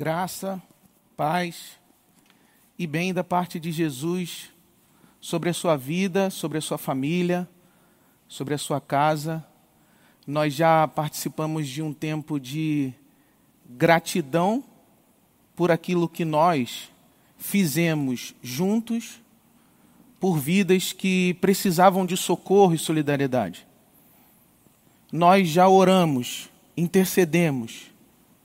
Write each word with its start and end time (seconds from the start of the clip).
graça, 0.00 0.62
paz 1.14 1.78
e 2.78 2.86
bem 2.86 3.12
da 3.12 3.22
parte 3.22 3.60
de 3.60 3.70
Jesus 3.70 4.50
sobre 5.20 5.50
a 5.50 5.52
sua 5.52 5.76
vida, 5.76 6.30
sobre 6.30 6.56
a 6.56 6.60
sua 6.62 6.78
família, 6.78 7.46
sobre 8.26 8.54
a 8.54 8.58
sua 8.58 8.80
casa. 8.80 9.44
Nós 10.26 10.54
já 10.54 10.88
participamos 10.88 11.68
de 11.68 11.82
um 11.82 11.92
tempo 11.92 12.40
de 12.40 12.94
gratidão 13.68 14.64
por 15.54 15.70
aquilo 15.70 16.08
que 16.08 16.24
nós 16.24 16.88
fizemos 17.36 18.34
juntos, 18.40 19.20
por 20.18 20.38
vidas 20.38 20.94
que 20.94 21.34
precisavam 21.42 22.06
de 22.06 22.16
socorro 22.16 22.72
e 22.72 22.78
solidariedade. 22.78 23.66
Nós 25.12 25.46
já 25.46 25.68
oramos, 25.68 26.48
intercedemos 26.74 27.90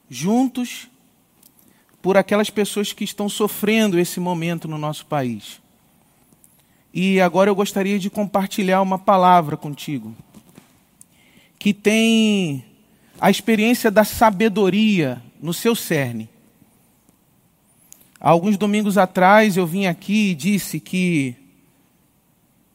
juntos 0.09 0.89
por 2.05 2.17
aquelas 2.17 2.51
pessoas 2.51 2.93
que 2.93 3.03
estão 3.03 3.27
sofrendo 3.27 3.97
esse 3.97 4.19
momento 4.19 4.67
no 4.67 4.77
nosso 4.77 5.07
país. 5.07 5.59
E 6.93 7.19
agora 7.19 7.49
eu 7.49 7.55
gostaria 7.55 7.97
de 7.97 8.11
compartilhar 8.11 8.79
uma 8.83 8.99
palavra 8.99 9.57
contigo, 9.57 10.15
que 11.57 11.73
tem 11.73 12.63
a 13.19 13.31
experiência 13.31 13.89
da 13.89 14.03
sabedoria 14.03 15.19
no 15.41 15.51
seu 15.51 15.75
cerne. 15.75 16.29
Alguns 18.19 18.55
domingos 18.55 18.99
atrás 18.99 19.57
eu 19.57 19.65
vim 19.65 19.87
aqui 19.87 20.29
e 20.29 20.35
disse 20.35 20.79
que 20.79 21.33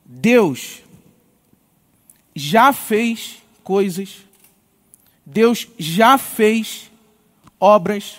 Deus 0.04 0.82
já 2.34 2.72
fez 2.72 3.36
coisas, 3.62 4.26
Deus 5.24 5.68
já 5.78 6.18
fez 6.18 6.90
obras 7.60 8.16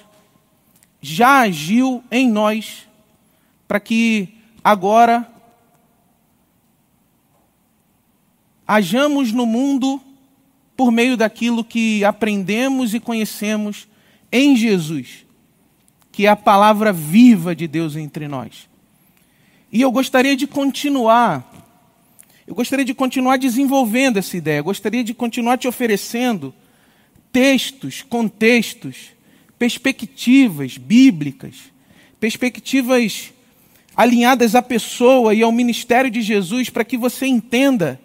já 1.01 1.39
agiu 1.39 2.03
em 2.11 2.29
nós 2.29 2.87
para 3.67 3.79
que 3.79 4.29
agora 4.63 5.27
hajamos 8.67 9.31
no 9.31 9.45
mundo 9.45 9.99
por 10.77 10.91
meio 10.91 11.17
daquilo 11.17 11.63
que 11.63 12.05
aprendemos 12.05 12.93
e 12.93 12.99
conhecemos 12.99 13.87
em 14.31 14.55
Jesus, 14.55 15.25
que 16.11 16.25
é 16.25 16.29
a 16.29 16.35
palavra 16.35 16.93
viva 16.93 17.55
de 17.55 17.67
Deus 17.67 17.95
entre 17.95 18.27
nós. 18.27 18.69
E 19.71 19.81
eu 19.81 19.91
gostaria 19.91 20.35
de 20.35 20.45
continuar, 20.45 21.49
eu 22.45 22.53
gostaria 22.53 22.85
de 22.85 22.93
continuar 22.93 23.37
desenvolvendo 23.37 24.17
essa 24.17 24.37
ideia, 24.37 24.59
eu 24.59 24.63
gostaria 24.63 25.03
de 25.03 25.13
continuar 25.13 25.57
te 25.57 25.67
oferecendo 25.67 26.53
textos, 27.31 28.01
contextos, 28.01 29.11
perspectivas 29.61 30.75
bíblicas, 30.75 31.53
perspectivas 32.19 33.31
alinhadas 33.95 34.55
à 34.55 34.61
pessoa 34.63 35.35
e 35.35 35.43
ao 35.43 35.51
ministério 35.51 36.09
de 36.09 36.19
Jesus, 36.19 36.67
para 36.71 36.83
que 36.83 36.97
você 36.97 37.27
entenda 37.27 38.01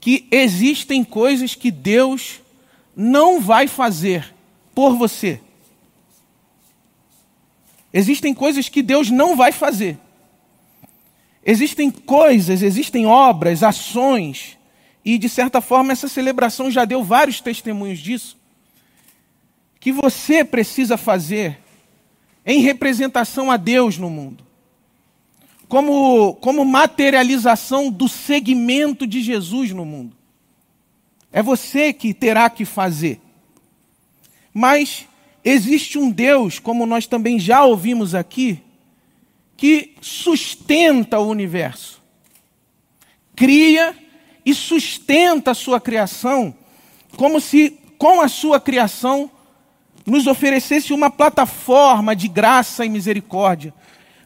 que 0.00 0.26
existem 0.28 1.04
coisas 1.04 1.54
que 1.54 1.70
Deus 1.70 2.40
não 2.96 3.40
vai 3.40 3.68
fazer 3.68 4.34
por 4.74 4.96
você. 4.96 5.40
Existem 7.94 8.34
coisas 8.34 8.68
que 8.68 8.82
Deus 8.82 9.08
não 9.08 9.36
vai 9.36 9.52
fazer. 9.52 9.96
Existem 11.46 11.92
coisas, 11.92 12.60
existem 12.60 13.06
obras, 13.06 13.62
ações, 13.62 14.58
e 15.04 15.16
de 15.16 15.28
certa 15.28 15.60
forma 15.60 15.92
essa 15.92 16.08
celebração 16.08 16.72
já 16.72 16.84
deu 16.84 17.04
vários 17.04 17.40
testemunhos 17.40 18.00
disso 18.00 18.41
que 19.82 19.90
você 19.90 20.44
precisa 20.44 20.96
fazer 20.96 21.58
em 22.46 22.60
representação 22.60 23.50
a 23.50 23.56
Deus 23.56 23.98
no 23.98 24.08
mundo. 24.08 24.44
Como, 25.68 26.34
como 26.36 26.64
materialização 26.64 27.90
do 27.90 28.08
segmento 28.08 29.04
de 29.08 29.20
Jesus 29.20 29.72
no 29.72 29.84
mundo. 29.84 30.16
É 31.32 31.42
você 31.42 31.92
que 31.92 32.14
terá 32.14 32.48
que 32.48 32.64
fazer. 32.64 33.20
Mas 34.54 35.08
existe 35.44 35.98
um 35.98 36.12
Deus, 36.12 36.60
como 36.60 36.86
nós 36.86 37.08
também 37.08 37.40
já 37.40 37.64
ouvimos 37.64 38.14
aqui, 38.14 38.62
que 39.56 39.96
sustenta 40.00 41.18
o 41.18 41.26
universo. 41.26 42.00
Cria 43.34 43.96
e 44.46 44.54
sustenta 44.54 45.50
a 45.50 45.54
sua 45.54 45.80
criação, 45.80 46.54
como 47.16 47.40
se 47.40 47.80
com 47.98 48.20
a 48.20 48.28
sua 48.28 48.60
criação 48.60 49.28
nos 50.06 50.26
oferecesse 50.26 50.92
uma 50.92 51.10
plataforma 51.10 52.14
de 52.14 52.28
graça 52.28 52.84
e 52.84 52.88
misericórdia, 52.88 53.72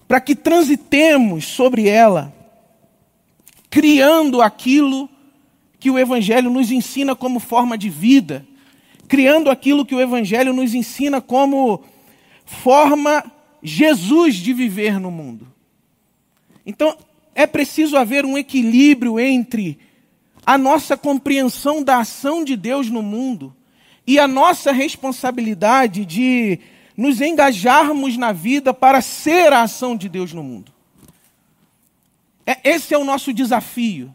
para 0.09 0.21
que 0.21 0.35
transitemos 0.35 1.47
sobre 1.47 1.89
ela, 1.89 2.33
criando 3.69 4.41
aquilo 4.41 5.09
que 5.79 5.91
o 5.91 5.99
Evangelho 5.99 6.51
nos 6.51 6.71
ensina 6.71 7.15
como 7.15 7.39
forma 7.39 7.77
de 7.77 7.91
vida, 7.91 8.47
criando 9.09 9.51
aquilo 9.51 9.85
que 9.85 9.95
o 9.95 10.01
Evangelho 10.01 10.53
nos 10.53 10.75
ensina 10.75 11.21
como 11.21 11.85
forma 12.45 13.25
Jesus 13.63 14.37
de 14.37 14.53
viver 14.53 14.99
no 14.99 15.11
mundo. 15.11 15.47
Então, 16.65 16.97
é 17.35 17.47
preciso 17.47 17.97
haver 17.97 18.25
um 18.25 18.39
equilíbrio 18.39 19.21
entre 19.21 19.79
a 20.45 20.57
nossa 20.57 20.97
compreensão 20.97 21.83
da 21.83 21.99
ação 21.99 22.45
de 22.45 22.57
Deus 22.57 22.89
no 22.89 23.03
mundo 23.03 23.56
e 24.07 24.19
a 24.19 24.29
nossa 24.29 24.73
responsabilidade 24.73 26.05
de 26.05 26.61
nos 26.97 27.21
engajarmos 27.21 28.17
na 28.17 28.33
vida 28.33 28.73
para 28.73 29.01
ser 29.01 29.53
a 29.53 29.63
ação 29.63 29.97
de 29.97 30.09
Deus 30.09 30.33
no 30.33 30.43
mundo. 30.43 30.73
É, 32.47 32.59
esse 32.71 32.95
é 32.95 32.99
o 32.99 33.05
nosso 33.05 33.33
desafio. 33.33 34.15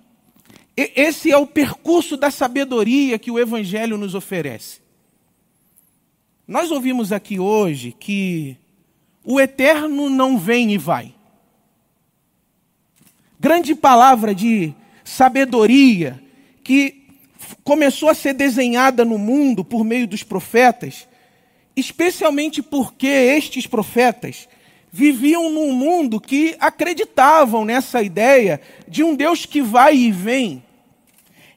Esse 0.75 1.29
é 1.29 1.37
o 1.37 1.45
percurso 1.45 2.15
da 2.15 2.31
sabedoria 2.31 3.19
que 3.19 3.29
o 3.29 3.37
Evangelho 3.37 3.97
nos 3.97 4.15
oferece. 4.15 4.79
Nós 6.47 6.71
ouvimos 6.71 7.11
aqui 7.11 7.39
hoje 7.39 7.91
que 7.91 8.57
o 9.23 9.39
eterno 9.39 10.09
não 10.09 10.37
vem 10.37 10.73
e 10.73 10.77
vai. 10.77 11.13
Grande 13.39 13.75
palavra 13.75 14.33
de 14.33 14.73
sabedoria 15.03 16.23
que 16.63 17.00
começou 17.63 18.09
a 18.09 18.13
ser 18.13 18.33
desenhada 18.33 19.05
no 19.05 19.17
mundo 19.17 19.63
por 19.63 19.83
meio 19.83 20.07
dos 20.07 20.23
profetas, 20.23 21.07
especialmente 21.75 22.61
porque 22.61 23.07
estes 23.07 23.67
profetas 23.67 24.47
viviam 24.91 25.49
num 25.49 25.71
mundo 25.71 26.19
que 26.19 26.55
acreditavam 26.59 27.63
nessa 27.63 28.01
ideia 28.01 28.59
de 28.87 29.03
um 29.03 29.15
Deus 29.15 29.45
que 29.45 29.61
vai 29.61 29.95
e 29.95 30.11
vem. 30.11 30.63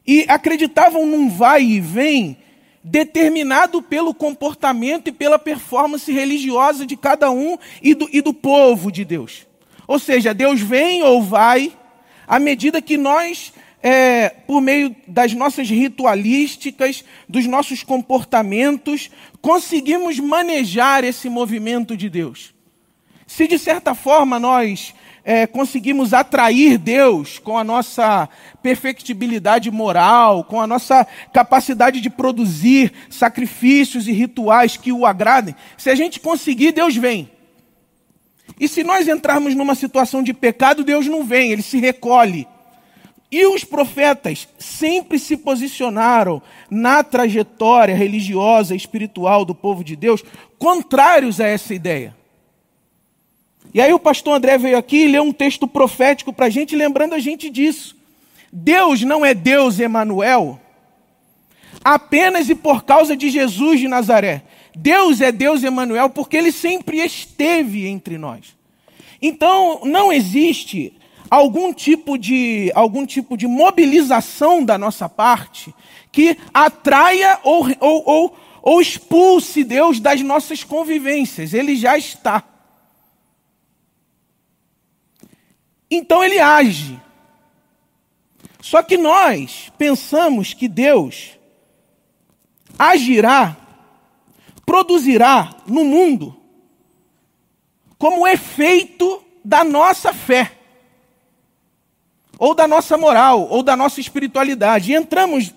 E 0.07 0.25
acreditavam 0.29 1.07
num 1.07 1.29
vai 1.29 1.63
e 1.63 1.81
vem 1.81 2.37
determinado 2.83 3.81
pelo 3.81 4.13
comportamento 4.15 5.09
e 5.09 5.13
pela 5.13 5.39
performance 5.39 6.13
religiosa 6.13 6.85
de 6.85 6.97
cada 6.97 7.31
um 7.31 7.57
e 7.83 7.95
do, 7.95 8.09
e 8.13 8.21
do 8.21 8.35
povo 8.35 8.93
de 8.93 9.05
Deus. 9.05 9.47
Ou 9.89 9.99
seja, 9.99 10.35
Deus 10.35 10.61
vem 10.61 11.03
ou 11.03 11.23
vai 11.23 11.73
à 12.27 12.39
medida 12.39 12.83
que 12.83 12.97
nós 12.97 13.53
é, 13.87 14.31
por 14.31 14.63
meio 14.63 14.97
das 15.07 15.35
nossas 15.35 15.69
ritualísticas, 15.69 17.05
dos 17.29 17.45
nossos 17.45 17.83
comportamentos, 17.83 19.11
conseguimos 19.43 20.19
manejar 20.19 21.05
esse 21.05 21.29
movimento 21.29 21.95
de 21.95 22.09
Deus. 22.09 22.55
Se 23.27 23.47
de 23.47 23.59
certa 23.59 23.95
forma 23.95 24.39
nós 24.39 24.95
é, 25.23 25.47
conseguimos 25.47 26.15
atrair 26.15 26.79
Deus 26.79 27.39
com 27.39 27.59
a 27.59 27.65
nossa 27.65 28.27
perfectibilidade 28.63 29.71
moral, 29.71 30.45
com 30.45 30.63
a 30.63 30.67
nossa 30.67 31.07
capacidade 31.31 32.01
de 32.01 32.09
produzir 32.09 32.91
sacrifícios 33.11 34.09
e 34.09 34.13
rituais 34.13 34.79
que 34.79 34.93
o 34.93 35.05
agradem, 35.05 35.55
se 35.77 35.91
a 35.91 35.95
gente 35.95 36.21
conseguir, 36.21 36.73
Deus 36.73 36.97
vem. 36.97 37.31
E 38.59 38.67
se 38.67 38.83
nós 38.83 39.07
entrarmos 39.09 39.55
numa 39.55 39.75
situação 39.75 40.23
de 40.23 40.33
pecado, 40.33 40.85
Deus 40.85 41.07
não 41.07 41.23
vem, 41.23 41.53
ele 41.53 41.63
se 41.63 41.79
recolhe. 41.79 42.47
E 43.35 43.45
os 43.47 43.65
profetas 43.65 44.47
sempre 44.61 45.19
se 45.19 45.37
posicionaram 45.37 46.41
na 46.71 47.03
trajetória 47.03 47.93
religiosa 47.93 48.75
e 48.75 48.77
espiritual 48.77 49.45
do 49.45 49.53
povo 49.53 49.83
de 49.83 49.97
Deus 49.97 50.23
contrários 50.57 51.41
a 51.41 51.49
essa 51.49 51.75
ideia. 51.75 52.15
E 53.75 53.81
aí 53.81 53.93
o 53.93 53.99
pastor 53.99 54.37
André 54.37 54.57
veio 54.57 54.79
aqui 54.79 54.99
e 54.99 55.09
leu 55.09 55.25
um 55.25 55.33
texto 55.33 55.67
profético 55.67 56.33
para 56.33 56.47
a 56.47 56.49
gente, 56.49 56.77
lembrando 56.77 57.13
a 57.13 57.19
gente 57.19 57.51
disso. 57.51 57.97
Deus 58.53 59.03
não 59.03 59.27
é 59.27 59.35
Deus 59.35 59.81
Emanuel 59.81 60.61
apenas 61.85 62.49
e 62.49 62.55
por 62.55 62.85
causa 62.85 63.17
de 63.17 63.31
Jesus 63.31 63.81
de 63.81 63.89
Nazaré. 63.89 64.45
Deus 64.77 65.21
é 65.21 65.33
Deus 65.33 65.65
Emanuel 65.65 66.09
porque 66.09 66.37
ele 66.37 66.53
sempre 66.53 66.99
esteve 66.99 67.85
entre 67.89 68.17
nós. 68.17 68.55
Então 69.21 69.81
não 69.85 70.13
existe 70.13 70.93
algum 71.35 71.73
tipo 71.73 72.17
de, 72.17 72.71
algum 72.75 73.05
tipo 73.05 73.37
de 73.37 73.47
mobilização 73.47 74.65
da 74.65 74.79
nossa 74.79 75.09
parte 75.09 75.75
que 76.13 76.39
atraia 76.53 77.41
ou, 77.43 77.67
ou, 77.81 78.03
ou, 78.07 78.37
ou 78.63 78.81
expulse 78.81 79.65
Deus 79.65 79.99
das 79.99 80.21
nossas 80.23 80.63
convivências, 80.63 81.53
ele 81.53 81.77
já 81.77 81.99
está. 81.99 82.45
Então 85.91 86.23
ele 86.23 86.39
age. 86.39 87.01
Só 88.61 88.83
que 88.83 88.97
nós 88.97 89.71
pensamos 89.77 90.55
que 90.55 90.69
Deus 90.69 91.39
agirá, 92.79 93.57
produzirá 94.65 95.55
no 95.67 95.85
mundo 95.85 96.35
como 97.99 98.27
efeito 98.27 99.23
da 99.45 99.63
nossa 99.63 100.13
fé, 100.13 100.64
ou 102.39 102.55
da 102.55 102.67
nossa 102.67 102.97
moral, 102.97 103.49
ou 103.51 103.63
da 103.63 103.77
nossa 103.77 104.01
espiritualidade. 104.01 104.93
E 104.93 104.97
entramos 104.97 105.53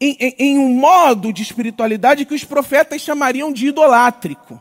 em, 0.00 0.16
em, 0.18 0.34
em 0.38 0.58
um 0.58 0.68
modo 0.68 1.32
de 1.32 1.42
espiritualidade 1.42 2.24
que 2.24 2.34
os 2.34 2.44
profetas 2.44 3.00
chamariam 3.02 3.52
de 3.52 3.68
idolátrico. 3.68 4.60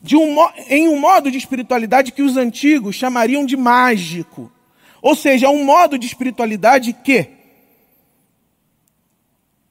De 0.00 0.16
um, 0.16 0.36
em 0.68 0.88
um 0.88 0.98
modo 0.98 1.30
de 1.30 1.38
espiritualidade 1.38 2.12
que 2.12 2.22
os 2.22 2.36
antigos 2.36 2.94
chamariam 2.94 3.44
de 3.44 3.56
mágico. 3.56 4.50
Ou 5.02 5.16
seja, 5.16 5.48
um 5.48 5.64
modo 5.64 5.98
de 5.98 6.06
espiritualidade 6.06 6.92
que 6.92 7.38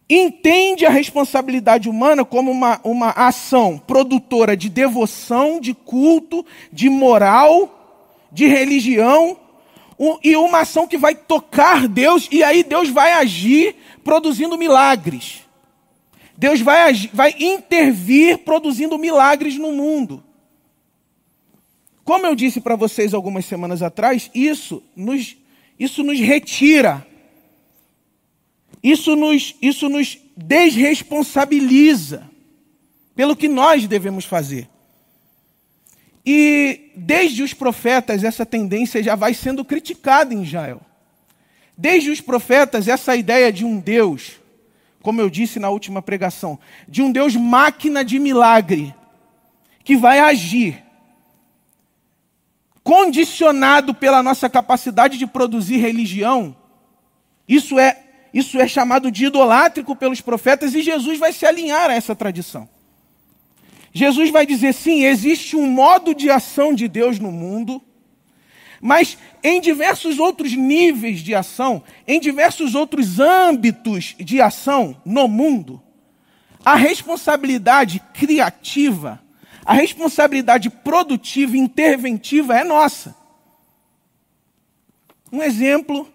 entende 0.09 0.85
a 0.85 0.89
responsabilidade 0.89 1.89
humana 1.89 2.23
como 2.23 2.51
uma, 2.51 2.79
uma 2.83 3.09
ação 3.11 3.77
produtora 3.77 4.55
de 4.55 4.69
devoção, 4.69 5.59
de 5.59 5.73
culto, 5.73 6.45
de 6.71 6.89
moral, 6.89 7.73
de 8.31 8.47
religião, 8.47 9.37
e 10.23 10.35
uma 10.35 10.59
ação 10.59 10.87
que 10.87 10.97
vai 10.97 11.15
tocar 11.15 11.87
Deus, 11.87 12.27
e 12.31 12.43
aí 12.43 12.63
Deus 12.63 12.89
vai 12.89 13.13
agir 13.13 13.75
produzindo 14.03 14.57
milagres. 14.57 15.41
Deus 16.37 16.61
vai, 16.61 16.83
agir, 16.83 17.09
vai 17.13 17.35
intervir 17.39 18.39
produzindo 18.39 18.97
milagres 18.97 19.57
no 19.57 19.71
mundo. 19.71 20.23
Como 22.03 22.25
eu 22.25 22.35
disse 22.35 22.61
para 22.61 22.75
vocês 22.75 23.13
algumas 23.13 23.45
semanas 23.45 23.81
atrás, 23.81 24.29
isso 24.33 24.83
nos, 24.95 25.35
isso 25.79 26.03
nos 26.03 26.19
retira 26.19 27.05
isso 28.81 29.15
nos, 29.15 29.55
isso 29.61 29.89
nos 29.89 30.17
desresponsabiliza 30.35 32.29
pelo 33.15 33.35
que 33.35 33.47
nós 33.47 33.87
devemos 33.87 34.25
fazer. 34.25 34.69
E 36.29 36.91
desde 36.93 37.41
os 37.41 37.53
profetas, 37.53 38.21
essa 38.21 38.45
tendência 38.45 39.01
já 39.01 39.15
vai 39.15 39.33
sendo 39.33 39.63
criticada 39.63 40.33
em 40.33 40.43
Israel. 40.43 40.81
Desde 41.77 42.09
os 42.09 42.19
profetas, 42.19 42.89
essa 42.89 43.15
ideia 43.15 43.49
de 43.49 43.63
um 43.63 43.79
Deus, 43.79 44.33
como 45.01 45.21
eu 45.21 45.29
disse 45.29 45.57
na 45.57 45.69
última 45.69 46.01
pregação, 46.01 46.59
de 46.85 47.01
um 47.01 47.13
Deus 47.13 47.33
máquina 47.33 48.03
de 48.03 48.19
milagre, 48.19 48.93
que 49.85 49.95
vai 49.95 50.19
agir, 50.19 50.83
condicionado 52.83 53.93
pela 53.93 54.21
nossa 54.21 54.49
capacidade 54.49 55.17
de 55.17 55.25
produzir 55.25 55.77
religião, 55.77 56.57
isso 57.47 57.79
é 57.79 58.03
isso 58.33 58.59
é 58.59 58.67
chamado 58.67 59.09
de 59.09 59.27
idolátrico 59.27 59.95
pelos 59.95 60.19
profetas 60.19 60.75
e 60.75 60.81
Jesus 60.81 61.17
vai 61.17 61.31
se 61.31 61.45
alinhar 61.45 61.89
a 61.89 61.93
essa 61.93 62.13
tradição. 62.13 62.67
Jesus 63.97 64.29
vai 64.29 64.45
dizer: 64.45 64.73
sim, 64.73 65.03
existe 65.03 65.55
um 65.55 65.65
modo 65.65 66.13
de 66.13 66.29
ação 66.29 66.71
de 66.71 66.87
Deus 66.87 67.17
no 67.17 67.31
mundo, 67.31 67.81
mas 68.79 69.17
em 69.43 69.59
diversos 69.59 70.19
outros 70.19 70.53
níveis 70.53 71.21
de 71.21 71.33
ação, 71.33 71.81
em 72.07 72.19
diversos 72.19 72.75
outros 72.75 73.19
âmbitos 73.19 74.15
de 74.19 74.39
ação 74.39 75.01
no 75.03 75.27
mundo, 75.27 75.81
a 76.63 76.75
responsabilidade 76.75 77.99
criativa, 78.13 79.19
a 79.65 79.73
responsabilidade 79.73 80.69
produtiva, 80.69 81.57
interventiva 81.57 82.55
é 82.55 82.63
nossa. 82.63 83.15
Um 85.31 85.41
exemplo 85.41 86.07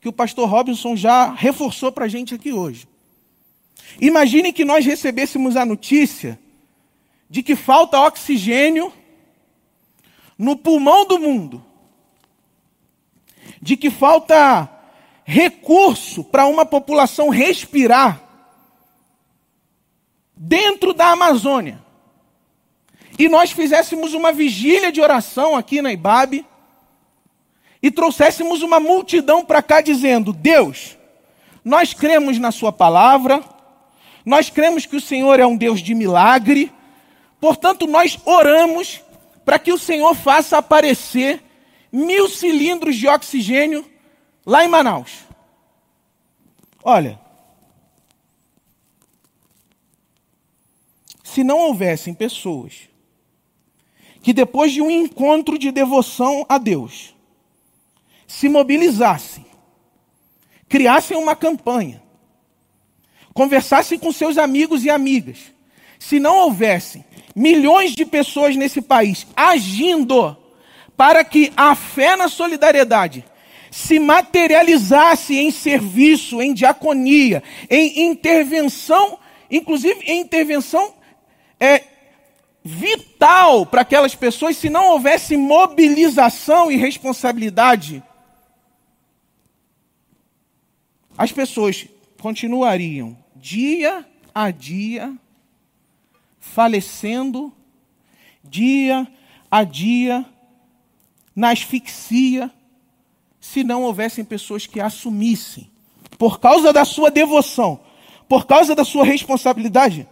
que 0.00 0.08
o 0.08 0.12
pastor 0.12 0.48
Robinson 0.48 0.96
já 0.96 1.30
reforçou 1.30 1.92
para 1.92 2.06
a 2.06 2.08
gente 2.08 2.34
aqui 2.34 2.52
hoje. 2.52 2.88
Imagine 4.00 4.50
que 4.50 4.64
nós 4.64 4.84
recebêssemos 4.86 5.56
a 5.56 5.64
notícia 5.66 6.38
de 7.28 7.42
que 7.42 7.56
falta 7.56 8.00
oxigênio 8.00 8.92
no 10.38 10.56
pulmão 10.56 11.06
do 11.06 11.18
mundo, 11.18 11.64
de 13.60 13.76
que 13.76 13.90
falta 13.90 14.68
recurso 15.24 16.22
para 16.22 16.46
uma 16.46 16.64
população 16.64 17.28
respirar 17.28 18.22
dentro 20.36 20.92
da 20.92 21.08
Amazônia. 21.08 21.84
E 23.18 23.28
nós 23.28 23.50
fizéssemos 23.50 24.12
uma 24.12 24.30
vigília 24.30 24.92
de 24.92 25.00
oração 25.00 25.56
aqui 25.56 25.80
na 25.80 25.92
Ibabe 25.92 26.44
e 27.82 27.90
trouxéssemos 27.90 28.62
uma 28.62 28.78
multidão 28.78 29.44
para 29.44 29.62
cá 29.62 29.80
dizendo: 29.80 30.32
Deus, 30.32 30.96
nós 31.64 31.94
cremos 31.94 32.38
na 32.38 32.52
Sua 32.52 32.70
palavra, 32.70 33.42
nós 34.24 34.50
cremos 34.50 34.84
que 34.84 34.96
o 34.96 35.00
Senhor 35.00 35.40
é 35.40 35.46
um 35.46 35.56
Deus 35.56 35.80
de 35.80 35.94
milagre, 35.94 36.70
portanto, 37.40 37.86
nós 37.86 38.18
oramos 38.24 39.02
para 39.44 39.58
que 39.58 39.72
o 39.72 39.78
Senhor 39.78 40.14
faça 40.14 40.58
aparecer 40.58 41.42
mil 41.92 42.28
cilindros 42.28 42.96
de 42.96 43.06
oxigênio 43.06 43.88
lá 44.44 44.64
em 44.64 44.68
Manaus. 44.68 45.24
Olha, 46.82 47.18
se 51.24 51.42
não 51.42 51.58
houvessem 51.58 52.14
pessoas 52.14 52.88
que 54.22 54.32
depois 54.32 54.72
de 54.72 54.82
um 54.82 54.90
encontro 54.90 55.58
de 55.58 55.70
devoção 55.70 56.44
a 56.48 56.58
Deus, 56.58 57.14
se 58.26 58.48
mobilizassem, 58.48 59.46
criassem 60.68 61.16
uma 61.16 61.36
campanha, 61.36 62.02
conversassem 63.32 63.98
com 63.98 64.10
seus 64.10 64.36
amigos 64.36 64.84
e 64.84 64.90
amigas, 64.90 65.52
se 65.98 66.18
não 66.18 66.36
houvessem 66.38 67.04
milhões 67.34 67.92
de 67.92 68.04
pessoas 68.04 68.56
nesse 68.56 68.80
país 68.80 69.26
agindo 69.36 70.36
para 70.96 71.24
que 71.24 71.52
a 71.56 71.74
fé 71.74 72.16
na 72.16 72.28
solidariedade 72.28 73.24
se 73.70 73.98
materializasse 73.98 75.36
em 75.36 75.50
serviço, 75.50 76.40
em 76.40 76.54
diaconia, 76.54 77.42
em 77.68 78.06
intervenção, 78.06 79.18
inclusive 79.50 80.00
em 80.06 80.20
intervenção 80.20 80.94
é, 81.60 81.82
vital 82.64 83.66
para 83.66 83.82
aquelas 83.82 84.14
pessoas, 84.14 84.56
se 84.56 84.70
não 84.70 84.92
houvesse 84.92 85.36
mobilização 85.36 86.70
e 86.72 86.76
responsabilidade 86.76 88.02
as 91.16 91.32
pessoas 91.32 91.86
continuariam 92.20 93.16
dia 93.34 94.04
a 94.34 94.50
dia 94.50 95.14
falecendo, 96.52 97.52
dia 98.42 99.06
a 99.50 99.64
dia 99.64 100.24
na 101.34 101.50
asfixia, 101.50 102.50
se 103.40 103.62
não 103.62 103.82
houvessem 103.82 104.24
pessoas 104.24 104.66
que 104.66 104.80
assumissem, 104.80 105.70
por 106.18 106.40
causa 106.40 106.72
da 106.72 106.84
sua 106.84 107.10
devoção, 107.10 107.80
por 108.28 108.46
causa 108.46 108.74
da 108.74 108.84
sua 108.84 109.04
responsabilidade, 109.04 110.08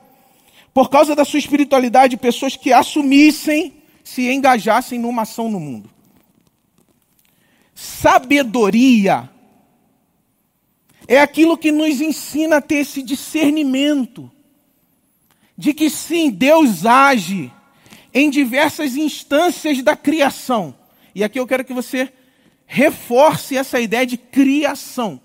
por 0.73 0.91
causa 0.91 1.15
da 1.15 1.25
sua 1.25 1.39
espiritualidade, 1.39 2.17
pessoas 2.17 2.57
que 2.57 2.73
assumissem, 2.73 3.83
se 4.03 4.31
engajassem 4.31 4.99
numa 4.99 5.23
ação 5.23 5.51
no 5.51 5.59
mundo. 5.59 5.91
Sabedoria 7.75 9.31
é 11.09 11.21
aquilo 11.21 11.57
que 11.57 11.73
nos 11.73 12.01
ensina 12.01 12.57
a 12.57 12.61
ter 12.61 12.77
esse 12.77 13.03
discernimento 13.03 14.31
de 15.57 15.73
que 15.73 15.89
sim, 15.89 16.31
Deus 16.31 16.85
age 16.85 17.53
em 18.13 18.31
diversas 18.31 18.97
instâncias 18.97 19.83
da 19.83 19.97
criação. 19.97 20.75
E 21.15 21.23
aqui 21.23 21.39
eu 21.39 21.47
quero 21.47 21.65
que 21.65 21.73
você 21.73 22.13
reforce 22.67 23.57
essa 23.57 23.81
ideia 23.81 24.07
de 24.07 24.17
criação. 24.17 25.21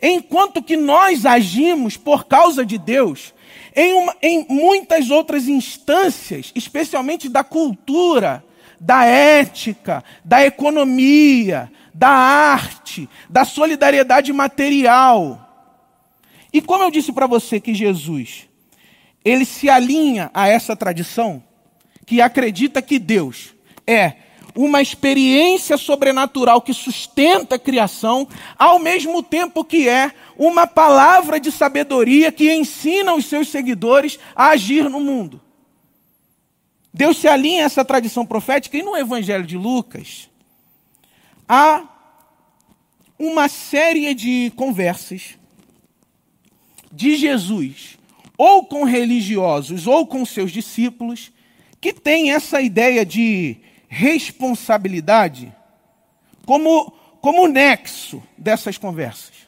Enquanto 0.00 0.62
que 0.62 0.76
nós 0.76 1.24
agimos 1.24 1.96
por 1.96 2.24
causa 2.26 2.64
de 2.64 2.78
Deus, 2.78 3.32
em, 3.74 3.94
uma, 3.94 4.16
em 4.20 4.46
muitas 4.48 5.10
outras 5.10 5.48
instâncias, 5.48 6.52
especialmente 6.54 7.28
da 7.28 7.42
cultura, 7.42 8.44
da 8.80 9.04
ética, 9.04 10.04
da 10.24 10.44
economia, 10.44 11.70
da 11.92 12.10
arte, 12.10 13.08
da 13.30 13.44
solidariedade 13.44 14.32
material. 14.32 15.40
E 16.52 16.60
como 16.60 16.84
eu 16.84 16.90
disse 16.90 17.12
para 17.12 17.26
você 17.26 17.58
que 17.58 17.72
Jesus, 17.72 18.48
ele 19.24 19.44
se 19.44 19.70
alinha 19.70 20.30
a 20.34 20.48
essa 20.48 20.76
tradição 20.76 21.42
que 22.04 22.20
acredita 22.20 22.82
que 22.82 22.98
Deus 22.98 23.54
é 23.86 24.14
uma 24.54 24.80
experiência 24.80 25.76
sobrenatural 25.76 26.62
que 26.62 26.72
sustenta 26.72 27.56
a 27.56 27.58
criação, 27.58 28.28
ao 28.56 28.78
mesmo 28.78 29.22
tempo 29.22 29.64
que 29.64 29.88
é 29.88 30.12
uma 30.38 30.66
palavra 30.66 31.40
de 31.40 31.50
sabedoria 31.50 32.30
que 32.30 32.52
ensina 32.52 33.14
os 33.14 33.26
seus 33.26 33.48
seguidores 33.48 34.18
a 34.34 34.50
agir 34.50 34.88
no 34.88 35.00
mundo. 35.00 35.40
Deus 36.92 37.16
se 37.16 37.26
alinha 37.26 37.64
a 37.64 37.66
essa 37.66 37.84
tradição 37.84 38.24
profética 38.24 38.76
e 38.76 38.82
no 38.82 38.96
Evangelho 38.96 39.44
de 39.44 39.56
Lucas 39.56 40.30
há 41.48 41.82
uma 43.18 43.48
série 43.48 44.14
de 44.14 44.52
conversas 44.54 45.36
de 46.92 47.16
Jesus, 47.16 47.98
ou 48.36 48.64
com 48.66 48.84
religiosos 48.84 49.86
ou 49.86 50.06
com 50.06 50.24
seus 50.24 50.50
discípulos, 50.50 51.32
que 51.80 51.92
tem 51.92 52.32
essa 52.32 52.60
ideia 52.60 53.04
de 53.04 53.56
responsabilidade 53.88 55.52
como, 56.44 56.92
como 57.20 57.46
nexo 57.46 58.22
dessas 58.36 58.76
conversas. 58.78 59.44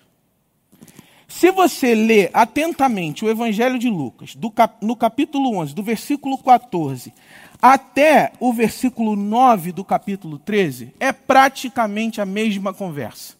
Se 1.26 1.50
você 1.50 1.94
lê 1.94 2.30
atentamente 2.32 3.24
o 3.24 3.28
Evangelho 3.28 3.78
de 3.78 3.90
Lucas, 3.90 4.34
cap, 4.54 4.84
no 4.84 4.96
capítulo 4.96 5.58
11, 5.58 5.74
do 5.74 5.82
versículo 5.82 6.38
14 6.38 7.12
até 7.60 8.32
o 8.38 8.52
versículo 8.52 9.16
9 9.16 9.72
do 9.72 9.84
capítulo 9.84 10.38
13, 10.38 10.94
é 11.00 11.12
praticamente 11.12 12.20
a 12.20 12.26
mesma 12.26 12.72
conversa. 12.72 13.34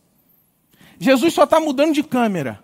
Jesus 0.99 1.33
só 1.33 1.45
está 1.45 1.61
mudando 1.61 1.95
de 1.95 2.03
câmera. 2.03 2.63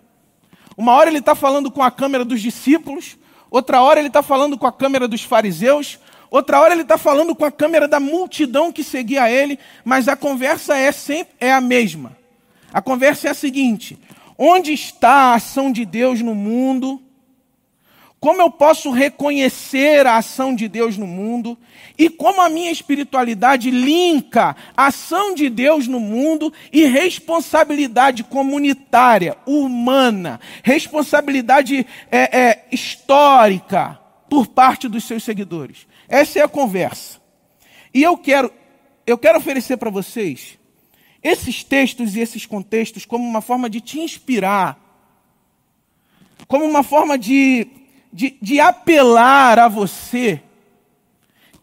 Uma 0.77 0.93
hora 0.93 1.09
ele 1.09 1.19
está 1.19 1.35
falando 1.35 1.69
com 1.69 1.83
a 1.83 1.91
câmera 1.91 2.25
dos 2.25 2.41
discípulos, 2.41 3.17
outra 3.49 3.81
hora 3.81 3.99
ele 3.99 4.07
está 4.07 4.23
falando 4.23 4.57
com 4.57 4.65
a 4.65 4.71
câmera 4.71 5.07
dos 5.07 5.23
fariseus, 5.23 5.99
outra 6.31 6.59
hora 6.59 6.73
ele 6.73 6.81
está 6.81 6.97
falando 6.97 7.35
com 7.35 7.45
a 7.45 7.51
câmera 7.51 7.87
da 7.87 7.99
multidão 7.99 8.71
que 8.71 8.83
seguia 8.83 9.29
ele, 9.29 9.59
mas 9.85 10.07
a 10.07 10.15
conversa 10.15 10.75
é 10.75 10.91
sempre 10.91 11.35
é 11.39 11.53
a 11.53 11.61
mesma. 11.61 12.17
A 12.73 12.81
conversa 12.81 13.27
é 13.27 13.31
a 13.31 13.35
seguinte: 13.35 13.99
onde 14.37 14.73
está 14.73 15.11
a 15.11 15.33
ação 15.35 15.71
de 15.71 15.85
Deus 15.85 16.21
no 16.21 16.33
mundo? 16.33 17.01
Como 18.23 18.41
eu 18.41 18.49
posso 18.49 18.89
reconhecer 18.89 20.07
a 20.07 20.15
ação 20.15 20.55
de 20.55 20.69
Deus 20.69 20.97
no 20.97 21.05
mundo? 21.05 21.57
E 21.97 22.09
como 22.09 22.41
a 22.41 22.47
minha 22.47 22.71
espiritualidade 22.71 23.69
linka 23.69 24.55
a 24.77 24.85
ação 24.85 25.35
de 25.35 25.49
Deus 25.49 25.89
no 25.89 25.99
mundo 25.99 26.53
e 26.71 26.85
responsabilidade 26.85 28.23
comunitária, 28.23 29.35
humana, 29.45 30.39
responsabilidade 30.63 31.85
é, 32.09 32.39
é, 32.39 32.65
histórica 32.71 33.99
por 34.29 34.47
parte 34.47 34.87
dos 34.87 35.03
seus 35.03 35.21
seguidores? 35.25 35.85
Essa 36.07 36.39
é 36.39 36.43
a 36.43 36.47
conversa. 36.47 37.19
E 37.93 38.01
eu 38.01 38.17
quero, 38.17 38.53
eu 39.05 39.17
quero 39.17 39.37
oferecer 39.37 39.75
para 39.75 39.89
vocês 39.89 40.57
esses 41.21 41.61
textos 41.61 42.15
e 42.15 42.21
esses 42.21 42.45
contextos 42.45 43.05
como 43.05 43.27
uma 43.27 43.41
forma 43.41 43.69
de 43.69 43.81
te 43.81 43.99
inspirar, 43.99 44.79
como 46.47 46.63
uma 46.63 46.83
forma 46.83 47.17
de 47.17 47.82
de, 48.13 48.37
de 48.39 48.59
apelar 48.59 49.57
a 49.57 49.67
você 49.67 50.39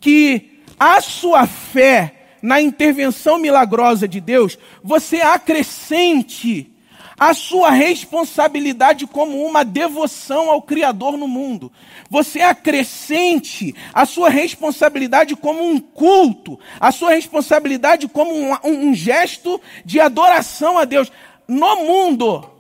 que 0.01 0.63
a 0.79 1.01
sua 1.01 1.47
fé 1.47 2.17
na 2.43 2.61
intervenção 2.61 3.39
milagrosa 3.39 4.09
de 4.09 4.21
Deus, 4.21 4.59
você 4.83 5.21
acrescente 5.21 6.75
a 7.19 7.35
sua 7.35 7.69
responsabilidade 7.69 9.07
como 9.07 9.45
uma 9.45 9.63
devoção 9.63 10.51
ao 10.51 10.63
Criador 10.63 11.19
no 11.19 11.29
mundo. 11.29 11.71
Você 12.09 12.41
acrescente 12.41 13.75
a 13.93 14.07
sua 14.07 14.31
responsabilidade 14.31 15.37
como 15.37 15.63
um 15.63 15.79
culto, 15.79 16.59
a 16.81 16.91
sua 16.91 17.11
responsabilidade 17.11 18.09
como 18.09 18.35
um, 18.35 18.57
um 18.65 18.95
gesto 18.95 19.61
de 19.85 20.01
adoração 20.01 20.79
a 20.79 20.87
Deus 20.87 21.13
no 21.47 21.77
mundo. 21.85 22.51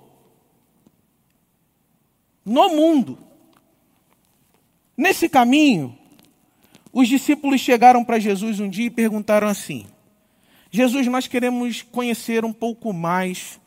No 2.44 2.68
mundo. 2.68 3.29
Nesse 5.00 5.30
caminho, 5.30 5.96
os 6.92 7.08
discípulos 7.08 7.62
chegaram 7.62 8.04
para 8.04 8.18
Jesus 8.18 8.60
um 8.60 8.68
dia 8.68 8.84
e 8.84 8.90
perguntaram 8.90 9.48
assim: 9.48 9.86
Jesus, 10.70 11.06
nós 11.06 11.26
queremos 11.26 11.80
conhecer 11.80 12.44
um 12.44 12.52
pouco 12.52 12.92
mais 12.92 13.58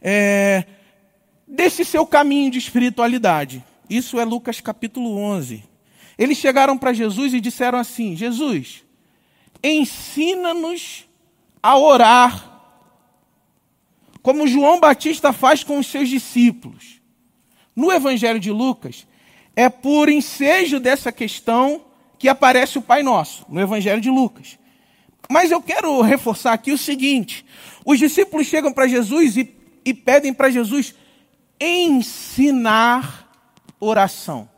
é, 0.00 0.64
desse 1.46 1.84
seu 1.84 2.06
caminho 2.06 2.50
de 2.50 2.56
espiritualidade. 2.56 3.62
Isso 3.90 4.18
é 4.18 4.24
Lucas 4.24 4.58
capítulo 4.58 5.18
11. 5.18 5.62
Eles 6.16 6.38
chegaram 6.38 6.78
para 6.78 6.94
Jesus 6.94 7.34
e 7.34 7.42
disseram 7.42 7.78
assim: 7.78 8.16
Jesus, 8.16 8.84
ensina-nos 9.62 11.04
a 11.62 11.76
orar, 11.76 12.62
como 14.22 14.46
João 14.46 14.80
Batista 14.80 15.30
faz 15.30 15.62
com 15.62 15.78
os 15.78 15.86
seus 15.88 16.08
discípulos. 16.08 17.02
No 17.76 17.92
Evangelho 17.92 18.40
de 18.40 18.50
Lucas, 18.50 19.06
é 19.56 19.68
por 19.68 20.08
ensejo 20.08 20.80
dessa 20.80 21.12
questão 21.12 21.84
que 22.18 22.28
aparece 22.28 22.78
o 22.78 22.82
Pai 22.82 23.02
Nosso, 23.02 23.44
no 23.48 23.60
Evangelho 23.60 24.00
de 24.00 24.10
Lucas. 24.10 24.58
Mas 25.30 25.50
eu 25.50 25.60
quero 25.62 26.00
reforçar 26.00 26.52
aqui 26.52 26.72
o 26.72 26.78
seguinte: 26.78 27.44
os 27.84 27.98
discípulos 27.98 28.46
chegam 28.46 28.72
para 28.72 28.88
Jesus 28.88 29.36
e, 29.36 29.54
e 29.84 29.94
pedem 29.94 30.32
para 30.32 30.50
Jesus 30.50 30.94
ensinar 31.60 33.30
oração. 33.80 34.48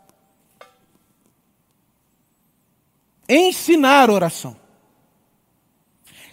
Ensinar 3.28 4.10
oração. 4.10 4.56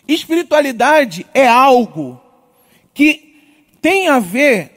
Espiritualidade 0.07 1.25
é 1.33 1.47
algo 1.47 2.21
que 2.93 3.33
tem 3.81 4.07
a 4.07 4.19
ver 4.19 4.73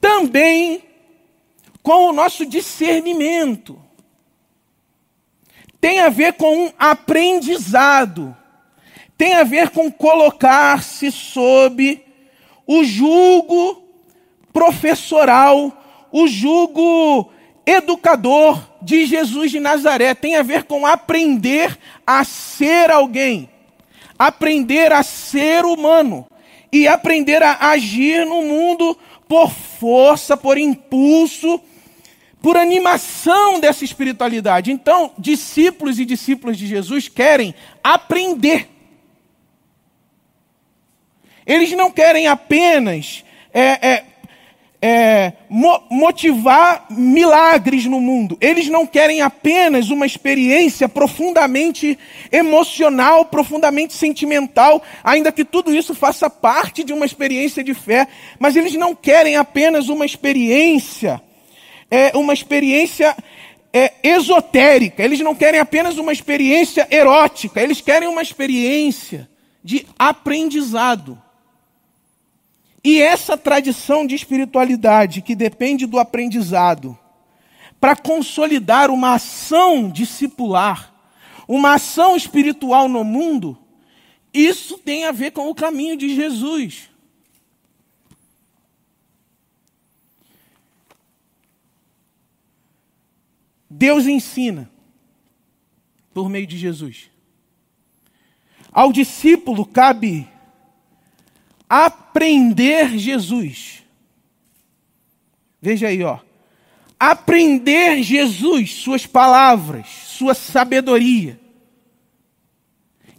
também 0.00 0.82
com 1.82 2.08
o 2.08 2.12
nosso 2.12 2.44
discernimento. 2.44 3.80
Tem 5.80 6.00
a 6.00 6.08
ver 6.08 6.34
com 6.34 6.66
um 6.66 6.72
aprendizado. 6.78 8.36
Tem 9.16 9.34
a 9.34 9.44
ver 9.44 9.70
com 9.70 9.90
colocar-se 9.90 11.10
sob 11.10 12.02
o 12.66 12.84
jugo 12.84 13.82
professoral, 14.52 15.72
o 16.12 16.26
jugo 16.26 17.30
educador 17.66 18.62
de 18.82 19.06
Jesus 19.06 19.50
de 19.50 19.60
Nazaré. 19.60 20.14
Tem 20.14 20.36
a 20.36 20.42
ver 20.42 20.64
com 20.64 20.86
aprender 20.86 21.78
a 22.06 22.24
ser 22.24 22.90
alguém, 22.90 23.48
aprender 24.18 24.92
a 24.92 25.02
ser 25.02 25.64
humano 25.64 26.26
e 26.72 26.86
aprender 26.86 27.42
a 27.42 27.70
agir 27.70 28.24
no 28.24 28.42
mundo 28.42 28.96
por 29.28 29.50
força, 29.50 30.36
por 30.36 30.58
impulso 30.58 31.60
por 32.42 32.56
animação 32.56 33.60
dessa 33.60 33.84
espiritualidade. 33.84 34.72
Então, 34.72 35.12
discípulos 35.18 35.98
e 35.98 36.04
discípulas 36.04 36.56
de 36.56 36.66
Jesus 36.66 37.08
querem 37.08 37.54
aprender. 37.82 38.68
Eles 41.46 41.72
não 41.72 41.90
querem 41.90 42.28
apenas 42.28 43.24
é, 43.52 43.88
é, 43.88 44.04
é, 44.82 45.32
mo 45.48 45.82
motivar 45.90 46.86
milagres 46.88 47.84
no 47.86 48.00
mundo. 48.00 48.38
Eles 48.40 48.68
não 48.68 48.86
querem 48.86 49.20
apenas 49.20 49.90
uma 49.90 50.06
experiência 50.06 50.88
profundamente 50.88 51.98
emocional, 52.32 53.24
profundamente 53.26 53.92
sentimental, 53.92 54.82
ainda 55.04 55.32
que 55.32 55.44
tudo 55.44 55.74
isso 55.74 55.94
faça 55.94 56.30
parte 56.30 56.82
de 56.84 56.92
uma 56.92 57.04
experiência 57.04 57.62
de 57.62 57.74
fé. 57.74 58.06
Mas 58.38 58.56
eles 58.56 58.74
não 58.74 58.94
querem 58.94 59.36
apenas 59.36 59.88
uma 59.88 60.06
experiência 60.06 61.20
é, 61.90 62.16
uma 62.16 62.32
experiência 62.32 63.16
é, 63.72 63.94
esotérica, 64.02 65.02
eles 65.02 65.20
não 65.20 65.34
querem 65.34 65.60
apenas 65.60 65.98
uma 65.98 66.12
experiência 66.12 66.86
erótica, 66.90 67.60
eles 67.60 67.80
querem 67.80 68.08
uma 68.08 68.22
experiência 68.22 69.28
de 69.62 69.86
aprendizado. 69.98 71.20
E 72.82 73.00
essa 73.00 73.36
tradição 73.36 74.06
de 74.06 74.14
espiritualidade 74.14 75.20
que 75.20 75.34
depende 75.34 75.86
do 75.86 75.98
aprendizado, 75.98 76.98
para 77.80 77.96
consolidar 77.96 78.90
uma 78.90 79.14
ação 79.14 79.88
discipular, 79.88 80.92
uma 81.48 81.74
ação 81.74 82.14
espiritual 82.14 82.88
no 82.88 83.02
mundo, 83.02 83.58
isso 84.32 84.78
tem 84.78 85.06
a 85.06 85.12
ver 85.12 85.32
com 85.32 85.48
o 85.48 85.54
caminho 85.54 85.96
de 85.96 86.14
Jesus. 86.14 86.89
Deus 93.70 94.08
ensina 94.08 94.68
por 96.12 96.28
meio 96.28 96.46
de 96.46 96.58
Jesus. 96.58 97.08
Ao 98.72 98.92
discípulo 98.92 99.64
cabe 99.64 100.28
aprender 101.68 102.98
Jesus. 102.98 103.84
Veja 105.62 105.86
aí, 105.86 106.02
ó. 106.02 106.18
Aprender 106.98 108.02
Jesus, 108.02 108.74
suas 108.74 109.06
palavras, 109.06 109.86
sua 109.86 110.34
sabedoria. 110.34 111.40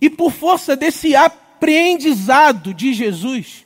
E 0.01 0.09
por 0.09 0.31
força 0.31 0.75
desse 0.75 1.15
aprendizado 1.15 2.73
de 2.73 2.93
Jesus, 2.93 3.65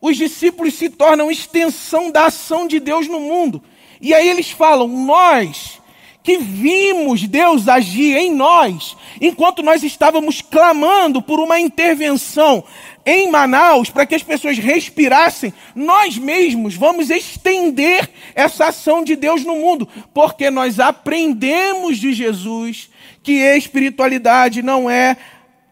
os 0.00 0.16
discípulos 0.16 0.74
se 0.74 0.88
tornam 0.90 1.30
extensão 1.30 2.10
da 2.10 2.26
ação 2.26 2.68
de 2.68 2.78
Deus 2.78 3.08
no 3.08 3.20
mundo. 3.20 3.62
E 4.00 4.14
aí 4.14 4.28
eles 4.28 4.50
falam: 4.50 4.88
Nós 4.88 5.80
que 6.26 6.38
vimos 6.38 7.22
Deus 7.28 7.68
agir 7.68 8.16
em 8.16 8.34
nós, 8.34 8.96
enquanto 9.20 9.62
nós 9.62 9.84
estávamos 9.84 10.40
clamando 10.40 11.22
por 11.22 11.38
uma 11.38 11.60
intervenção 11.60 12.64
em 13.06 13.30
Manaus 13.30 13.90
para 13.90 14.04
que 14.04 14.16
as 14.16 14.24
pessoas 14.24 14.58
respirassem, 14.58 15.54
nós 15.72 16.18
mesmos 16.18 16.74
vamos 16.74 17.10
estender 17.10 18.10
essa 18.34 18.66
ação 18.66 19.04
de 19.04 19.14
Deus 19.14 19.44
no 19.44 19.54
mundo, 19.54 19.88
porque 20.12 20.50
nós 20.50 20.80
aprendemos 20.80 21.96
de 21.96 22.12
Jesus 22.12 22.90
que 23.22 23.34
espiritualidade 23.34 24.62
não 24.62 24.90
é 24.90 25.16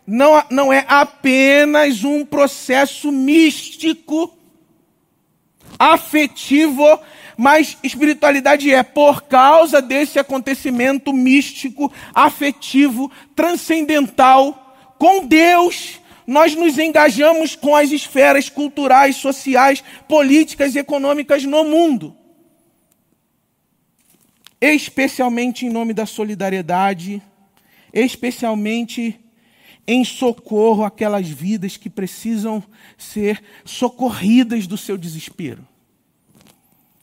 não, 0.07 0.41
não 0.51 0.73
é 0.73 0.85
apenas 0.87 2.05
um 2.05 2.25
processo 2.25 3.11
místico, 3.11 4.33
afetivo, 5.79 7.01
mas 7.37 7.77
espiritualidade 7.83 8.73
é 8.73 8.83
por 8.83 9.23
causa 9.23 9.81
desse 9.83 10.19
acontecimento 10.19 11.13
místico, 11.13 11.93
afetivo, 12.15 13.11
transcendental, 13.35 14.61
com 14.99 15.27
Deus, 15.27 16.01
nós 16.27 16.55
nos 16.55 16.79
engajamos 16.79 17.55
com 17.55 17.77
as 17.77 17.91
esferas 17.91 18.49
culturais, 18.49 19.17
sociais, 19.17 19.83
políticas 20.09 20.75
e 20.75 20.79
econômicas 20.79 21.45
no 21.45 21.65
mundo. 21.65 22.17
Especialmente 24.61 25.67
em 25.67 25.71
nome 25.71 25.93
da 25.93 26.07
solidariedade, 26.07 27.23
especialmente 27.93 29.21
em 29.87 30.03
socorro 30.05 30.85
àquelas 30.85 31.29
vidas 31.29 31.77
que 31.77 31.91
precisam 31.91 32.65
ser 32.97 33.43
socorridas 33.65 34.67
do 34.67 34.79
seu 34.79 34.97
desespero. 34.97 35.69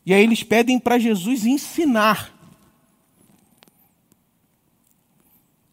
E 0.06 0.14
aí 0.14 0.24
eles 0.24 0.44
pedem 0.44 0.80
para 0.80 1.00
Jesus 1.00 1.46
ensinar. 1.46 2.34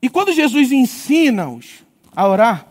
E 0.01 0.09
quando 0.09 0.33
Jesus 0.33 0.71
ensina-os 0.71 1.83
a 2.15 2.29
orar, 2.29 2.67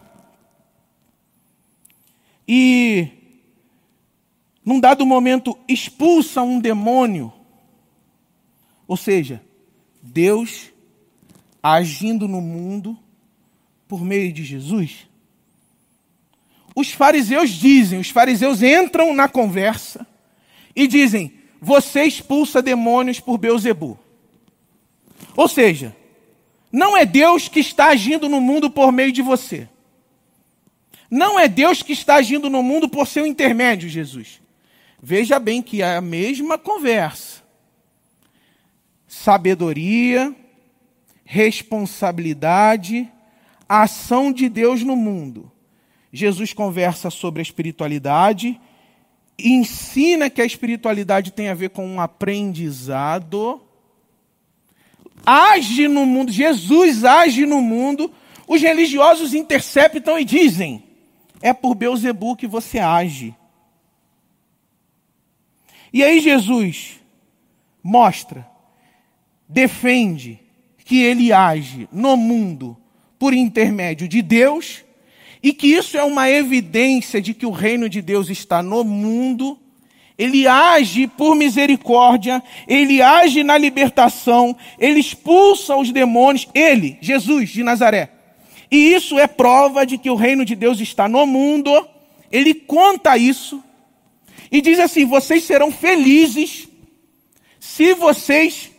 e 2.48 3.10
num 4.64 4.80
dado 4.80 5.06
momento 5.06 5.58
expulsa 5.68 6.42
um 6.42 6.60
demônio, 6.60 7.34
ou 8.88 8.96
seja, 8.96 9.42
Deus 10.02 10.72
agindo 11.62 12.28
no 12.28 12.40
mundo 12.40 12.98
por 13.88 14.04
meio 14.04 14.32
de 14.32 14.44
Jesus. 14.44 15.08
Os 16.76 16.92
fariseus 16.92 17.50
dizem, 17.50 18.00
os 18.00 18.10
fariseus 18.10 18.62
entram 18.62 19.14
na 19.14 19.28
conversa 19.28 20.06
e 20.76 20.88
dizem: 20.88 21.37
Você 21.62 22.04
expulsa 22.04 22.62
demônios 22.62 23.20
por 23.20 23.38
Beuzebu. 23.38 24.00
Ou 25.36 25.48
seja, 25.48 25.96
não 26.72 26.98
é 26.98 27.06
Deus 27.06 27.48
que 27.48 27.60
está 27.60 27.88
agindo 27.88 28.28
no 28.28 28.42
mundo 28.42 28.70
por 28.70 28.92
meio 28.92 29.12
de 29.12 29.22
você. 29.22 29.68
Não 31.10 31.40
é 31.40 31.48
Deus 31.48 31.82
que 31.82 31.94
está 31.94 32.16
agindo 32.16 32.50
no 32.50 32.62
mundo 32.62 32.90
por 32.90 33.08
seu 33.08 33.26
intermédio, 33.26 33.88
Jesus. 33.88 34.42
Veja 35.02 35.40
bem 35.40 35.62
que 35.62 35.82
é 35.82 35.96
a 35.96 36.02
mesma 36.02 36.58
conversa. 36.58 37.42
Sabedoria, 39.08 40.36
responsabilidade, 41.24 43.10
ação 43.70 44.32
de 44.32 44.50
Deus 44.50 44.84
no 44.84 44.96
mundo. 44.96 45.52
Jesus 46.12 46.54
conversa 46.54 47.10
sobre 47.10 47.42
a 47.42 47.44
espiritualidade, 47.44 48.60
ensina 49.38 50.30
que 50.30 50.42
a 50.42 50.46
espiritualidade 50.46 51.32
tem 51.32 51.50
a 51.50 51.54
ver 51.54 51.70
com 51.70 51.86
um 51.86 52.02
aprendizado, 52.02 53.62
age 55.26 55.88
no 55.88 56.06
mundo, 56.06 56.32
Jesus 56.32 57.04
age 57.04 57.46
no 57.46 57.62
mundo, 57.62 58.12
os 58.48 58.62
religiosos 58.62 59.34
interceptam 59.34 60.18
e 60.18 60.26
dizem: 60.26 60.84
é 61.42 61.54
por 61.54 61.76
Beuzebu 61.76 62.36
que 62.36 62.48
você 62.48 62.80
age. 62.80 63.36
E 65.94 66.04
aí 66.04 66.20
Jesus 66.20 67.00
mostra, 67.84 68.48
defende 69.48 70.40
que 70.84 71.02
ele 71.02 71.32
age 71.32 71.88
no 71.92 72.16
mundo 72.18 72.78
por 73.18 73.34
intermédio 73.34 74.08
de 74.08 74.22
Deus, 74.22 74.84
e 75.48 75.54
que 75.54 75.68
isso 75.68 75.98
é 75.98 76.04
uma 76.04 76.30
evidência 76.30 77.22
de 77.22 77.34
que 77.34 77.46
o 77.46 77.52
reino 77.52 77.88
de 77.88 78.02
Deus 78.02 78.30
está 78.30 78.62
no 78.62 78.84
mundo. 78.84 79.58
Ele 80.18 80.46
age 80.46 81.08
por 81.08 81.38
misericórdia, 81.38 82.44
ele 82.68 83.02
age 83.02 83.46
na 83.46 83.58
libertação, 83.58 84.58
ele 84.78 85.00
expulsa 85.00 85.78
os 85.78 85.90
demônios, 85.90 86.50
ele, 86.54 86.98
Jesus 87.00 87.50
de 87.50 87.64
Nazaré. 87.64 88.12
E 88.70 88.94
isso 88.94 89.18
é 89.18 89.26
prova 89.26 89.86
de 89.86 89.98
que 89.98 90.10
o 90.10 90.16
reino 90.16 90.44
de 90.44 90.54
Deus 90.54 90.82
está 90.82 91.08
no 91.08 91.26
mundo. 91.26 91.72
Ele 92.30 92.54
conta 92.54 93.18
isso 93.18 93.64
e 94.52 94.60
diz 94.60 94.80
assim: 94.80 95.06
vocês 95.06 95.46
serão 95.46 95.72
felizes 95.72 96.68
se 97.58 97.94
vocês 97.94 98.70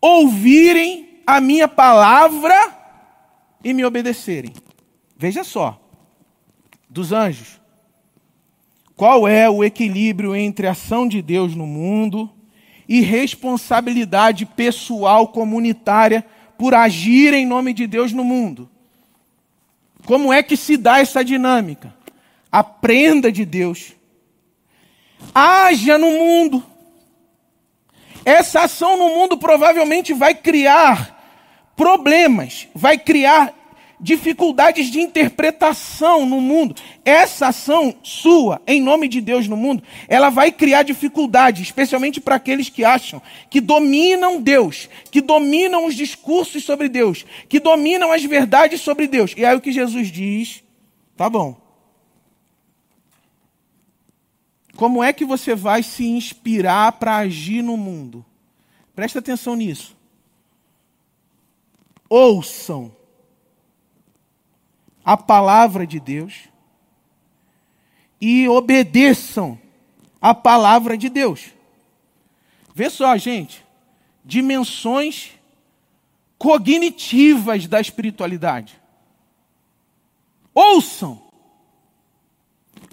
ouvirem 0.00 1.22
a 1.26 1.40
minha 1.40 1.66
palavra 1.66 2.54
e 3.64 3.72
me 3.72 3.84
obedecerem. 3.84 4.52
Veja 5.22 5.44
só, 5.44 5.80
dos 6.90 7.12
anjos, 7.12 7.60
qual 8.96 9.28
é 9.28 9.48
o 9.48 9.62
equilíbrio 9.62 10.34
entre 10.34 10.66
ação 10.66 11.06
de 11.06 11.22
Deus 11.22 11.54
no 11.54 11.64
mundo 11.64 12.28
e 12.88 13.02
responsabilidade 13.02 14.44
pessoal 14.44 15.28
comunitária 15.28 16.26
por 16.58 16.74
agir 16.74 17.34
em 17.34 17.46
nome 17.46 17.72
de 17.72 17.86
Deus 17.86 18.12
no 18.12 18.24
mundo? 18.24 18.68
Como 20.06 20.32
é 20.32 20.42
que 20.42 20.56
se 20.56 20.76
dá 20.76 20.98
essa 20.98 21.24
dinâmica? 21.24 21.94
Aprenda 22.50 23.30
de 23.30 23.44
Deus. 23.44 23.92
Haja 25.32 25.98
no 25.98 26.10
mundo. 26.10 26.64
Essa 28.24 28.62
ação 28.62 28.96
no 28.96 29.08
mundo 29.10 29.38
provavelmente 29.38 30.12
vai 30.12 30.34
criar 30.34 31.16
problemas, 31.76 32.66
vai 32.74 32.98
criar 32.98 33.61
dificuldades 34.02 34.88
de 34.88 35.00
interpretação 35.00 36.26
no 36.26 36.40
mundo. 36.40 36.74
Essa 37.04 37.48
ação 37.48 37.94
sua, 38.02 38.60
em 38.66 38.82
nome 38.82 39.06
de 39.06 39.20
Deus 39.20 39.46
no 39.46 39.56
mundo, 39.56 39.82
ela 40.08 40.28
vai 40.28 40.50
criar 40.50 40.82
dificuldades, 40.82 41.62
especialmente 41.62 42.20
para 42.20 42.34
aqueles 42.34 42.68
que 42.68 42.84
acham 42.84 43.22
que 43.48 43.60
dominam 43.60 44.42
Deus, 44.42 44.88
que 45.10 45.20
dominam 45.20 45.86
os 45.86 45.94
discursos 45.94 46.64
sobre 46.64 46.88
Deus, 46.88 47.24
que 47.48 47.60
dominam 47.60 48.10
as 48.10 48.24
verdades 48.24 48.80
sobre 48.80 49.06
Deus. 49.06 49.32
E 49.36 49.44
aí 49.44 49.56
o 49.56 49.60
que 49.60 49.70
Jesus 49.70 50.08
diz, 50.08 50.64
tá 51.16 51.30
bom. 51.30 51.56
Como 54.74 55.02
é 55.04 55.12
que 55.12 55.24
você 55.24 55.54
vai 55.54 55.82
se 55.82 56.04
inspirar 56.04 56.92
para 56.92 57.18
agir 57.18 57.62
no 57.62 57.76
mundo? 57.76 58.24
Presta 58.96 59.20
atenção 59.20 59.54
nisso. 59.54 59.96
Ouçam 62.08 62.90
a 65.04 65.16
palavra 65.16 65.86
de 65.86 65.98
Deus 65.98 66.48
e 68.20 68.48
obedeçam 68.48 69.58
a 70.20 70.32
palavra 70.32 70.96
de 70.96 71.08
Deus. 71.08 71.46
Vê 72.74 72.88
só, 72.88 73.16
gente, 73.16 73.64
dimensões 74.24 75.32
cognitivas 76.38 77.66
da 77.66 77.80
espiritualidade. 77.80 78.80
Ouçam. 80.54 81.20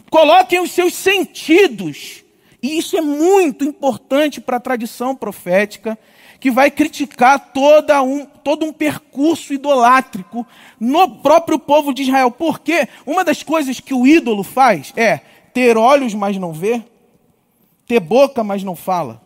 Coloquem 0.09 0.59
os 0.59 0.71
seus 0.71 0.93
sentidos. 0.95 2.23
E 2.61 2.77
isso 2.77 2.97
é 2.97 3.01
muito 3.01 3.63
importante 3.63 4.41
para 4.41 4.57
a 4.57 4.59
tradição 4.59 5.15
profética 5.15 5.97
que 6.39 6.49
vai 6.49 6.71
criticar 6.71 7.51
toda 7.53 8.01
um, 8.01 8.25
todo 8.25 8.65
um 8.65 8.71
percurso 8.71 9.53
idolátrico 9.53 10.47
no 10.79 11.17
próprio 11.17 11.59
povo 11.59 11.93
de 11.93 12.03
Israel. 12.03 12.31
Porque 12.31 12.87
uma 13.05 13.23
das 13.23 13.43
coisas 13.43 13.79
que 13.79 13.93
o 13.93 14.07
ídolo 14.07 14.43
faz 14.43 14.93
é 14.95 15.19
ter 15.53 15.77
olhos, 15.77 16.13
mas 16.13 16.37
não 16.37 16.53
vê, 16.53 16.81
ter 17.85 17.99
boca, 17.99 18.43
mas 18.43 18.63
não 18.63 18.75
fala. 18.75 19.21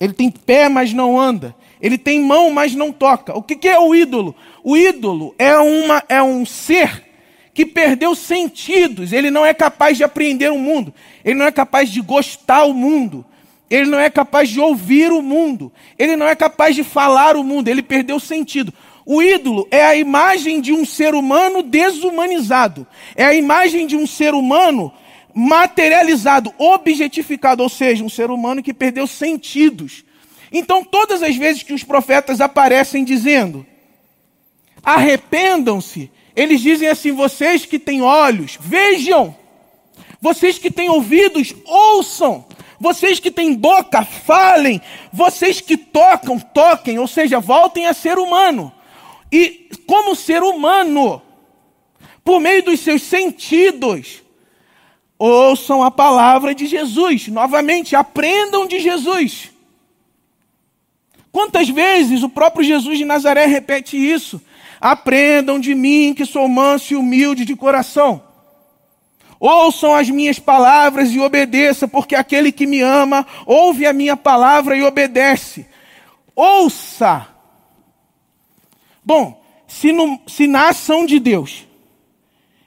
Ele 0.00 0.14
tem 0.14 0.30
pé, 0.30 0.68
mas 0.68 0.92
não 0.92 1.20
anda. 1.20 1.54
Ele 1.80 1.98
tem 1.98 2.20
mão, 2.20 2.50
mas 2.50 2.74
não 2.74 2.90
toca. 2.90 3.36
O 3.36 3.42
que, 3.42 3.54
que 3.54 3.68
é 3.68 3.78
o 3.78 3.94
ídolo? 3.94 4.34
O 4.64 4.76
ídolo 4.76 5.34
é, 5.38 5.56
uma, 5.58 6.02
é 6.08 6.22
um 6.22 6.44
ser 6.44 7.04
que 7.52 7.66
perdeu 7.66 8.14
sentidos. 8.14 9.12
Ele 9.12 9.30
não 9.30 9.44
é 9.44 9.52
capaz 9.52 9.98
de 9.98 10.04
apreender 10.04 10.50
o 10.50 10.58
mundo. 10.58 10.92
Ele 11.22 11.38
não 11.38 11.46
é 11.46 11.52
capaz 11.52 11.90
de 11.90 12.00
gostar 12.00 12.64
o 12.64 12.72
mundo. 12.72 13.24
Ele 13.70 13.86
não 13.86 14.00
é 14.00 14.10
capaz 14.10 14.48
de 14.48 14.58
ouvir 14.58 15.12
o 15.12 15.22
mundo. 15.22 15.72
Ele 15.96 16.16
não 16.16 16.26
é 16.26 16.34
capaz 16.34 16.74
de 16.74 16.82
falar 16.82 17.36
o 17.36 17.44
mundo. 17.44 17.68
Ele 17.68 17.82
perdeu 17.82 18.16
o 18.16 18.20
sentido. 18.20 18.74
O 19.06 19.22
ídolo 19.22 19.66
é 19.70 19.84
a 19.84 19.94
imagem 19.94 20.60
de 20.60 20.72
um 20.72 20.84
ser 20.84 21.14
humano 21.14 21.62
desumanizado. 21.62 22.86
É 23.14 23.24
a 23.24 23.34
imagem 23.34 23.86
de 23.86 23.96
um 23.96 24.06
ser 24.06 24.34
humano 24.34 24.92
materializado, 25.32 26.52
objetificado, 26.58 27.62
ou 27.62 27.68
seja, 27.68 28.04
um 28.04 28.08
ser 28.08 28.30
humano 28.30 28.62
que 28.62 28.74
perdeu 28.74 29.06
sentidos. 29.06 30.04
Então, 30.52 30.82
todas 30.82 31.22
as 31.22 31.36
vezes 31.36 31.62
que 31.62 31.72
os 31.72 31.84
profetas 31.84 32.40
aparecem 32.40 33.04
dizendo: 33.04 33.64
arrependam-se, 34.82 36.10
eles 36.34 36.60
dizem 36.60 36.88
assim: 36.88 37.12
vocês 37.12 37.64
que 37.64 37.78
têm 37.78 38.02
olhos, 38.02 38.58
vejam, 38.60 39.34
vocês 40.20 40.58
que 40.58 40.70
têm 40.70 40.88
ouvidos, 40.88 41.54
ouçam, 41.64 42.44
vocês 42.80 43.20
que 43.20 43.30
têm 43.30 43.52
boca, 43.52 44.02
falem, 44.06 44.80
vocês 45.12 45.60
que 45.60 45.76
tocam, 45.76 46.40
toquem, 46.40 46.98
ou 46.98 47.06
seja, 47.06 47.38
voltem 47.38 47.86
a 47.86 47.92
ser 47.92 48.18
humano. 48.18 48.72
E 49.30 49.68
como 49.86 50.16
ser 50.16 50.42
humano, 50.42 51.20
por 52.24 52.40
meio 52.40 52.62
dos 52.62 52.80
seus 52.80 53.02
sentidos, 53.02 54.22
ouçam 55.18 55.82
a 55.82 55.90
palavra 55.90 56.54
de 56.54 56.66
Jesus. 56.66 57.28
Novamente, 57.28 57.94
aprendam 57.94 58.66
de 58.66 58.80
Jesus. 58.80 59.50
Quantas 61.30 61.68
vezes 61.68 62.22
o 62.22 62.30
próprio 62.30 62.64
Jesus 62.64 62.96
de 62.96 63.04
Nazaré 63.04 63.44
repete 63.44 63.96
isso? 63.98 64.40
Aprendam 64.80 65.60
de 65.60 65.74
mim, 65.74 66.14
que 66.14 66.24
sou 66.24 66.48
manso 66.48 66.94
e 66.94 66.96
humilde 66.96 67.44
de 67.44 67.54
coração. 67.54 68.29
Ouçam 69.40 69.94
as 69.94 70.10
minhas 70.10 70.38
palavras 70.38 71.10
e 71.12 71.18
obedeçam, 71.18 71.88
porque 71.88 72.14
aquele 72.14 72.52
que 72.52 72.66
me 72.66 72.82
ama 72.82 73.26
ouve 73.46 73.86
a 73.86 73.92
minha 73.92 74.14
palavra 74.14 74.76
e 74.76 74.82
obedece. 74.82 75.66
Ouça. 76.36 77.26
Bom, 79.02 79.42
se, 79.66 79.92
no, 79.92 80.20
se 80.26 80.46
na 80.46 80.68
ação 80.68 81.06
de 81.06 81.18
Deus 81.18 81.66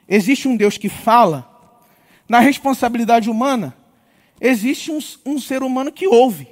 existe 0.08 0.48
um 0.48 0.56
Deus 0.56 0.76
que 0.76 0.88
fala, 0.88 1.48
na 2.28 2.40
responsabilidade 2.40 3.30
humana, 3.30 3.76
existe 4.40 4.90
um, 4.90 4.98
um 5.24 5.38
ser 5.38 5.62
humano 5.62 5.92
que 5.92 6.08
ouve. 6.08 6.48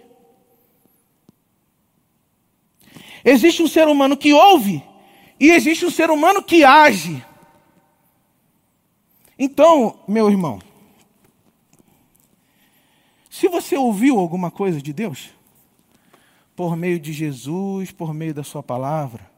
Existe 3.24 3.60
um 3.60 3.68
ser 3.68 3.88
humano 3.88 4.16
que 4.16 4.32
ouve 4.32 4.84
e 5.38 5.50
existe 5.50 5.84
um 5.84 5.90
ser 5.90 6.10
humano 6.10 6.42
que 6.42 6.62
age. 6.62 7.24
Então, 9.44 9.98
meu 10.06 10.30
irmão, 10.30 10.62
se 13.28 13.48
você 13.48 13.76
ouviu 13.76 14.20
alguma 14.20 14.52
coisa 14.52 14.80
de 14.80 14.92
Deus, 14.92 15.30
por 16.54 16.76
meio 16.76 17.00
de 17.00 17.12
Jesus, 17.12 17.90
por 17.90 18.14
meio 18.14 18.32
da 18.32 18.44
Sua 18.44 18.62
palavra, 18.62 19.28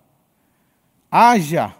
haja. 1.10 1.74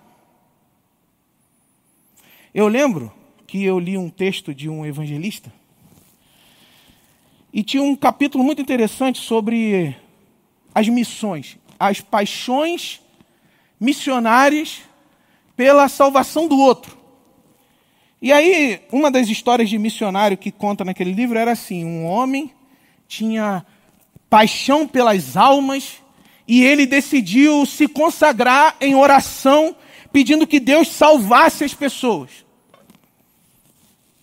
Eu 2.55 2.67
lembro 2.67 3.13
que 3.47 3.63
eu 3.63 3.79
li 3.79 3.99
um 3.99 4.09
texto 4.09 4.55
de 4.55 4.71
um 4.71 4.87
evangelista 4.87 5.53
e 7.53 7.63
tinha 7.63 7.83
um 7.83 7.95
capítulo 7.95 8.43
muito 8.43 8.63
interessante 8.63 9.21
sobre 9.21 9.95
as 10.75 10.89
missões 10.89 11.59
as 11.79 12.01
paixões 12.01 13.03
missionárias 13.79 14.81
pela 15.55 15.91
salvação 15.91 16.49
do 16.49 16.59
outro. 16.59 17.04
E 18.25 18.33
aí, 18.33 18.81
uma 18.91 19.11
das 19.11 19.29
histórias 19.29 19.69
de 19.69 19.77
missionário 19.77 20.39
que 20.39 20.51
conta 20.51 20.83
naquele 20.83 21.13
livro 21.13 21.39
era 21.39 21.53
assim: 21.53 21.85
um 21.85 22.07
homem 22.07 22.51
tinha 23.07 23.67
paixão 24.31 24.89
pelas 24.89 25.37
almas 25.37 25.97
e 26.49 26.65
ele 26.65 26.87
decidiu 26.87 27.67
se 27.67 27.87
consagrar 27.87 28.77
em 28.81 28.95
oração, 28.95 29.77
pedindo 30.11 30.47
que 30.47 30.59
Deus 30.59 30.89
salvasse 30.89 31.65
as 31.65 31.75
pessoas. 31.75 32.31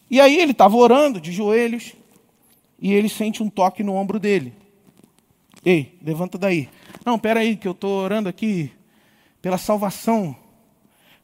E 0.09 0.19
aí 0.19 0.35
ele 0.35 0.53
estava 0.53 0.75
orando 0.75 1.21
de 1.21 1.31
joelhos 1.31 1.93
e 2.81 2.91
ele 2.93 3.07
sente 3.07 3.43
um 3.43 3.51
toque 3.51 3.83
no 3.83 3.93
ombro 3.93 4.19
dele. 4.19 4.51
Ei, 5.63 5.95
levanta 6.01 6.39
daí. 6.39 6.67
Não, 7.05 7.17
espera 7.17 7.41
aí 7.41 7.55
que 7.55 7.67
eu 7.67 7.73
estou 7.73 8.01
orando 8.01 8.27
aqui 8.27 8.71
pela 9.43 9.59
salvação 9.59 10.35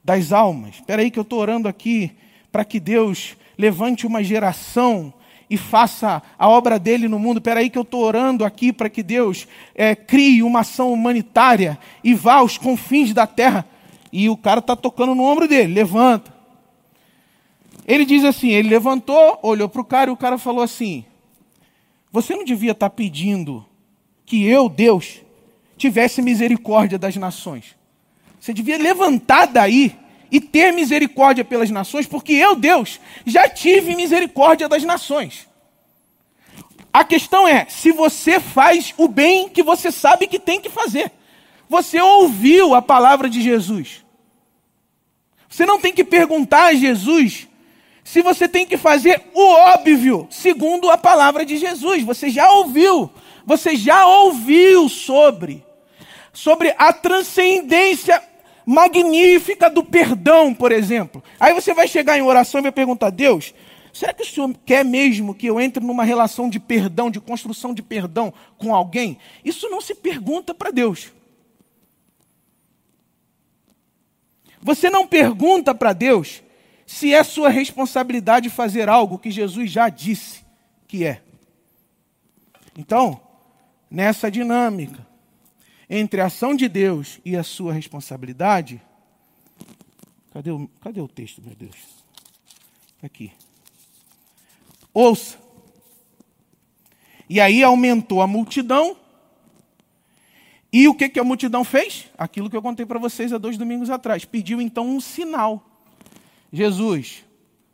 das 0.04 0.32
almas. 0.32 0.76
Espera 0.76 1.02
aí 1.02 1.10
que 1.10 1.18
eu 1.18 1.24
estou 1.24 1.40
orando 1.40 1.68
aqui 1.68 2.16
para 2.58 2.66
que 2.66 2.80
Deus 2.80 3.38
levante 3.56 4.08
uma 4.08 4.24
geração 4.24 5.14
e 5.48 5.56
faça 5.56 6.24
a 6.40 6.50
obra 6.50 6.80
dele 6.80 7.08
no 7.08 7.20
mundo. 7.20 7.38
Espera 7.38 7.60
aí 7.60 7.70
que 7.70 7.78
eu 7.78 7.84
estou 7.84 8.02
orando 8.02 8.44
aqui 8.44 8.74
para 8.74 8.90
que 8.90 9.04
Deus 9.04 9.48
é, 9.76 9.94
crie 9.94 10.42
uma 10.42 10.62
ação 10.62 10.92
humanitária 10.92 11.78
e 12.04 12.16
vá 12.16 12.38
aos 12.38 12.58
confins 12.58 13.14
da 13.14 13.28
terra. 13.28 13.64
E 14.12 14.28
o 14.28 14.36
cara 14.36 14.60
está 14.60 14.76
tocando 14.76 15.14
no 15.14 15.22
ombro 15.22 15.48
dele, 15.48 15.72
levanta. 15.72 16.34
Ele 17.86 18.06
diz 18.06 18.26
assim, 18.26 18.50
ele 18.50 18.70
levantou, 18.70 19.38
olhou 19.44 19.70
para 19.70 19.82
o 19.82 19.86
cara 19.86 20.10
e 20.10 20.14
o 20.14 20.18
cara 20.18 20.40
falou 20.40 20.64
assim, 20.64 21.06
você 22.12 22.36
não 22.36 22.44
devia 22.44 22.72
estar 22.72 22.90
tá 22.90 22.96
pedindo 22.96 23.64
que 24.26 24.48
eu, 24.48 24.68
Deus, 24.68 25.22
tivesse 25.78 26.24
misericórdia 26.24 26.98
das 26.98 27.16
nações. 27.18 27.76
Você 28.40 28.52
devia 28.52 28.80
levantar 28.80 29.46
daí 29.46 29.96
e 30.32 30.40
ter 30.42 30.72
misericórdia 30.72 31.46
pelas 31.46 31.70
nações, 31.70 32.06
porque 32.06 32.34
eu, 32.34 32.56
Deus, 32.56 33.00
já 33.26 33.48
tive 33.48 33.96
misericórdia 33.96 34.68
das 34.68 34.84
nações. 34.84 35.48
A 36.92 37.04
questão 37.04 37.48
é: 37.48 37.66
se 37.70 37.92
você 37.92 38.40
faz 38.40 38.94
o 38.98 39.08
bem 39.08 39.50
que 39.50 39.64
você 39.64 39.92
sabe 39.92 40.28
que 40.28 40.40
tem 40.40 40.60
que 40.60 40.70
fazer, 40.70 41.12
você 41.70 42.02
ouviu 42.02 42.74
a 42.74 42.82
palavra 42.82 43.30
de 43.30 43.42
Jesus. 43.42 44.06
Você 45.50 45.66
não 45.66 45.80
tem 45.80 45.94
que 45.94 46.04
perguntar 46.04 46.66
a 46.66 46.74
Jesus 46.74 47.48
se 48.04 48.22
você 48.22 48.48
tem 48.48 48.66
que 48.66 48.78
fazer 48.78 49.22
o 49.34 49.42
óbvio, 49.42 50.28
segundo 50.30 50.90
a 50.90 50.98
palavra 50.98 51.46
de 51.46 51.58
Jesus. 51.58 52.04
Você 52.04 52.30
já 52.30 52.50
ouviu, 52.52 53.12
você 53.46 53.76
já 53.76 54.06
ouviu 54.06 54.88
sobre 54.88 55.66
sobre 56.38 56.76
a 56.78 56.94
transcendência 56.94 58.22
magnífica 58.70 59.70
do 59.70 59.82
perdão, 59.82 60.54
por 60.54 60.74
exemplo. 60.74 61.24
Aí 61.40 61.54
você 61.54 61.74
vai 61.74 61.88
chegar 61.88 62.18
em 62.18 62.22
oração 62.22 62.60
e 62.60 62.64
vai 62.64 62.72
perguntar: 62.72 63.10
Deus, 63.10 63.54
será 63.94 64.14
que 64.14 64.24
o 64.24 64.26
Senhor 64.26 64.54
quer 64.66 64.84
mesmo 64.84 65.34
que 65.34 65.48
eu 65.48 65.62
entre 65.62 65.82
numa 65.82 66.04
relação 66.04 66.50
de 66.50 66.60
perdão, 66.60 67.10
de 67.10 67.22
construção 67.22 67.74
de 67.74 67.82
perdão 67.82 68.34
com 68.58 68.76
alguém? 68.76 69.18
Isso 69.46 69.70
não 69.70 69.80
se 69.80 69.96
pergunta 69.96 70.54
para 70.54 70.70
Deus. 70.70 71.14
Você 74.62 74.90
não 74.90 75.08
pergunta 75.08 75.74
para 75.74 75.94
Deus 75.94 76.44
se 76.86 77.14
é 77.14 77.24
sua 77.24 77.48
responsabilidade 77.48 78.50
fazer 78.50 78.90
algo 78.90 79.18
que 79.18 79.32
Jesus 79.32 79.72
já 79.72 79.88
disse 79.88 80.46
que 80.86 81.06
é. 81.06 81.22
Então, 82.78 83.22
nessa 83.90 84.30
dinâmica, 84.30 85.08
entre 85.90 86.22
a 86.22 86.26
ação 86.26 86.56
de 86.56 86.68
Deus 86.68 87.20
e 87.24 87.36
a 87.36 87.44
sua 87.44 87.74
responsabilidade. 87.74 88.82
Cadê 90.32 90.52
o, 90.52 90.68
cadê 90.82 91.02
o 91.02 91.08
texto, 91.08 91.42
meu 91.42 91.56
Deus? 91.56 91.76
Aqui. 93.02 93.32
Ouça. 94.94 95.38
E 97.30 97.40
aí 97.40 97.64
aumentou 97.64 98.22
a 98.22 98.28
multidão. 98.28 98.98
E 100.72 100.88
o 100.88 100.94
que, 100.94 101.10
que 101.10 101.20
a 101.20 101.24
multidão 101.24 101.64
fez? 101.64 102.08
Aquilo 102.18 102.50
que 102.50 102.56
eu 102.56 102.62
contei 102.62 102.86
para 102.86 103.00
vocês 103.00 103.32
há 103.32 103.38
dois 103.38 103.58
domingos 103.58 103.90
atrás. 103.90 104.26
Pediu 104.26 104.62
então 104.62 104.88
um 104.88 105.00
sinal. 105.00 105.64
Jesus, 106.52 107.24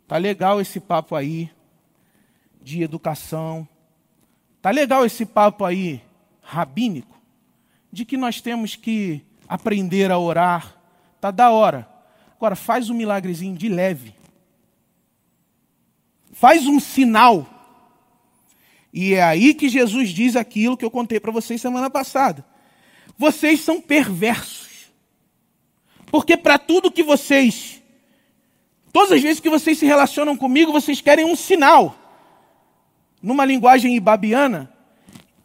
tá 0.06 0.16
legal 0.16 0.60
esse 0.60 0.78
papo 0.78 1.14
aí 1.14 1.50
de 2.62 2.82
educação. 2.82 3.68
Tá 4.62 4.70
legal 4.70 5.04
esse 5.04 5.26
papo 5.26 5.64
aí 5.64 6.00
rabínico 6.40 7.13
de 7.94 8.04
que 8.04 8.16
nós 8.16 8.40
temos 8.40 8.76
que 8.76 9.22
aprender 9.48 10.10
a 10.10 10.18
orar. 10.18 10.76
Tá 11.20 11.30
da 11.30 11.50
hora. 11.50 11.88
Agora 12.36 12.56
faz 12.56 12.90
um 12.90 12.94
milagrezinho 12.94 13.56
de 13.56 13.68
leve. 13.68 14.14
Faz 16.32 16.66
um 16.66 16.78
sinal. 16.78 17.48
E 18.92 19.14
é 19.14 19.22
aí 19.22 19.54
que 19.54 19.68
Jesus 19.68 20.10
diz 20.10 20.36
aquilo 20.36 20.76
que 20.76 20.84
eu 20.84 20.90
contei 20.90 21.18
para 21.18 21.32
vocês 21.32 21.60
semana 21.60 21.88
passada. 21.88 22.44
Vocês 23.16 23.60
são 23.60 23.80
perversos. 23.80 24.92
Porque 26.10 26.36
para 26.36 26.58
tudo 26.58 26.92
que 26.92 27.02
vocês 27.02 27.82
Todas 28.94 29.10
as 29.10 29.20
vezes 29.20 29.40
que 29.40 29.50
vocês 29.50 29.76
se 29.76 29.84
relacionam 29.84 30.36
comigo, 30.36 30.70
vocês 30.70 31.00
querem 31.00 31.24
um 31.24 31.34
sinal. 31.34 31.96
Numa 33.20 33.44
linguagem 33.44 33.96
ibabiana, 33.96 34.72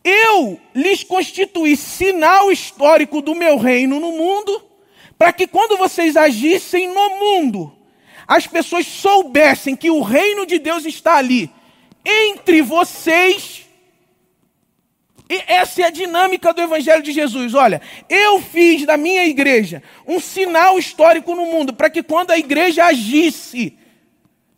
eu 0.04 0.60
lhes 0.74 1.04
constituí 1.04 1.76
sinal 1.76 2.52
histórico 2.52 3.22
do 3.22 3.36
meu 3.36 3.58
reino 3.58 4.00
no 4.00 4.12
mundo, 4.12 4.64
para 5.18 5.34
que 5.34 5.46
quando 5.48 5.78
vocês 5.78 6.16
agissem 6.16 6.88
no 6.88 7.10
mundo, 7.20 7.74
as 8.28 8.48
pessoas 8.48 8.86
soubessem 8.86 9.76
que 9.76 9.90
o 9.90 10.02
reino 10.02 10.46
de 10.46 10.60
Deus 10.60 10.86
está 10.86 11.16
ali, 11.16 11.52
entre 12.06 12.62
vocês, 12.62 13.66
E 15.30 15.44
essa 15.46 15.84
é 15.84 15.86
a 15.86 15.92
dinâmica 15.92 16.52
do 16.52 16.60
Evangelho 16.60 17.04
de 17.04 17.12
Jesus. 17.12 17.54
Olha, 17.54 17.80
eu 18.10 18.42
fiz 18.42 18.84
da 18.84 18.98
minha 18.98 19.26
igreja 19.28 19.84
um 20.08 20.20
sinal 20.20 20.80
histórico 20.80 21.36
no 21.36 21.46
mundo 21.46 21.72
para 21.72 21.88
que 21.88 22.02
quando 22.02 22.32
a 22.32 22.38
igreja 22.38 22.86
agisse, 22.86 23.78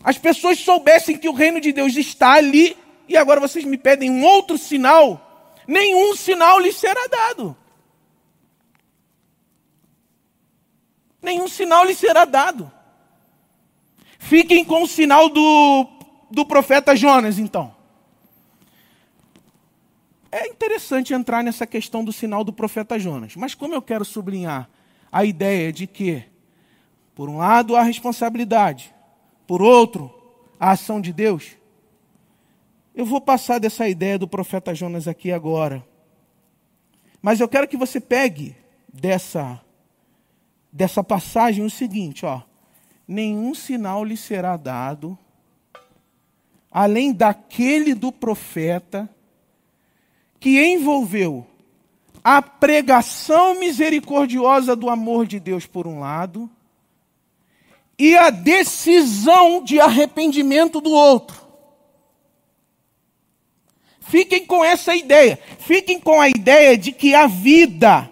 as 0.01 0.17
pessoas 0.17 0.60
soubessem 0.60 1.17
que 1.17 1.27
o 1.27 1.34
reino 1.34 1.60
de 1.60 1.73
Deus 1.73 1.97
está 1.97 2.34
ali 2.34 2.77
e 3.08 3.17
agora 3.17 3.41
vocês 3.41 3.65
me 3.65 3.77
pedem 3.77 4.10
um 4.10 4.23
outro 4.23 4.58
sinal. 4.58 5.31
Nenhum 5.67 6.15
sinal 6.15 6.60
lhes 6.60 6.76
será 6.76 7.08
dado. 7.08 7.56
Nenhum 11.21 11.47
sinal 11.47 11.86
lhes 11.86 11.97
será 11.97 12.26
dado. 12.26 12.71
Fiquem 14.17 14.65
com 14.65 14.84
o 14.84 14.88
sinal 14.88 15.30
do, 15.30 15.88
do 16.30 16.45
profeta 16.45 16.95
Jonas, 16.95 17.38
então. 17.38 17.76
É 20.32 20.47
interessante 20.47 21.13
entrar 21.13 21.43
nessa 21.43 21.67
questão 21.67 22.04
do 22.04 22.13
sinal 22.13 22.43
do 22.43 22.54
profeta 22.54 22.97
Jonas, 22.97 23.36
mas 23.36 23.54
como 23.54 23.74
eu 23.74 23.82
quero 23.82 24.06
sublinhar 24.06 24.69
a 25.12 25.26
ideia 25.26 25.74
de 25.74 25.86
que, 25.86 26.24
por 27.13 27.30
um 27.30 27.38
lado, 27.38 27.76
a 27.76 27.84
responsabilidade, 27.84 28.93
por 29.45 29.62
outro, 29.62 30.10
a 30.58 30.71
ação 30.71 31.02
de 31.02 31.12
Deus, 31.12 31.58
eu 32.93 33.06
vou 33.06 33.21
passar 33.21 33.60
dessa 33.60 33.88
ideia 33.88 34.19
do 34.19 34.27
profeta 34.27 34.75
Jonas 34.75 35.08
aqui 35.08 35.32
agora. 35.32 35.86
Mas 37.21 37.39
eu 37.39 37.47
quero 37.47 37.67
que 37.67 37.77
você 37.77 37.99
pegue 37.99 38.56
dessa, 38.91 39.62
dessa 40.71 41.04
passagem 41.04 41.63
o 41.63 41.69
seguinte, 41.69 42.25
ó. 42.25 42.41
Nenhum 43.08 43.54
sinal 43.54 44.04
lhe 44.04 44.15
será 44.15 44.56
dado, 44.58 45.17
além 46.71 47.12
daquele 47.13 47.93
do 47.93 48.12
profeta 48.12 49.10
que 50.39 50.62
envolveu 50.63 51.45
a 52.23 52.41
pregação 52.41 53.60
misericordiosa 53.60 54.75
do 54.75 54.89
amor 54.89 55.25
de 55.25 55.39
Deus, 55.39 55.65
por 55.65 55.88
um 55.88 55.99
lado, 55.99 56.49
e 57.97 58.15
a 58.15 58.30
decisão 58.30 59.63
de 59.63 59.80
arrependimento 59.80 60.80
do 60.82 60.91
outro. 60.91 61.40
Fiquem 64.12 64.45
com 64.45 64.62
essa 64.62 64.93
ideia. 64.93 65.39
Fiquem 65.58 65.97
com 65.97 66.19
a 66.19 66.28
ideia 66.28 66.78
de 66.78 66.91
que 66.91 67.15
a 67.15 67.28
vida, 67.28 68.12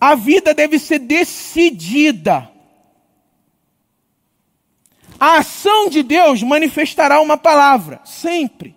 a 0.00 0.14
vida 0.14 0.54
deve 0.54 0.78
ser 0.78 1.00
decidida. 1.00 2.48
A 5.18 5.38
ação 5.38 5.88
de 5.88 6.04
Deus 6.04 6.44
manifestará 6.44 7.20
uma 7.20 7.36
palavra, 7.36 8.00
sempre. 8.04 8.76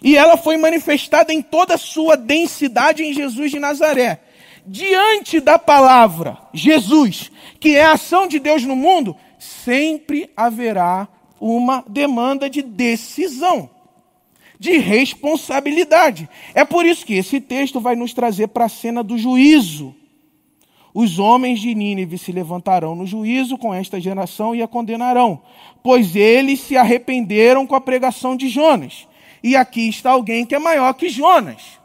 E 0.00 0.16
ela 0.16 0.36
foi 0.36 0.56
manifestada 0.56 1.32
em 1.32 1.42
toda 1.42 1.74
a 1.74 1.78
sua 1.78 2.16
densidade 2.16 3.02
em 3.02 3.12
Jesus 3.12 3.50
de 3.50 3.58
Nazaré. 3.58 4.20
Diante 4.64 5.40
da 5.40 5.58
palavra 5.58 6.38
Jesus, 6.54 7.32
que 7.58 7.74
é 7.74 7.82
a 7.82 7.94
ação 7.94 8.28
de 8.28 8.38
Deus 8.38 8.62
no 8.62 8.76
mundo, 8.76 9.16
sempre 9.40 10.30
haverá 10.36 11.08
uma 11.40 11.82
demanda 11.88 12.48
de 12.48 12.62
decisão, 12.62 13.68
de 14.58 14.78
responsabilidade. 14.78 16.28
É 16.54 16.64
por 16.64 16.84
isso 16.84 17.06
que 17.06 17.14
esse 17.14 17.40
texto 17.40 17.80
vai 17.80 17.94
nos 17.94 18.12
trazer 18.12 18.48
para 18.48 18.64
a 18.64 18.68
cena 18.68 19.02
do 19.02 19.16
juízo. 19.16 19.94
Os 20.92 21.18
homens 21.18 21.60
de 21.60 21.74
Nínive 21.74 22.18
se 22.18 22.32
levantarão 22.32 22.94
no 22.96 23.06
juízo 23.06 23.56
com 23.56 23.72
esta 23.72 24.00
geração 24.00 24.54
e 24.54 24.62
a 24.62 24.68
condenarão, 24.68 25.40
pois 25.82 26.16
eles 26.16 26.60
se 26.60 26.76
arrependeram 26.76 27.66
com 27.66 27.74
a 27.74 27.80
pregação 27.80 28.36
de 28.36 28.48
Jonas. 28.48 29.06
E 29.42 29.54
aqui 29.54 29.88
está 29.88 30.10
alguém 30.10 30.44
que 30.44 30.54
é 30.54 30.58
maior 30.58 30.92
que 30.94 31.08
Jonas. 31.08 31.78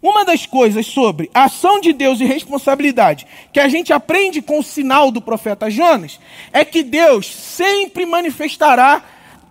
Uma 0.00 0.24
das 0.24 0.46
coisas 0.46 0.86
sobre 0.86 1.28
ação 1.34 1.80
de 1.80 1.92
Deus 1.92 2.20
e 2.20 2.24
responsabilidade 2.24 3.26
que 3.52 3.58
a 3.58 3.66
gente 3.66 3.92
aprende 3.92 4.40
com 4.40 4.60
o 4.60 4.62
sinal 4.62 5.10
do 5.10 5.20
profeta 5.20 5.68
Jonas 5.68 6.20
é 6.52 6.64
que 6.64 6.84
Deus 6.84 7.26
sempre 7.26 8.06
manifestará 8.06 9.02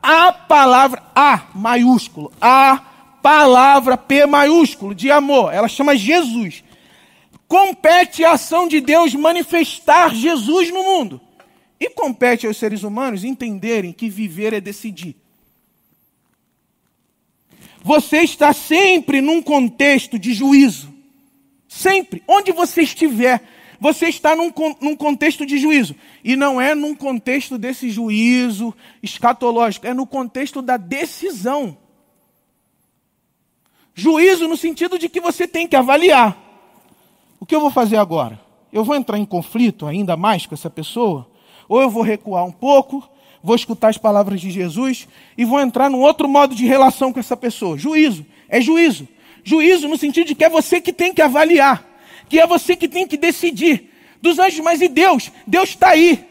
a 0.05 0.31
palavra 0.31 1.01
A 1.15 1.47
maiúsculo, 1.55 2.31
a 2.39 2.77
palavra 3.23 3.97
P 3.97 4.27
maiúsculo 4.27 4.93
de 4.93 5.09
amor. 5.09 5.51
Ela 5.51 5.67
chama 5.67 5.95
Jesus. 5.95 6.63
Compete 7.47 8.23
a 8.23 8.33
ação 8.33 8.67
de 8.67 8.79
Deus 8.79 9.15
manifestar 9.15 10.13
Jesus 10.13 10.71
no 10.71 10.83
mundo. 10.83 11.19
E 11.79 11.89
compete 11.89 12.45
aos 12.45 12.57
seres 12.57 12.83
humanos 12.83 13.23
entenderem 13.23 13.91
que 13.91 14.07
viver 14.07 14.53
é 14.53 14.61
decidir. 14.61 15.15
Você 17.81 18.19
está 18.19 18.53
sempre 18.53 19.21
num 19.21 19.41
contexto 19.41 20.19
de 20.19 20.33
juízo. 20.33 20.93
Sempre. 21.67 22.23
Onde 22.27 22.51
você 22.51 22.83
estiver, 22.83 23.41
você 23.79 24.07
está 24.07 24.35
num, 24.35 24.51
num 24.81 24.95
contexto 24.95 25.45
de 25.45 25.57
juízo. 25.57 25.95
E 26.23 26.35
não 26.35 26.59
é 26.59 26.73
num 26.75 26.95
contexto 26.95 27.57
desse 27.57 27.89
juízo 27.89 28.73
escatológico, 29.01 29.87
é 29.87 29.93
no 29.93 30.05
contexto 30.05 30.61
da 30.61 30.77
decisão. 30.77 31.77
Juízo 33.93 34.47
no 34.47 34.57
sentido 34.57 34.99
de 34.99 35.07
que 35.07 35.21
você 35.21 35.47
tem 35.47 35.67
que 35.67 35.75
avaliar. 35.75 36.37
O 37.39 37.45
que 37.45 37.55
eu 37.55 37.61
vou 37.61 37.71
fazer 37.71 37.97
agora? 37.97 38.39
Eu 38.71 38.83
vou 38.83 38.95
entrar 38.95 39.17
em 39.17 39.25
conflito 39.25 39.85
ainda 39.85 40.17
mais 40.17 40.45
com 40.45 40.53
essa 40.53 40.69
pessoa? 40.69 41.29
Ou 41.69 41.81
eu 41.81 41.89
vou 41.89 42.03
recuar 42.03 42.45
um 42.45 42.51
pouco 42.51 43.09
vou 43.45 43.55
escutar 43.55 43.89
as 43.89 43.97
palavras 43.97 44.41
de 44.41 44.49
Jesus 44.49 45.07
e 45.37 45.45
vou 45.45 45.59
entrar 45.59 45.87
num 45.87 46.01
outro 46.01 46.27
modo 46.27 46.55
de 46.55 46.65
relação 46.65 47.13
com 47.13 47.19
essa 47.19 47.37
pessoa. 47.37 47.77
Juízo. 47.77 48.25
É 48.49 48.59
juízo. 48.59 49.07
Juízo 49.43 49.87
no 49.87 49.99
sentido 49.99 50.25
de 50.25 50.33
que 50.33 50.43
é 50.43 50.49
você 50.49 50.81
que 50.81 50.91
tem 50.91 51.13
que 51.13 51.21
avaliar, 51.21 51.85
que 52.29 52.39
é 52.39 52.47
você 52.47 52.75
que 52.75 52.87
tem 52.87 53.07
que 53.07 53.17
decidir. 53.17 53.91
Dos 54.21 54.39
anjos, 54.39 54.59
mas 54.59 54.81
e 54.81 54.87
Deus? 54.87 55.31
Deus 55.45 55.69
está 55.69 55.89
aí. 55.89 56.25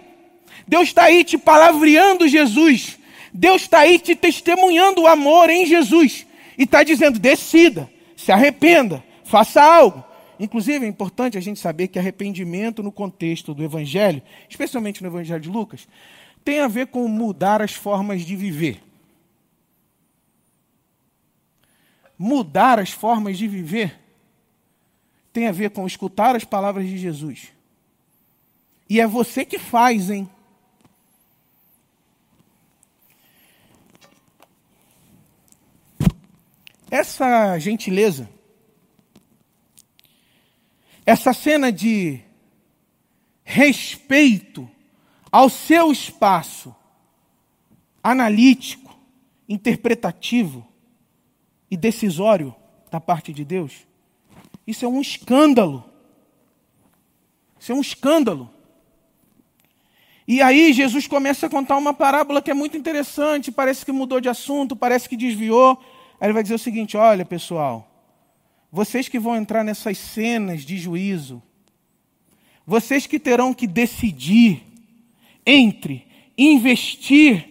Deus 0.66 0.88
está 0.88 1.04
aí 1.04 1.22
te 1.24 1.38
palavreando 1.38 2.26
Jesus. 2.26 2.98
Deus 3.32 3.62
está 3.62 3.80
aí 3.80 3.98
te 3.98 4.14
testemunhando 4.14 5.02
o 5.02 5.06
amor 5.06 5.50
em 5.50 5.66
Jesus. 5.66 6.26
E 6.56 6.64
está 6.64 6.82
dizendo: 6.82 7.18
decida, 7.18 7.90
se 8.16 8.32
arrependa, 8.32 9.02
faça 9.24 9.62
algo. 9.62 10.04
Inclusive, 10.38 10.84
é 10.84 10.88
importante 10.88 11.38
a 11.38 11.40
gente 11.40 11.60
saber 11.60 11.88
que 11.88 11.98
arrependimento 11.98 12.82
no 12.82 12.90
contexto 12.90 13.54
do 13.54 13.62
Evangelho, 13.62 14.22
especialmente 14.48 15.02
no 15.02 15.08
Evangelho 15.08 15.40
de 15.40 15.48
Lucas, 15.48 15.86
tem 16.44 16.60
a 16.60 16.68
ver 16.68 16.88
com 16.88 17.06
mudar 17.06 17.62
as 17.62 17.72
formas 17.72 18.22
de 18.22 18.34
viver. 18.34 18.80
Mudar 22.18 22.78
as 22.78 22.90
formas 22.90 23.38
de 23.38 23.46
viver 23.46 24.03
tem 25.34 25.48
a 25.48 25.52
ver 25.52 25.70
com 25.70 25.84
escutar 25.84 26.36
as 26.36 26.44
palavras 26.44 26.86
de 26.86 26.96
Jesus. 26.96 27.52
E 28.88 29.00
é 29.00 29.06
você 29.06 29.44
que 29.44 29.58
faz, 29.58 30.08
hein? 30.08 30.30
Essa 36.88 37.58
gentileza, 37.58 38.30
essa 41.04 41.32
cena 41.32 41.72
de 41.72 42.20
respeito 43.42 44.70
ao 45.32 45.50
seu 45.50 45.90
espaço 45.90 46.72
analítico, 48.00 48.96
interpretativo 49.48 50.64
e 51.68 51.76
decisório 51.76 52.54
da 52.88 53.00
parte 53.00 53.32
de 53.32 53.44
Deus, 53.44 53.84
isso 54.66 54.84
é 54.84 54.88
um 54.88 55.00
escândalo. 55.00 55.84
Isso 57.58 57.72
é 57.72 57.74
um 57.74 57.80
escândalo. 57.80 58.50
E 60.26 60.40
aí 60.40 60.72
Jesus 60.72 61.06
começa 61.06 61.46
a 61.46 61.50
contar 61.50 61.76
uma 61.76 61.92
parábola 61.92 62.40
que 62.40 62.50
é 62.50 62.54
muito 62.54 62.76
interessante, 62.76 63.52
parece 63.52 63.84
que 63.84 63.92
mudou 63.92 64.20
de 64.20 64.28
assunto, 64.28 64.74
parece 64.74 65.08
que 65.08 65.16
desviou. 65.16 65.78
Aí 66.18 66.26
ele 66.26 66.32
vai 66.32 66.42
dizer 66.42 66.54
o 66.54 66.58
seguinte: 66.58 66.96
olha, 66.96 67.24
pessoal, 67.24 67.90
vocês 68.72 69.08
que 69.08 69.18
vão 69.18 69.36
entrar 69.36 69.62
nessas 69.62 69.98
cenas 69.98 70.62
de 70.62 70.78
juízo, 70.78 71.42
vocês 72.66 73.06
que 73.06 73.18
terão 73.18 73.52
que 73.52 73.66
decidir 73.66 74.62
entre 75.44 76.06
investir 76.36 77.46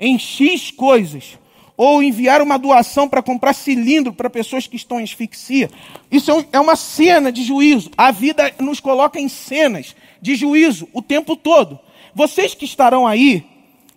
em 0.00 0.18
X 0.18 0.70
coisas 0.70 1.38
ou 1.76 2.02
enviar 2.02 2.40
uma 2.40 2.58
doação 2.58 3.08
para 3.08 3.22
comprar 3.22 3.52
cilindro 3.52 4.12
para 4.12 4.30
pessoas 4.30 4.66
que 4.66 4.76
estão 4.76 5.00
em 5.00 5.04
asfixia. 5.04 5.70
Isso 6.10 6.30
é, 6.30 6.46
é 6.52 6.60
uma 6.60 6.76
cena 6.76 7.32
de 7.32 7.42
juízo. 7.42 7.90
A 7.96 8.10
vida 8.10 8.54
nos 8.60 8.80
coloca 8.80 9.18
em 9.18 9.28
cenas 9.28 9.94
de 10.20 10.34
juízo 10.36 10.88
o 10.92 11.02
tempo 11.02 11.36
todo. 11.36 11.78
Vocês 12.14 12.54
que 12.54 12.64
estarão 12.64 13.06
aí, 13.06 13.44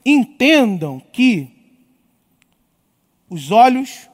entendam 0.06 1.02
que 1.12 1.48
os 3.30 3.52
olhos 3.52 4.10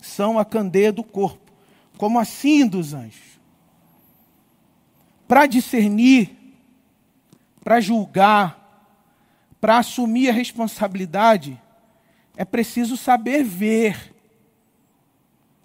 são 0.00 0.38
a 0.38 0.44
candeia 0.44 0.92
do 0.92 1.02
corpo. 1.02 1.52
Como 1.96 2.18
assim 2.18 2.66
dos 2.66 2.92
anjos? 2.92 3.34
Para 5.26 5.46
discernir 5.46 6.44
para 7.64 7.80
julgar, 7.80 8.60
para 9.58 9.78
assumir 9.78 10.28
a 10.28 10.32
responsabilidade, 10.32 11.58
é 12.36 12.44
preciso 12.44 12.96
saber 12.96 13.42
ver. 13.42 14.14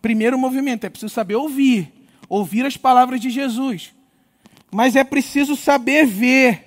Primeiro 0.02 0.38
movimento, 0.38 0.86
é 0.86 0.90
preciso 0.90 1.14
saber 1.14 1.36
ouvir, 1.36 1.92
ouvir 2.28 2.66
as 2.66 2.78
palavras 2.78 3.20
de 3.20 3.30
Jesus. 3.30 3.94
Mas 4.72 4.96
é 4.96 5.04
preciso 5.04 5.56
saber 5.56 6.06
ver. 6.06 6.66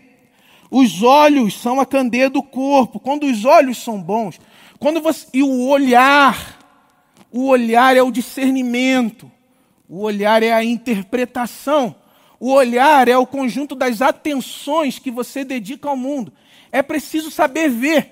Os 0.70 1.02
olhos 1.02 1.60
são 1.60 1.80
a 1.80 1.86
candeia 1.86 2.28
do 2.28 2.42
corpo. 2.42 2.98
Quando 2.98 3.24
os 3.24 3.44
olhos 3.44 3.82
são 3.82 4.02
bons, 4.02 4.40
quando 4.78 5.00
você 5.00 5.26
e 5.32 5.42
o 5.42 5.66
olhar, 5.68 6.58
o 7.30 7.46
olhar 7.46 7.96
é 7.96 8.02
o 8.02 8.10
discernimento. 8.10 9.30
O 9.88 10.00
olhar 10.00 10.42
é 10.42 10.52
a 10.52 10.64
interpretação. 10.64 11.94
O 12.40 12.50
olhar 12.50 13.06
é 13.06 13.16
o 13.16 13.26
conjunto 13.26 13.74
das 13.74 14.02
atenções 14.02 14.98
que 14.98 15.10
você 15.10 15.44
dedica 15.44 15.88
ao 15.88 15.96
mundo. 15.96 16.32
É 16.72 16.82
preciso 16.82 17.30
saber 17.30 17.68
ver, 17.68 18.12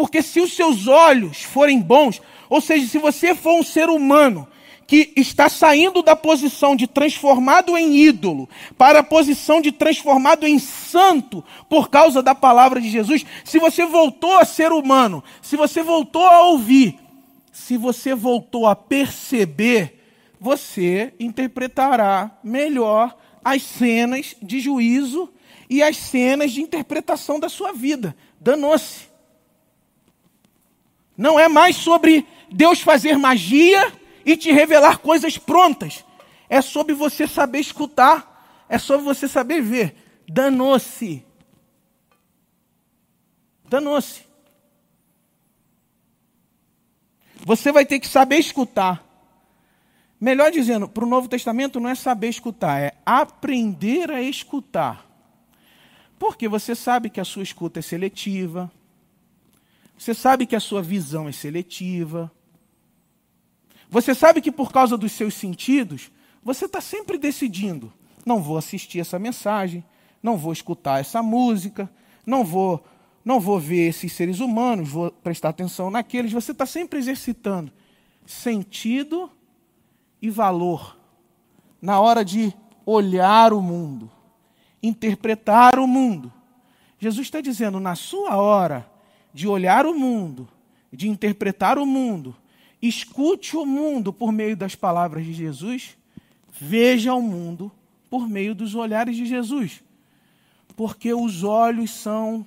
porque 0.00 0.22
se 0.22 0.40
os 0.40 0.54
seus 0.54 0.86
olhos 0.86 1.42
forem 1.42 1.78
bons, 1.78 2.22
ou 2.48 2.58
seja, 2.58 2.86
se 2.86 2.96
você 2.96 3.34
for 3.34 3.60
um 3.60 3.62
ser 3.62 3.90
humano 3.90 4.48
que 4.86 5.12
está 5.14 5.46
saindo 5.46 6.02
da 6.02 6.16
posição 6.16 6.74
de 6.74 6.86
transformado 6.86 7.76
em 7.76 7.94
ídolo 7.98 8.48
para 8.78 9.00
a 9.00 9.02
posição 9.02 9.60
de 9.60 9.70
transformado 9.70 10.46
em 10.46 10.58
santo 10.58 11.44
por 11.68 11.90
causa 11.90 12.22
da 12.22 12.34
palavra 12.34 12.80
de 12.80 12.88
Jesus, 12.88 13.26
se 13.44 13.58
você 13.58 13.84
voltou 13.84 14.38
a 14.38 14.46
ser 14.46 14.72
humano, 14.72 15.22
se 15.42 15.54
você 15.54 15.82
voltou 15.82 16.26
a 16.26 16.46
ouvir, 16.46 16.98
se 17.52 17.76
você 17.76 18.14
voltou 18.14 18.66
a 18.66 18.74
perceber, 18.74 20.02
você 20.40 21.12
interpretará 21.20 22.38
melhor 22.42 23.14
as 23.44 23.60
cenas 23.60 24.34
de 24.40 24.60
juízo 24.60 25.30
e 25.68 25.82
as 25.82 25.98
cenas 25.98 26.52
de 26.52 26.62
interpretação 26.62 27.38
da 27.38 27.50
sua 27.50 27.74
vida. 27.74 28.16
Danou-se. 28.40 29.09
Não 31.20 31.38
é 31.38 31.50
mais 31.50 31.76
sobre 31.76 32.26
Deus 32.50 32.80
fazer 32.80 33.18
magia 33.18 33.92
e 34.24 34.38
te 34.38 34.50
revelar 34.50 35.00
coisas 35.00 35.36
prontas. 35.36 36.02
É 36.48 36.62
sobre 36.62 36.94
você 36.94 37.26
saber 37.26 37.58
escutar, 37.58 38.64
é 38.66 38.78
sobre 38.78 39.04
você 39.04 39.28
saber 39.28 39.60
ver. 39.60 39.94
Danou-se. 40.26 41.22
Danou-se. 43.68 44.22
Você 47.44 47.70
vai 47.70 47.84
ter 47.84 48.00
que 48.00 48.08
saber 48.08 48.38
escutar. 48.38 49.04
Melhor 50.18 50.50
dizendo, 50.50 50.88
para 50.88 51.04
o 51.04 51.08
Novo 51.08 51.28
Testamento 51.28 51.78
não 51.78 51.90
é 51.90 51.94
saber 51.94 52.30
escutar, 52.30 52.80
é 52.80 52.94
aprender 53.04 54.10
a 54.10 54.22
escutar. 54.22 55.06
Porque 56.18 56.48
você 56.48 56.74
sabe 56.74 57.10
que 57.10 57.20
a 57.20 57.24
sua 57.26 57.42
escuta 57.42 57.80
é 57.80 57.82
seletiva, 57.82 58.72
você 60.00 60.14
sabe 60.14 60.46
que 60.46 60.56
a 60.56 60.60
sua 60.60 60.80
visão 60.80 61.28
é 61.28 61.32
seletiva, 61.32 62.32
você 63.90 64.14
sabe 64.14 64.40
que 64.40 64.50
por 64.50 64.72
causa 64.72 64.96
dos 64.96 65.12
seus 65.12 65.34
sentidos, 65.34 66.10
você 66.42 66.64
está 66.64 66.80
sempre 66.80 67.18
decidindo: 67.18 67.92
não 68.24 68.42
vou 68.42 68.56
assistir 68.56 68.98
essa 68.98 69.18
mensagem, 69.18 69.84
não 70.22 70.38
vou 70.38 70.54
escutar 70.54 71.00
essa 71.00 71.22
música, 71.22 71.90
não 72.24 72.46
vou, 72.46 72.82
não 73.22 73.38
vou 73.38 73.60
ver 73.60 73.88
esses 73.88 74.14
seres 74.14 74.40
humanos, 74.40 74.88
vou 74.88 75.10
prestar 75.10 75.50
atenção 75.50 75.90
naqueles. 75.90 76.32
Você 76.32 76.52
está 76.52 76.64
sempre 76.64 76.98
exercitando 76.98 77.70
sentido 78.24 79.30
e 80.22 80.30
valor 80.30 80.98
na 81.82 82.00
hora 82.00 82.24
de 82.24 82.54
olhar 82.86 83.52
o 83.52 83.60
mundo, 83.60 84.10
interpretar 84.82 85.78
o 85.78 85.86
mundo. 85.86 86.32
Jesus 86.98 87.26
está 87.26 87.42
dizendo: 87.42 87.78
na 87.78 87.94
sua 87.94 88.38
hora 88.38 88.90
de 89.32 89.46
olhar 89.48 89.86
o 89.86 89.94
mundo, 89.94 90.48
de 90.92 91.08
interpretar 91.08 91.78
o 91.78 91.86
mundo, 91.86 92.34
Escute 92.82 93.56
o 93.56 93.66
mundo 93.66 94.12
por 94.12 94.32
meio 94.32 94.56
das 94.56 94.74
palavras 94.74 95.24
de 95.24 95.34
Jesus, 95.34 95.98
veja 96.50 97.12
o 97.14 97.20
mundo 97.20 97.70
por 98.08 98.26
meio 98.26 98.54
dos 98.54 98.74
olhares 98.74 99.16
de 99.16 99.26
Jesus. 99.26 99.82
Porque 100.74 101.12
os 101.12 101.44
olhos 101.44 101.90
são 101.90 102.46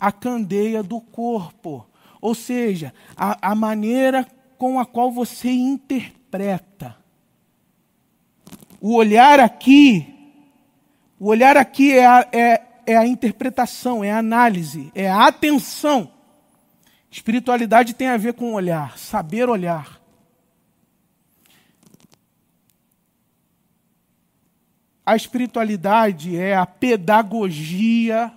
a 0.00 0.10
candeia 0.10 0.82
do 0.82 0.98
corpo, 0.98 1.86
ou 2.22 2.34
seja, 2.34 2.94
a, 3.14 3.50
a 3.50 3.54
maneira 3.54 4.26
com 4.56 4.80
a 4.80 4.86
qual 4.86 5.12
você 5.12 5.50
interpreta. 5.50 6.96
O 8.80 8.94
olhar 8.94 9.40
aqui, 9.40 10.06
o 11.20 11.26
olhar 11.26 11.56
aqui 11.58 11.92
é 11.92 12.06
a, 12.06 12.28
é, 12.32 12.62
é 12.86 12.96
a 12.96 13.06
interpretação, 13.06 14.02
é 14.02 14.10
a 14.10 14.18
análise, 14.18 14.90
é 14.94 15.10
a 15.10 15.26
atenção. 15.26 16.15
Espiritualidade 17.16 17.94
tem 17.94 18.08
a 18.08 18.18
ver 18.18 18.34
com 18.34 18.52
olhar, 18.52 18.98
saber 18.98 19.48
olhar. 19.48 19.98
A 25.04 25.16
espiritualidade 25.16 26.36
é 26.36 26.54
a 26.54 26.66
pedagogia 26.66 28.30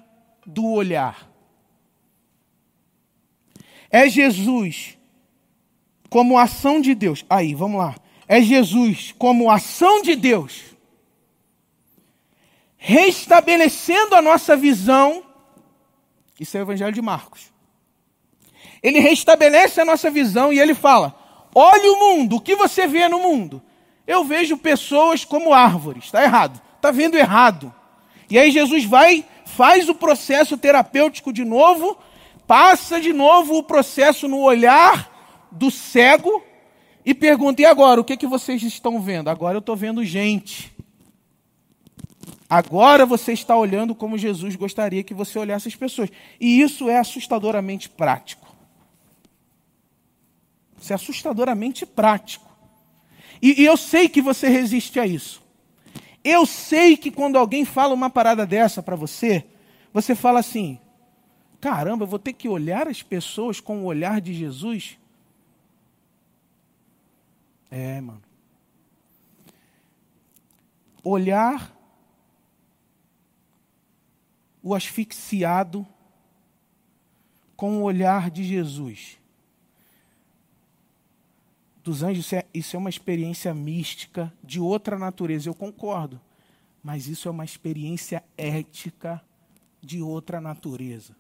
do 0.46 0.66
olhar. 0.66 1.30
É 3.92 4.08
Jesus 4.08 4.98
como 6.10 6.38
ação 6.38 6.80
de 6.80 6.96
Deus. 6.96 7.26
Aí, 7.30 7.54
vamos 7.54 7.80
lá. 7.80 7.98
É 8.30 8.42
Jesus 8.42 9.14
como 9.20 9.52
ação 9.52 10.02
de 10.02 10.16
Deus, 10.16 10.64
restabelecendo 12.78 14.16
a 14.16 14.22
nossa 14.22 14.56
visão. 14.56 15.22
Isso 16.40 16.56
é 16.56 16.62
o 16.62 16.64
Evangelho 16.64 16.94
de 16.94 17.02
Marcos 17.02 17.59
ele 18.82 19.00
restabelece 19.00 19.82
a 19.82 19.86
nossa 19.86 20.10
visão 20.10 20.52
e 20.52 20.60
ele 20.60 20.74
fala: 20.74 21.16
olhe 21.54 21.88
o 21.90 22.00
mundo, 22.00 22.38
o 22.38 22.42
que 22.42 22.56
você 22.56 22.88
vê 22.88 23.08
no 23.08 23.20
mundo? 23.20 23.62
Eu 24.08 24.24
vejo 24.24 24.58
pessoas 24.58 25.24
como 25.24 25.54
árvores, 25.54 26.06
está 26.06 26.24
errado, 26.24 26.60
está 26.76 26.92
vendo 26.92 27.18
errado. 27.18 27.74
E 28.30 28.38
aí 28.38 28.52
Jesus 28.52 28.86
vai, 28.86 29.26
faz 29.46 29.90
o 29.90 29.96
processo 29.96 30.58
terapêutico 30.58 31.32
de 31.34 31.46
novo, 31.46 31.98
passa 32.48 33.00
de 33.00 33.14
novo 33.14 33.58
o 33.58 33.64
processo 33.64 34.28
no 34.28 34.40
olhar 34.40 35.48
do 35.52 35.70
cego 35.70 36.44
e 37.06 37.14
pergunta: 37.14 37.62
e 37.62 37.66
agora, 37.66 38.02
o 38.02 38.04
que, 38.04 38.18
que 38.18 38.28
vocês 38.28 38.62
estão 38.64 39.02
vendo? 39.02 39.30
Agora 39.30 39.56
eu 39.56 39.60
estou 39.60 39.76
vendo 39.76 40.04
gente. 40.04 40.72
Agora 42.50 43.06
você 43.06 43.32
está 43.32 43.56
olhando 43.56 43.94
como 43.94 44.18
Jesus 44.18 44.56
gostaria 44.56 45.04
que 45.04 45.14
você 45.14 45.38
olhasse 45.38 45.68
as 45.68 45.76
pessoas. 45.76 46.10
E 46.42 46.60
isso 46.62 46.90
é 46.90 46.98
assustadoramente 46.98 47.88
prático. 47.88 48.49
Isso 50.80 50.94
é 50.94 50.96
assustadoramente 50.96 51.86
prático. 51.86 52.50
E, 53.42 53.62
e 53.62 53.66
eu 53.66 53.76
sei 53.76 54.08
que 54.08 54.22
você 54.22 54.48
resiste 54.48 55.00
a 55.00 55.06
isso. 55.06 55.42
Eu 56.24 56.46
sei 56.46 56.98
que 56.98 57.12
quando 57.12 57.38
alguém 57.38 57.66
fala 57.66 57.94
uma 57.94 58.10
parada 58.10 58.46
dessa 58.46 58.82
para 58.82 58.96
você, 58.96 59.46
você 59.94 60.16
fala 60.16 60.40
assim: 60.40 60.80
caramba, 61.60 62.04
eu 62.04 62.08
vou 62.08 62.20
ter 62.20 62.34
que 62.34 62.48
olhar 62.48 62.88
as 62.88 63.02
pessoas 63.02 63.60
com 63.60 63.82
o 63.82 63.86
olhar 63.86 64.22
de 64.22 64.34
Jesus? 64.34 64.98
É, 67.72 68.02
mano. 68.02 68.24
Olhar 71.04 71.76
o 74.62 74.76
asfixiado 74.76 75.88
com 77.56 77.78
o 77.78 77.84
olhar 77.84 78.30
de 78.30 78.44
Jesus 78.44 79.19
dos 81.84 82.04
anjos, 82.04 82.26
isso 82.26 82.36
é, 82.36 82.46
isso 82.54 82.76
é 82.76 82.80
uma 82.80 82.90
experiência 82.90 83.54
mística 83.54 84.32
de 84.44 84.60
outra 84.60 84.98
natureza, 84.98 85.50
eu 85.50 85.54
concordo. 85.54 86.20
Mas 86.84 87.08
isso 87.08 87.28
é 87.28 87.32
uma 87.32 87.46
experiência 87.46 88.24
ética 88.38 89.22
de 89.82 90.02
outra 90.02 90.40
natureza. 90.40 91.16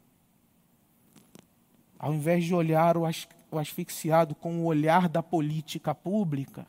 Ao 1.97 2.13
invés 2.13 2.45
de 2.45 2.53
olhar 2.53 2.97
o, 2.97 3.05
as, 3.05 3.27
o 3.51 3.57
asfixiado 3.57 4.35
com 4.35 4.61
o 4.61 4.65
olhar 4.65 5.09
da 5.09 5.21
política 5.21 5.93
pública, 5.93 6.65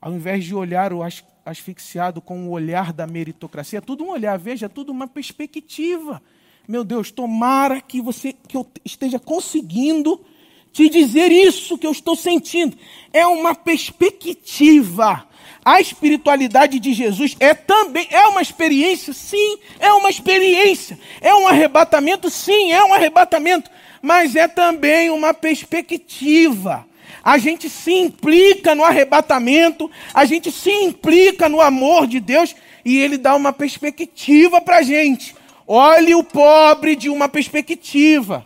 ao 0.00 0.12
invés 0.12 0.44
de 0.44 0.54
olhar 0.54 0.92
o 0.92 1.02
as, 1.02 1.24
asfixiado 1.44 2.20
com 2.20 2.48
o 2.48 2.50
olhar 2.50 2.92
da 2.92 3.06
meritocracia, 3.06 3.78
é 3.78 3.82
tudo 3.82 4.04
um 4.04 4.10
olhar, 4.10 4.36
veja, 4.36 4.66
é 4.66 4.68
tudo 4.68 4.90
uma 4.90 5.06
perspectiva. 5.06 6.20
Meu 6.66 6.84
Deus, 6.84 7.10
tomara 7.10 7.80
que 7.80 8.00
você 8.00 8.32
que 8.32 8.56
eu 8.56 8.66
esteja 8.84 9.18
conseguindo 9.18 10.24
te 10.72 10.88
dizer 10.88 11.30
isso 11.30 11.76
que 11.76 11.86
eu 11.86 11.92
estou 11.92 12.16
sentindo. 12.16 12.76
É 13.12 13.26
uma 13.26 13.54
perspectiva. 13.54 15.26
A 15.64 15.80
espiritualidade 15.80 16.80
de 16.80 16.92
Jesus 16.92 17.36
é 17.38 17.54
também 17.54 18.08
é 18.10 18.26
uma 18.26 18.42
experiência, 18.42 19.12
sim, 19.12 19.58
é 19.78 19.92
uma 19.92 20.10
experiência. 20.10 20.98
É 21.20 21.32
um 21.34 21.46
arrebatamento, 21.46 22.28
sim, 22.28 22.72
é 22.72 22.82
um 22.84 22.92
arrebatamento, 22.92 23.70
mas 24.00 24.34
é 24.34 24.48
também 24.48 25.10
uma 25.10 25.32
perspectiva. 25.32 26.84
A 27.22 27.38
gente 27.38 27.70
se 27.70 27.92
implica 27.92 28.74
no 28.74 28.82
arrebatamento, 28.82 29.88
a 30.12 30.24
gente 30.24 30.50
se 30.50 30.70
implica 30.70 31.48
no 31.48 31.60
amor 31.60 32.08
de 32.08 32.18
Deus 32.18 32.56
e 32.84 32.98
ele 32.98 33.16
dá 33.16 33.36
uma 33.36 33.52
perspectiva 33.52 34.60
para 34.60 34.78
a 34.78 34.82
gente. 34.82 35.36
Olhe 35.64 36.14
o 36.16 36.24
pobre 36.24 36.96
de 36.96 37.08
uma 37.08 37.28
perspectiva. 37.28 38.44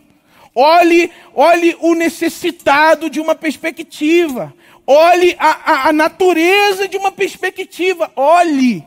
Olhe, 0.58 1.10
olhe 1.34 1.76
o 1.80 1.94
necessitado 1.94 3.10
de 3.10 3.20
uma 3.20 3.34
perspectiva. 3.34 4.54
Olhe 4.86 5.36
a, 5.38 5.50
a, 5.50 5.88
a 5.90 5.92
natureza 5.92 6.88
de 6.88 6.96
uma 6.96 7.12
perspectiva. 7.12 8.10
Olhe, 8.16 8.82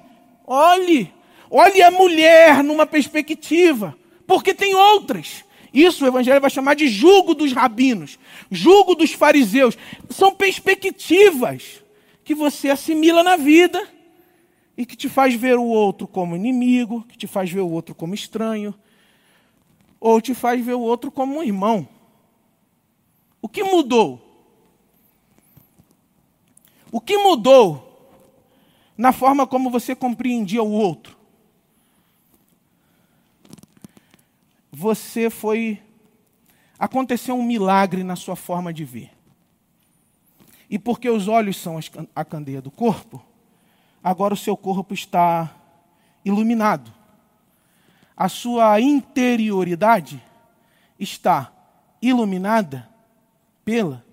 olhe. 0.47 1.13
Olhe 1.47 1.83
a 1.83 1.91
mulher 1.91 2.63
numa 2.63 2.87
perspectiva. 2.87 3.95
Porque 4.25 4.51
tem 4.51 4.73
outras. 4.73 5.45
Isso 5.71 6.03
o 6.03 6.07
Evangelho 6.07 6.41
vai 6.41 6.49
chamar 6.49 6.73
de 6.73 6.87
jugo 6.87 7.35
dos 7.35 7.53
rabinos, 7.53 8.17
jugo 8.49 8.95
dos 8.95 9.11
fariseus. 9.11 9.77
São 10.09 10.33
perspectivas 10.33 11.83
que 12.23 12.33
você 12.33 12.71
assimila 12.71 13.21
na 13.21 13.35
vida 13.35 13.87
e 14.75 14.87
que 14.87 14.95
te 14.95 15.07
faz 15.07 15.35
ver 15.35 15.59
o 15.59 15.65
outro 15.65 16.07
como 16.07 16.35
inimigo, 16.35 17.05
que 17.07 17.15
te 17.15 17.27
faz 17.27 17.51
ver 17.51 17.61
o 17.61 17.69
outro 17.69 17.93
como 17.93 18.15
estranho, 18.15 18.73
ou 19.99 20.21
te 20.21 20.33
faz 20.33 20.63
ver 20.63 20.75
o 20.75 20.81
outro 20.81 21.11
como 21.11 21.37
um 21.37 21.43
irmão. 21.43 21.87
O 23.41 23.49
que 23.49 23.63
mudou? 23.63 24.25
O 26.91 27.01
que 27.01 27.17
mudou 27.17 27.85
na 28.97 29.11
forma 29.11 29.45
como 29.45 29.69
você 29.69 29.95
compreendia 29.95 30.63
o 30.63 30.71
outro? 30.71 31.17
Você 34.71 35.29
foi. 35.29 35.81
Aconteceu 36.77 37.35
um 37.35 37.43
milagre 37.43 38.03
na 38.03 38.15
sua 38.15 38.35
forma 38.35 38.73
de 38.73 38.85
ver. 38.85 39.11
E 40.69 40.79
porque 40.79 41.09
os 41.09 41.27
olhos 41.27 41.57
são 41.57 41.79
a 42.15 42.23
candeia 42.23 42.61
do 42.61 42.71
corpo, 42.71 43.21
agora 44.03 44.33
o 44.33 44.37
seu 44.37 44.55
corpo 44.55 44.93
está 44.93 45.53
iluminado 46.23 46.98
a 48.19 48.27
sua 48.27 48.81
interioridade 48.81 50.21
está 50.99 51.53
iluminada 52.01 52.89
pela 53.63 54.05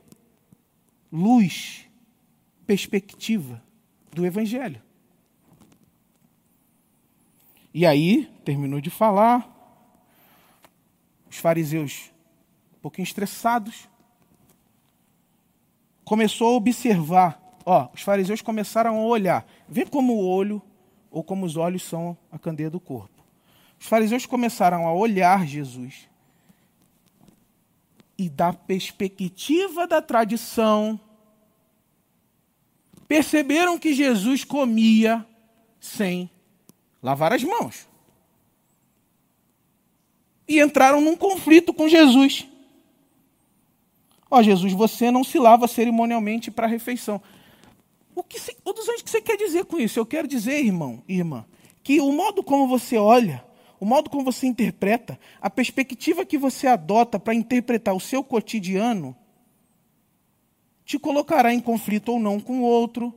luz, 1.11 1.87
perspectiva 2.65 3.61
do 4.13 4.25
Evangelho. 4.25 4.81
E 7.75 7.85
aí, 7.85 8.27
terminou 8.45 8.81
de 8.81 8.91
falar, 8.91 9.53
os 11.29 11.39
fariseus, 11.39 12.13
um 12.77 12.81
pouquinho 12.81 13.05
estressados, 13.05 13.89
começou 16.05 16.55
a 16.55 16.57
observar. 16.57 17.43
Ó, 17.65 17.89
os 17.93 18.03
fariseus 18.03 18.41
começaram 18.41 18.99
a 18.99 19.05
olhar. 19.05 19.45
Vê 19.69 19.85
como 19.85 20.13
o 20.13 20.29
olho 20.29 20.63
ou 21.11 21.25
como 21.25 21.45
os 21.45 21.57
olhos 21.57 21.83
são 21.83 22.17
a 22.31 22.39
candeia 22.39 22.71
do 22.71 22.79
corpo. 22.79 23.16
Os 23.87 23.89
fariseus 23.89 24.27
começaram 24.27 24.85
a 24.85 24.93
olhar 24.93 25.47
Jesus 25.47 26.09
e, 28.19 28.29
da 28.29 28.53
perspectiva 28.53 29.87
da 29.87 30.03
tradição, 30.03 30.99
perceberam 33.07 33.79
que 33.79 33.95
Jesus 33.95 34.43
comia 34.43 35.25
sem 35.79 36.29
lavar 37.01 37.33
as 37.33 37.45
mãos. 37.45 37.87
E 40.49 40.61
entraram 40.61 41.01
num 41.01 41.17
conflito 41.17 41.73
com 41.73 41.89
Jesus. 41.89 42.45
Ó, 44.29 44.41
oh, 44.41 44.43
Jesus, 44.43 44.73
você 44.73 45.13
não 45.13 45.23
se 45.23 45.39
lava 45.39 45.69
cerimonialmente 45.69 46.51
para 46.51 46.67
a 46.67 46.69
refeição. 46.69 47.23
O 48.17 48.25
que, 48.25 48.41
você, 48.41 48.57
o 48.65 48.75
que 48.75 49.11
você 49.11 49.23
quer 49.23 49.37
dizer 49.37 49.65
com 49.65 49.79
isso? 49.79 49.97
Eu 49.97 50.07
quero 50.07 50.27
dizer, 50.27 50.59
irmão, 50.59 51.05
irmã, 51.07 51.47
que 51.85 52.01
o 52.01 52.11
modo 52.11 52.43
como 52.43 52.67
você 52.67 52.97
olha 52.97 53.46
o 53.79 53.85
modo 53.85 54.09
como 54.09 54.25
você 54.25 54.47
interpreta, 54.47 55.19
a 55.41 55.51
perspectiva 55.51 56.25
que 56.25 56.39
você 56.39 56.67
adota 56.67 57.19
para 57.19 57.35
interpretar 57.35 57.95
o 57.95 58.01
seu 58.01 58.25
cotidiano, 58.25 59.15
te 60.85 60.99
colocará 60.99 61.53
em 61.53 61.61
conflito 61.61 62.13
ou 62.13 62.21
não 62.21 62.41
com 62.41 62.61
o 62.61 62.63
outro, 62.63 63.13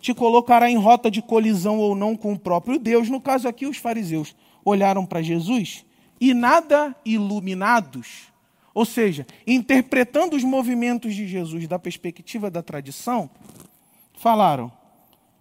te 0.00 0.14
colocará 0.14 0.70
em 0.70 0.76
rota 0.76 1.10
de 1.10 1.22
colisão 1.22 1.78
ou 1.78 1.94
não 1.94 2.14
com 2.14 2.34
o 2.34 2.38
próprio 2.38 2.78
Deus. 2.78 3.08
No 3.08 3.20
caso 3.20 3.48
aqui, 3.48 3.66
os 3.66 3.78
fariseus 3.78 4.36
olharam 4.64 5.04
para 5.06 5.22
Jesus 5.22 5.84
e, 6.20 6.34
nada 6.34 6.94
iluminados, 7.04 8.32
ou 8.74 8.84
seja, 8.84 9.26
interpretando 9.46 10.36
os 10.36 10.44
movimentos 10.44 11.14
de 11.14 11.26
Jesus 11.26 11.66
da 11.66 11.78
perspectiva 11.78 12.50
da 12.50 12.62
tradição, 12.62 13.30
falaram: 14.14 14.70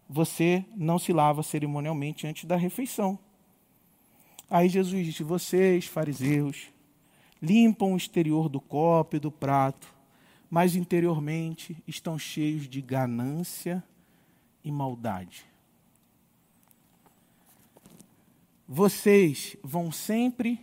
Você 0.09 0.63
não 0.75 0.97
se 0.97 1.11
lava 1.11 1.43
cerimonialmente 1.43 2.25
antes 2.25 2.45
da 2.45 2.55
refeição. 2.55 3.19
Aí 4.49 4.69
Jesus 4.69 5.05
disse: 5.05 5.23
Vocês, 5.23 5.85
fariseus, 5.85 6.69
limpam 7.41 7.93
o 7.93 7.97
exterior 7.97 8.49
do 8.49 8.61
copo 8.61 9.15
e 9.15 9.19
do 9.19 9.31
prato, 9.31 9.93
mas 10.49 10.75
interiormente 10.75 11.75
estão 11.87 12.17
cheios 12.17 12.67
de 12.67 12.81
ganância 12.81 13.83
e 14.63 14.71
maldade. 14.71 15.45
Vocês 18.67 19.55
vão 19.63 19.91
sempre 19.91 20.59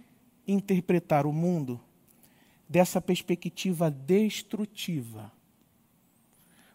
interpretar 0.47 1.25
o 1.25 1.33
mundo 1.33 1.81
dessa 2.69 3.01
perspectiva 3.01 3.91
destrutiva. 3.91 5.31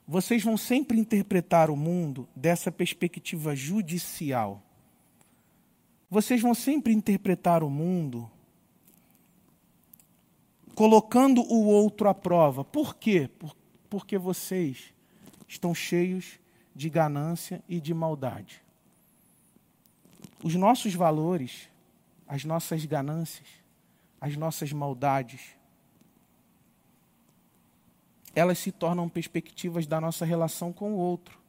Vocês 0.08 0.42
vão 0.42 0.56
sempre 0.56 0.98
interpretar 0.98 1.70
o 1.70 1.76
mundo 1.76 2.30
dessa 2.34 2.72
perspectiva 2.72 3.54
judicial. 3.56 4.64
Vocês 6.10 6.42
vão 6.42 6.54
sempre 6.54 6.94
interpretar 6.94 7.64
o 7.64 7.70
mundo 7.70 8.30
colocando 10.78 11.42
o 11.42 11.66
outro 11.66 12.08
à 12.08 12.14
prova. 12.14 12.64
Por 12.64 12.96
quê? 12.96 13.30
Porque 13.90 14.16
vocês 14.18 14.94
estão 15.48 15.74
cheios 15.74 16.40
de 16.76 16.88
ganância 16.88 17.64
e 17.68 17.82
de 17.82 17.96
maldade. 17.96 18.62
Os 20.44 20.54
nossos 20.54 20.94
valores, 20.94 21.68
as 22.28 22.46
nossas 22.46 22.86
ganâncias, 22.86 23.48
as 24.22 24.38
nossas 24.38 24.72
maldades, 24.72 25.58
elas 28.36 28.60
se 28.60 28.72
tornam 28.72 29.10
perspectivas 29.10 29.88
da 29.88 30.00
nossa 30.00 30.26
relação 30.26 30.72
com 30.72 30.94
o 30.94 30.98
outro. 30.98 31.40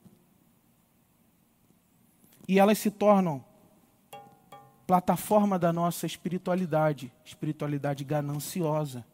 E 2.49 2.59
elas 2.59 2.79
se 2.79 2.91
tornam 2.91 3.45
plataforma 4.89 5.59
da 5.59 5.71
nossa 5.71 6.07
espiritualidade, 6.07 7.13
espiritualidade 7.23 8.03
gananciosa, 8.05 9.05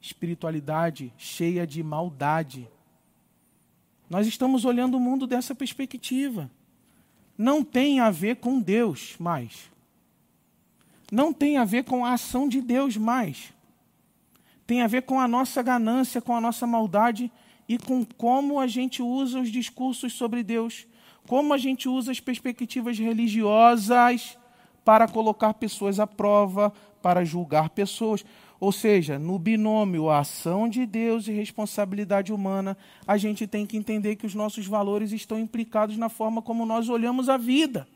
espiritualidade 0.00 1.12
cheia 1.18 1.66
de 1.66 1.82
maldade. 1.82 2.68
Nós 4.08 4.28
estamos 4.28 4.64
olhando 4.64 4.96
o 4.96 5.00
mundo 5.00 5.26
dessa 5.26 5.52
perspectiva. 5.52 6.48
Não 7.36 7.64
tem 7.64 7.98
a 7.98 8.12
ver 8.12 8.36
com 8.36 8.60
Deus 8.60 9.16
mais. 9.18 9.72
Não 11.10 11.32
tem 11.32 11.56
a 11.56 11.64
ver 11.64 11.82
com 11.82 12.06
a 12.06 12.12
ação 12.12 12.48
de 12.48 12.60
Deus 12.60 12.96
mais. 12.96 13.52
Tem 14.64 14.82
a 14.82 14.86
ver 14.86 15.02
com 15.02 15.18
a 15.18 15.26
nossa 15.26 15.60
ganância, 15.64 16.22
com 16.22 16.36
a 16.36 16.40
nossa 16.40 16.64
maldade 16.64 17.28
e 17.68 17.76
com 17.76 18.04
como 18.04 18.60
a 18.60 18.68
gente 18.68 19.02
usa 19.02 19.40
os 19.40 19.50
discursos 19.50 20.12
sobre 20.12 20.44
Deus, 20.44 20.86
como 21.26 21.52
a 21.52 21.58
gente 21.58 21.88
usa 21.88 22.12
as 22.12 22.20
perspectivas 22.20 22.96
religiosas 22.96 24.38
para 24.84 25.08
colocar 25.08 25.54
pessoas 25.54 25.98
à 25.98 26.06
prova, 26.06 26.72
para 27.00 27.24
julgar 27.24 27.70
pessoas. 27.70 28.24
Ou 28.60 28.70
seja, 28.70 29.18
no 29.18 29.38
binômio 29.38 30.08
a 30.08 30.20
ação 30.20 30.68
de 30.68 30.86
Deus 30.86 31.26
e 31.26 31.32
responsabilidade 31.32 32.32
humana, 32.32 32.76
a 33.06 33.16
gente 33.16 33.46
tem 33.46 33.66
que 33.66 33.76
entender 33.76 34.16
que 34.16 34.26
os 34.26 34.34
nossos 34.34 34.66
valores 34.66 35.12
estão 35.12 35.38
implicados 35.38 35.96
na 35.96 36.08
forma 36.08 36.40
como 36.40 36.64
nós 36.64 36.88
olhamos 36.88 37.28
a 37.28 37.36
vida. 37.36 37.86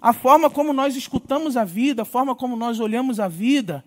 A 0.00 0.12
forma 0.12 0.50
como 0.50 0.72
nós 0.72 0.96
escutamos 0.96 1.56
a 1.56 1.64
vida, 1.64 2.02
a 2.02 2.04
forma 2.04 2.34
como 2.34 2.56
nós 2.56 2.80
olhamos 2.80 3.20
a 3.20 3.28
vida, 3.28 3.84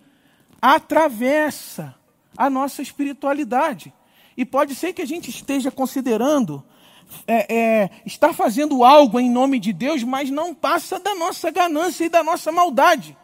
atravessa 0.62 1.96
a 2.38 2.50
nossa 2.50 2.82
espiritualidade. 2.82 3.94
E 4.38 4.46
pode 4.46 4.76
ser 4.76 4.94
que 4.94 5.02
a 5.02 5.08
gente 5.08 5.30
esteja 5.30 5.72
considerando 5.72 6.64
é, 7.28 7.56
é, 7.56 7.90
está 8.06 8.34
fazendo 8.34 8.84
algo 8.84 9.20
em 9.20 9.30
nome 9.30 9.60
de 9.60 9.74
Deus, 9.74 10.04
mas 10.04 10.30
não 10.30 10.54
passa 10.54 11.00
da 11.00 11.16
nossa 11.16 11.50
ganância 11.52 12.06
e 12.06 12.10
da 12.10 12.24
nossa 12.24 12.52
maldade. 12.52 13.18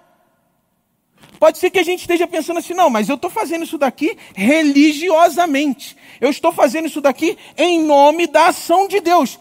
Pode 1.40 1.58
ser 1.58 1.70
que 1.72 1.80
a 1.80 1.84
gente 1.84 2.02
esteja 2.02 2.28
pensando 2.28 2.60
assim, 2.60 2.74
não, 2.74 2.90
mas 2.90 3.10
eu 3.10 3.16
estou 3.16 3.30
fazendo 3.30 3.64
isso 3.64 3.78
daqui 3.78 4.18
religiosamente. 4.36 5.98
Eu 6.20 6.30
estou 6.30 6.52
fazendo 6.52 6.86
isso 6.86 7.02
daqui 7.02 7.38
em 7.58 7.84
nome 7.84 8.28
da 8.28 8.48
ação 8.48 8.88
de 8.88 9.00
Deus. 9.00 9.40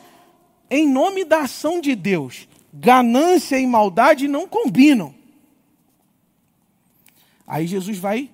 Em 0.71 0.89
nome 0.89 1.25
da 1.25 1.41
ação 1.41 1.81
de 1.81 1.95
Deus, 1.95 2.49
ganância 2.73 3.59
e 3.59 3.67
maldade 3.67 4.29
não 4.29 4.47
combinam. 4.47 5.15
Aí 7.47 7.67
Jesus 7.67 7.99
vai, 7.99 8.31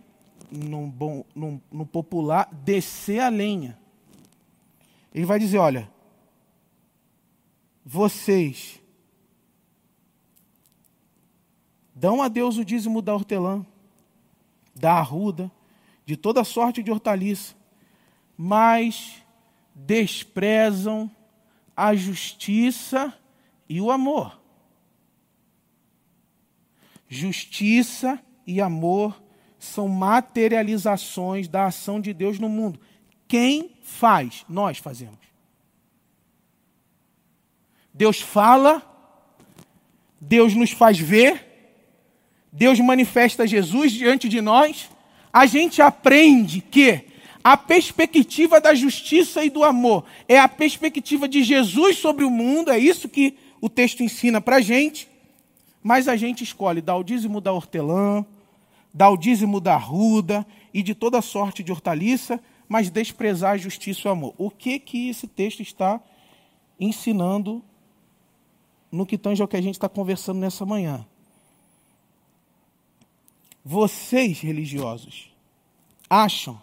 no, 0.50 0.86
bom, 0.86 1.24
no, 1.34 1.60
no 1.72 1.86
popular, 1.86 2.48
descer 2.52 3.20
a 3.20 3.28
lenha. 3.28 3.78
Ele 5.14 5.24
vai 5.24 5.38
dizer: 5.38 5.56
olha, 5.56 5.90
vocês 7.88 8.82
dão 11.94 12.20
a 12.20 12.26
Deus 12.26 12.58
o 12.58 12.64
dízimo 12.64 13.00
da 13.00 13.14
hortelã, 13.14 13.64
da 14.74 14.94
arruda, 14.94 15.48
de 16.04 16.16
toda 16.16 16.42
sorte 16.42 16.82
de 16.82 16.90
hortaliça, 16.90 17.54
mas 18.36 19.22
desprezam 19.72 21.08
a 21.76 21.94
justiça 21.94 23.16
e 23.68 23.80
o 23.80 23.92
amor. 23.92 24.40
Justiça 27.08 28.20
e 28.44 28.60
amor 28.60 29.22
são 29.60 29.86
materializações 29.86 31.46
da 31.46 31.66
ação 31.66 32.00
de 32.00 32.12
Deus 32.12 32.40
no 32.40 32.48
mundo. 32.48 32.80
Quem 33.28 33.76
faz? 33.80 34.44
Nós 34.48 34.78
fazemos. 34.78 35.35
Deus 37.96 38.20
fala, 38.20 38.82
Deus 40.20 40.54
nos 40.54 40.70
faz 40.70 40.98
ver, 40.98 41.42
Deus 42.52 42.78
manifesta 42.78 43.46
Jesus 43.46 43.90
diante 43.90 44.28
de 44.28 44.42
nós. 44.42 44.90
A 45.32 45.46
gente 45.46 45.80
aprende 45.80 46.60
que 46.60 47.06
a 47.42 47.56
perspectiva 47.56 48.60
da 48.60 48.74
justiça 48.74 49.42
e 49.42 49.48
do 49.48 49.64
amor 49.64 50.04
é 50.28 50.38
a 50.38 50.46
perspectiva 50.46 51.26
de 51.26 51.42
Jesus 51.42 51.96
sobre 51.96 52.22
o 52.22 52.30
mundo, 52.30 52.70
é 52.70 52.78
isso 52.78 53.08
que 53.08 53.38
o 53.62 53.68
texto 53.70 54.02
ensina 54.02 54.42
para 54.42 54.56
a 54.56 54.60
gente. 54.60 55.08
Mas 55.82 56.06
a 56.06 56.16
gente 56.16 56.44
escolhe 56.44 56.82
dar 56.82 56.96
o 56.96 57.04
dízimo 57.04 57.40
da 57.40 57.50
hortelã, 57.50 58.26
dar 58.92 59.08
o 59.08 59.16
dízimo 59.16 59.58
da 59.58 59.76
ruda 59.76 60.46
e 60.74 60.82
de 60.82 60.94
toda 60.94 61.22
sorte 61.22 61.62
de 61.62 61.72
hortaliça, 61.72 62.38
mas 62.68 62.90
desprezar 62.90 63.52
a 63.52 63.58
justiça 63.58 64.02
e 64.04 64.08
o 64.08 64.12
amor. 64.12 64.34
O 64.36 64.50
que 64.50 64.78
que 64.78 65.08
esse 65.08 65.26
texto 65.26 65.62
está 65.62 65.98
ensinando 66.78 67.64
no 68.96 69.06
que 69.06 69.18
tange 69.18 69.42
ao 69.42 69.48
que 69.48 69.56
a 69.56 69.60
gente 69.60 69.74
está 69.74 69.88
conversando 69.88 70.40
nessa 70.40 70.64
manhã? 70.64 71.06
Vocês, 73.64 74.40
religiosos, 74.40 75.30
acham 76.08 76.60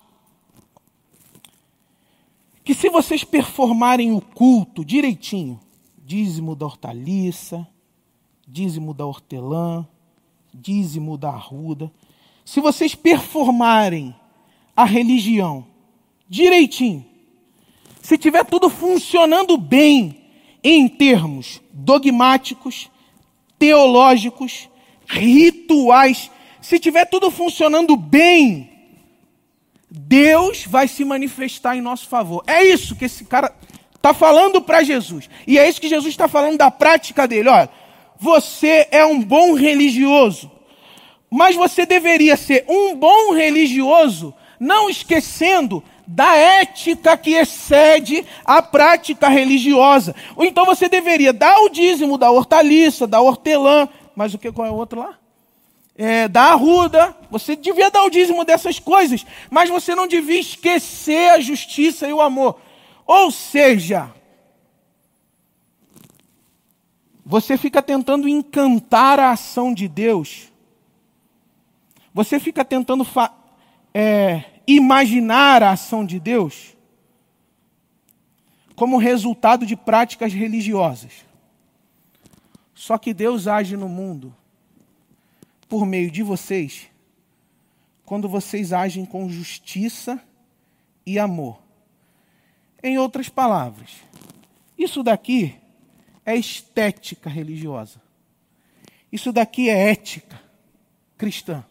que 2.63 2.73
se 2.73 2.89
vocês 2.89 3.23
performarem 3.23 4.13
o 4.13 4.21
culto 4.21 4.83
direitinho, 4.85 5.59
dízimo 5.97 6.55
da 6.55 6.65
hortaliça, 6.65 7.67
dízimo 8.47 8.93
da 8.93 9.05
hortelã, 9.05 9.85
dízimo 10.53 11.17
da 11.17 11.29
arruda, 11.29 11.91
se 12.45 12.59
vocês 12.61 12.95
performarem 12.95 14.15
a 14.75 14.85
religião 14.85 15.65
direitinho, 16.27 17.05
se 18.01 18.17
tiver 18.17 18.45
tudo 18.45 18.69
funcionando 18.69 19.57
bem 19.57 20.22
em 20.63 20.87
termos 20.87 21.61
dogmáticos, 21.71 22.89
teológicos, 23.59 24.69
rituais, 25.07 26.31
se 26.61 26.79
tiver 26.79 27.05
tudo 27.05 27.29
funcionando 27.29 27.97
bem, 27.97 28.71
Deus 29.89 30.65
vai 30.65 30.87
se 30.87 31.03
manifestar 31.03 31.75
em 31.75 31.81
nosso 31.81 32.07
favor. 32.07 32.43
É 32.47 32.63
isso 32.63 32.95
que 32.95 33.05
esse 33.05 33.25
cara 33.25 33.53
está 33.95 34.13
falando 34.13 34.61
para 34.61 34.83
Jesus. 34.83 35.29
E 35.45 35.59
é 35.59 35.67
isso 35.67 35.81
que 35.81 35.89
Jesus 35.89 36.11
está 36.11 36.27
falando 36.27 36.57
da 36.57 36.71
prática 36.71 37.27
dele. 37.27 37.49
Olha, 37.49 37.69
você 38.17 38.87
é 38.91 39.05
um 39.05 39.21
bom 39.21 39.53
religioso, 39.53 40.49
mas 41.29 41.55
você 41.55 41.85
deveria 41.85 42.37
ser 42.37 42.65
um 42.67 42.95
bom 42.95 43.33
religioso, 43.33 44.33
não 44.59 44.89
esquecendo 44.89 45.83
da 46.05 46.35
ética 46.35 47.17
que 47.17 47.31
excede 47.31 48.25
a 48.43 48.61
prática 48.61 49.27
religiosa. 49.29 50.15
Ou 50.35 50.45
então 50.45 50.65
você 50.65 50.89
deveria 50.89 51.33
dar 51.33 51.59
o 51.59 51.69
dízimo 51.69 52.17
da 52.17 52.31
hortaliça, 52.31 53.07
da 53.07 53.21
hortelã, 53.21 53.87
mas 54.15 54.33
o 54.33 54.37
que 54.37 54.51
qual 54.51 54.67
é 54.67 54.71
o 54.71 54.75
outro 54.75 54.99
lá? 54.99 55.17
é, 55.95 56.27
da 56.27 56.51
arruda, 56.51 57.15
você 57.29 57.55
devia 57.55 57.91
dar 57.91 58.03
o 58.03 58.09
dízimo 58.09 58.43
dessas 58.43 58.79
coisas, 58.79 59.25
mas 59.49 59.69
você 59.69 59.93
não 59.93 60.07
devia 60.07 60.39
esquecer 60.39 61.31
a 61.31 61.39
justiça 61.39 62.07
e 62.07 62.13
o 62.13 62.21
amor. 62.21 62.59
Ou 63.05 63.29
seja, 63.29 64.11
você 67.25 67.57
fica 67.57 67.81
tentando 67.81 68.27
encantar 68.27 69.19
a 69.19 69.31
ação 69.31 69.73
de 69.73 69.87
Deus, 69.87 70.51
você 72.13 72.39
fica 72.39 72.65
tentando 72.65 73.05
é, 73.93 74.43
imaginar 74.67 75.61
a 75.63 75.71
ação 75.71 76.05
de 76.05 76.19
Deus 76.19 76.75
como 78.75 78.97
resultado 78.97 79.65
de 79.65 79.75
práticas 79.75 80.33
religiosas. 80.33 81.25
Só 82.73 82.97
que 82.97 83.13
Deus 83.13 83.47
age 83.47 83.77
no 83.77 83.87
mundo 83.87 84.35
por 85.69 85.85
meio 85.85 86.09
de 86.09 86.23
vocês 86.23 86.89
quando 88.05 88.27
vocês 88.27 88.73
agem 88.73 89.05
com 89.05 89.29
justiça 89.29 90.21
e 91.05 91.17
amor. 91.17 91.59
Em 92.81 92.97
outras 92.97 93.29
palavras, 93.29 93.89
isso 94.77 95.01
daqui 95.01 95.55
é 96.25 96.35
estética 96.35 97.29
religiosa. 97.29 98.01
Isso 99.11 99.31
daqui 99.31 99.69
é 99.69 99.91
ética 99.91 100.41
cristã. 101.17 101.63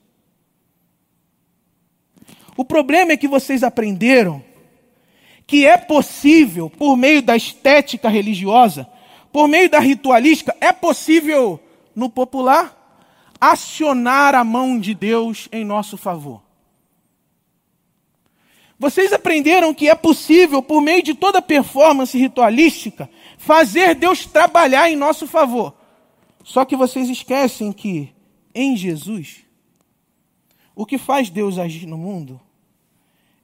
O 2.56 2.64
problema 2.64 3.12
é 3.12 3.16
que 3.16 3.28
vocês 3.28 3.62
aprenderam 3.62 4.42
que 5.46 5.66
é 5.66 5.76
possível, 5.76 6.70
por 6.70 6.96
meio 6.96 7.22
da 7.22 7.36
estética 7.36 8.08
religiosa, 8.08 8.88
por 9.32 9.48
meio 9.48 9.68
da 9.68 9.78
ritualística, 9.78 10.56
é 10.60 10.72
possível 10.72 11.58
no 11.94 12.08
popular 12.08 12.78
acionar 13.40 14.34
a 14.34 14.44
mão 14.44 14.78
de 14.78 14.94
Deus 14.94 15.48
em 15.50 15.64
nosso 15.64 15.96
favor. 15.96 16.42
Vocês 18.78 19.12
aprenderam 19.12 19.72
que 19.72 19.88
é 19.88 19.94
possível, 19.94 20.62
por 20.62 20.80
meio 20.80 21.02
de 21.02 21.14
toda 21.14 21.40
performance 21.40 22.16
ritualística, 22.18 23.08
fazer 23.38 23.94
Deus 23.94 24.26
trabalhar 24.26 24.90
em 24.90 24.96
nosso 24.96 25.26
favor. 25.26 25.74
Só 26.42 26.64
que 26.64 26.76
vocês 26.76 27.08
esquecem 27.08 27.72
que, 27.72 28.12
em 28.54 28.76
Jesus, 28.76 29.41
o 30.74 30.86
que 30.86 30.98
faz 30.98 31.30
Deus 31.30 31.58
agir 31.58 31.86
no 31.86 31.98
mundo 31.98 32.40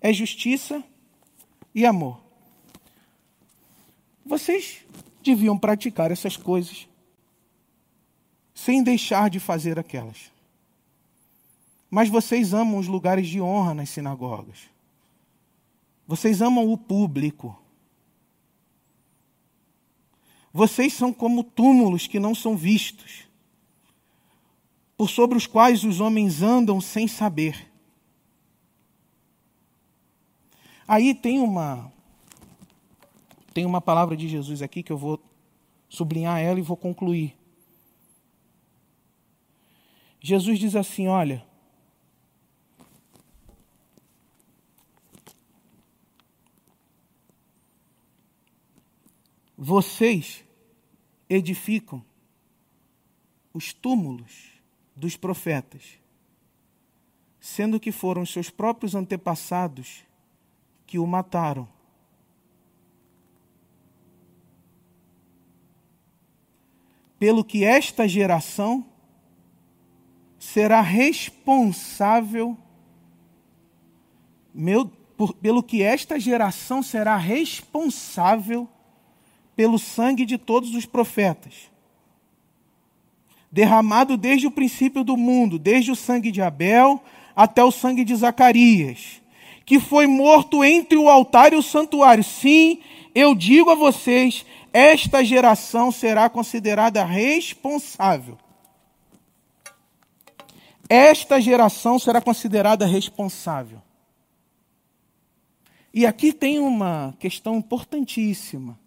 é 0.01 0.13
justiça 0.13 0.83
e 1.75 1.85
amor. 1.85 2.21
Vocês 4.25 4.85
deviam 5.23 5.59
praticar 5.59 6.11
essas 6.11 6.37
coisas 6.37 6.89
sem 8.55 8.83
deixar 8.83 9.31
de 9.31 9.39
fazer 9.39 9.79
aquelas. 9.79 10.33
Mas 11.91 12.09
vocês 12.09 12.53
amam 12.53 12.79
os 12.79 12.87
lugares 12.87 13.29
de 13.29 13.41
honra 13.41 13.73
nas 13.73 13.89
sinagogas. 13.89 14.59
Vocês 16.07 16.43
amam 16.43 16.71
o 16.71 16.77
público. 16.77 17.57
Vocês 20.53 20.93
são 20.93 21.13
como 21.13 21.45
túmulos 21.45 22.07
que 22.07 22.19
não 22.19 22.35
são 22.35 22.57
vistos, 22.57 23.28
por 24.99 25.09
sobre 25.09 25.39
os 25.39 25.47
quais 25.47 25.85
os 25.85 26.01
homens 26.01 26.43
andam 26.43 26.81
sem 26.81 27.07
saber. 27.07 27.71
Aí 30.89 31.15
tem 31.15 31.39
uma 31.39 31.93
tem 33.55 33.65
uma 33.65 33.81
palavra 33.81 34.17
de 34.17 34.29
Jesus 34.29 34.61
aqui 34.61 34.83
que 34.83 34.91
eu 34.91 34.99
vou 34.99 35.23
sublinhar 35.89 36.41
ela 36.41 36.59
e 36.59 36.63
vou 36.63 36.77
concluir. 36.77 37.37
Jesus 40.21 40.59
diz 40.59 40.75
assim: 40.75 41.07
olha, 41.07 41.47
vocês 49.57 50.45
edificam 51.29 52.05
os 53.55 53.73
túmulos 53.73 54.58
dos 54.99 55.17
profetas, 55.17 55.99
sendo 57.41 57.79
que 57.79 57.93
foram 57.93 58.27
seus 58.27 58.51
próprios 58.51 58.95
antepassados 58.95 60.05
que 60.87 60.99
o 60.99 61.07
mataram. 61.07 61.69
Pelo 67.19 67.45
que 67.45 67.65
esta 67.65 68.09
geração 68.09 68.85
será 70.39 70.81
responsável 70.81 72.57
meu, 74.53 74.87
por, 75.17 75.35
pelo 75.35 75.63
que 75.63 75.83
esta 75.83 76.19
geração 76.19 76.83
será 76.83 77.17
responsável 77.17 78.69
pelo 79.55 79.79
sangue 79.79 80.25
de 80.25 80.37
todos 80.37 80.75
os 80.75 80.85
profetas, 80.85 81.71
derramado 83.51 84.17
desde 84.17 84.47
o 84.47 84.51
princípio 84.51 85.03
do 85.03 85.17
mundo, 85.17 85.59
desde 85.59 85.91
o 85.91 85.97
sangue 85.97 86.31
de 86.31 86.43
Abel 86.43 87.03
até 87.35 87.63
o 87.63 87.71
sangue 87.71 88.05
de 88.05 88.15
Zacarias, 88.15 89.23
que 89.65 89.79
foi 89.79 90.07
morto 90.07 90.65
entre 90.65 90.97
o 90.97 91.09
altar 91.09 91.53
e 91.53 91.57
o 91.57 91.63
santuário. 91.63 92.25
Sim, 92.25 92.81
eu 93.15 93.35
digo 93.35 93.71
a 93.71 93.75
vocês, 93.75 94.45
esta 94.73 95.25
geração 95.25 95.91
será 95.91 96.29
considerada 96.29 97.05
responsável 97.05 98.37
esta 100.89 101.41
geração 101.41 101.99
será 101.99 102.21
considerada 102.21 102.87
responsável. 102.87 103.83
E 105.93 106.07
aqui 106.07 106.33
tem 106.33 106.59
uma 106.59 107.15
questão 107.19 107.57
importantíssima. 107.57 108.79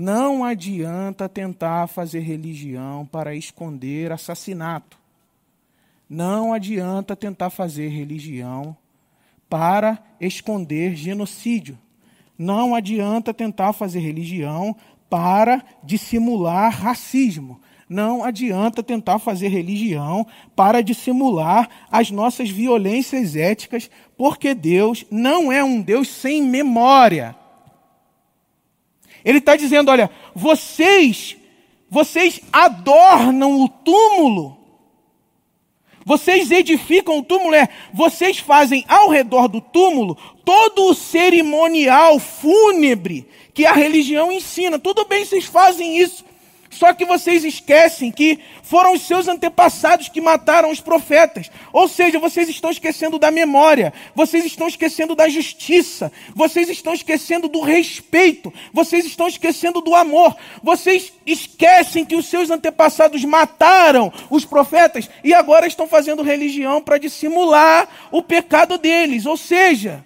Não 0.00 0.44
adianta 0.44 1.28
tentar 1.28 1.88
fazer 1.88 2.20
religião 2.20 3.04
para 3.04 3.34
esconder 3.34 4.12
assassinato. 4.12 4.96
Não 6.08 6.52
adianta 6.52 7.16
tentar 7.16 7.50
fazer 7.50 7.88
religião 7.88 8.76
para 9.50 9.98
esconder 10.20 10.94
genocídio. 10.94 11.76
Não 12.38 12.76
adianta 12.76 13.34
tentar 13.34 13.72
fazer 13.72 13.98
religião 13.98 14.76
para 15.10 15.64
dissimular 15.82 16.70
racismo. 16.70 17.60
Não 17.88 18.22
adianta 18.22 18.84
tentar 18.84 19.18
fazer 19.18 19.48
religião 19.48 20.24
para 20.54 20.80
dissimular 20.80 21.68
as 21.90 22.08
nossas 22.08 22.48
violências 22.48 23.34
éticas, 23.34 23.90
porque 24.16 24.54
Deus 24.54 25.04
não 25.10 25.50
é 25.50 25.64
um 25.64 25.82
Deus 25.82 26.06
sem 26.06 26.40
memória. 26.40 27.34
Ele 29.28 29.38
está 29.38 29.54
dizendo: 29.54 29.90
olha, 29.90 30.10
vocês, 30.34 31.36
vocês 31.90 32.40
adornam 32.52 33.60
o 33.62 33.68
túmulo 33.68 34.58
vocês 36.08 36.50
edificam 36.50 37.18
o 37.18 37.22
túmulo, 37.22 37.54
é, 37.54 37.68
vocês 37.92 38.38
fazem 38.38 38.82
ao 38.88 39.10
redor 39.10 39.46
do 39.46 39.60
túmulo 39.60 40.16
todo 40.42 40.86
o 40.86 40.94
cerimonial 40.94 42.18
fúnebre 42.18 43.28
que 43.52 43.66
a 43.66 43.74
religião 43.74 44.32
ensina. 44.32 44.78
Tudo 44.78 45.04
bem, 45.04 45.22
vocês 45.22 45.44
fazem 45.44 45.98
isso. 45.98 46.24
Só 46.78 46.94
que 46.94 47.04
vocês 47.04 47.44
esquecem 47.44 48.12
que 48.12 48.38
foram 48.62 48.92
os 48.92 49.02
seus 49.02 49.26
antepassados 49.26 50.08
que 50.08 50.20
mataram 50.20 50.70
os 50.70 50.80
profetas. 50.80 51.50
Ou 51.72 51.88
seja, 51.88 52.20
vocês 52.20 52.48
estão 52.48 52.70
esquecendo 52.70 53.18
da 53.18 53.32
memória, 53.32 53.92
vocês 54.14 54.44
estão 54.44 54.68
esquecendo 54.68 55.16
da 55.16 55.28
justiça, 55.28 56.12
vocês 56.36 56.68
estão 56.68 56.94
esquecendo 56.94 57.48
do 57.48 57.62
respeito, 57.62 58.54
vocês 58.72 59.04
estão 59.04 59.26
esquecendo 59.26 59.80
do 59.80 59.92
amor. 59.92 60.36
Vocês 60.62 61.12
esquecem 61.26 62.04
que 62.04 62.14
os 62.14 62.26
seus 62.26 62.48
antepassados 62.48 63.24
mataram 63.24 64.12
os 64.30 64.44
profetas 64.44 65.10
e 65.24 65.34
agora 65.34 65.66
estão 65.66 65.88
fazendo 65.88 66.22
religião 66.22 66.80
para 66.80 66.96
dissimular 66.96 67.88
o 68.12 68.22
pecado 68.22 68.78
deles. 68.78 69.26
Ou 69.26 69.36
seja, 69.36 70.04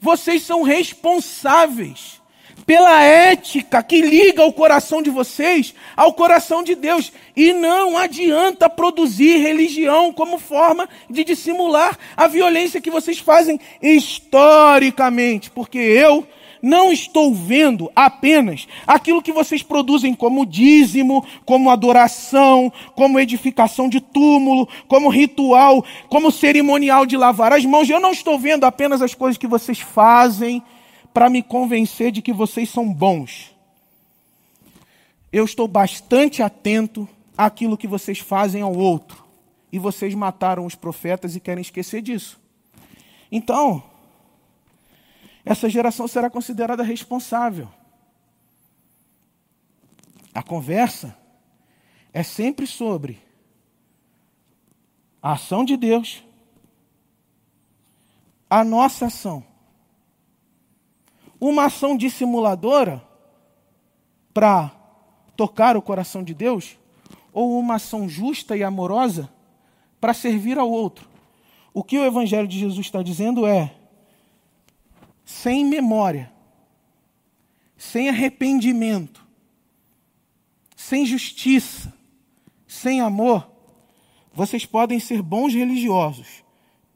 vocês 0.00 0.42
são 0.42 0.62
responsáveis 0.62 2.23
pela 2.66 3.02
ética 3.02 3.82
que 3.82 4.00
liga 4.00 4.44
o 4.44 4.52
coração 4.52 5.02
de 5.02 5.10
vocês 5.10 5.74
ao 5.96 6.12
coração 6.12 6.62
de 6.62 6.74
Deus. 6.74 7.12
E 7.36 7.52
não 7.52 7.96
adianta 7.96 8.68
produzir 8.68 9.38
religião 9.38 10.12
como 10.12 10.38
forma 10.38 10.88
de 11.08 11.24
dissimular 11.24 11.98
a 12.16 12.26
violência 12.26 12.80
que 12.80 12.90
vocês 12.90 13.18
fazem 13.18 13.60
historicamente, 13.82 15.50
porque 15.50 15.78
eu 15.78 16.26
não 16.64 16.90
estou 16.90 17.34
vendo 17.34 17.92
apenas 17.94 18.66
aquilo 18.86 19.20
que 19.20 19.30
vocês 19.30 19.62
produzem 19.62 20.14
como 20.14 20.46
dízimo, 20.46 21.22
como 21.44 21.68
adoração, 21.68 22.72
como 22.94 23.20
edificação 23.20 23.86
de 23.86 24.00
túmulo, 24.00 24.66
como 24.88 25.10
ritual, 25.10 25.84
como 26.08 26.32
cerimonial 26.32 27.04
de 27.04 27.18
lavar 27.18 27.52
as 27.52 27.66
mãos. 27.66 27.90
Eu 27.90 28.00
não 28.00 28.12
estou 28.12 28.38
vendo 28.38 28.64
apenas 28.64 29.02
as 29.02 29.14
coisas 29.14 29.36
que 29.36 29.46
vocês 29.46 29.78
fazem 29.78 30.62
para 31.14 31.30
me 31.30 31.44
convencer 31.44 32.10
de 32.10 32.20
que 32.20 32.32
vocês 32.32 32.68
são 32.68 32.92
bons. 32.92 33.54
Eu 35.32 35.44
estou 35.44 35.68
bastante 35.68 36.42
atento 36.42 37.08
àquilo 37.38 37.78
que 37.78 37.86
vocês 37.86 38.18
fazem 38.18 38.62
ao 38.62 38.74
outro. 38.74 39.22
E 39.70 39.78
vocês 39.78 40.12
mataram 40.12 40.66
os 40.66 40.74
profetas 40.74 41.36
e 41.36 41.40
querem 41.40 41.62
esquecer 41.62 42.02
disso. 42.02 42.40
Então, 43.30 43.82
essa 45.44 45.68
geração 45.68 46.08
será 46.08 46.28
considerada 46.28 46.82
responsável. 46.82 47.68
A 50.34 50.42
conversa 50.42 51.16
é 52.12 52.24
sempre 52.24 52.66
sobre 52.66 53.22
a 55.22 55.32
ação 55.32 55.64
de 55.64 55.76
Deus, 55.76 56.24
a 58.50 58.64
nossa 58.64 59.06
ação 59.06 59.53
uma 61.40 61.66
ação 61.66 61.96
dissimuladora 61.96 63.02
para 64.32 64.70
tocar 65.36 65.76
o 65.76 65.82
coração 65.82 66.22
de 66.22 66.34
Deus, 66.34 66.76
ou 67.32 67.58
uma 67.58 67.76
ação 67.76 68.08
justa 68.08 68.56
e 68.56 68.62
amorosa 68.62 69.28
para 70.00 70.14
servir 70.14 70.58
ao 70.58 70.70
outro. 70.70 71.08
O 71.72 71.82
que 71.82 71.98
o 71.98 72.04
Evangelho 72.04 72.46
de 72.46 72.58
Jesus 72.58 72.86
está 72.86 73.02
dizendo 73.02 73.46
é: 73.46 73.74
sem 75.24 75.64
memória, 75.64 76.32
sem 77.76 78.08
arrependimento, 78.08 79.26
sem 80.76 81.04
justiça, 81.04 81.92
sem 82.66 83.00
amor, 83.00 83.50
vocês 84.32 84.66
podem 84.66 85.00
ser 85.00 85.22
bons 85.22 85.54
religiosos, 85.54 86.44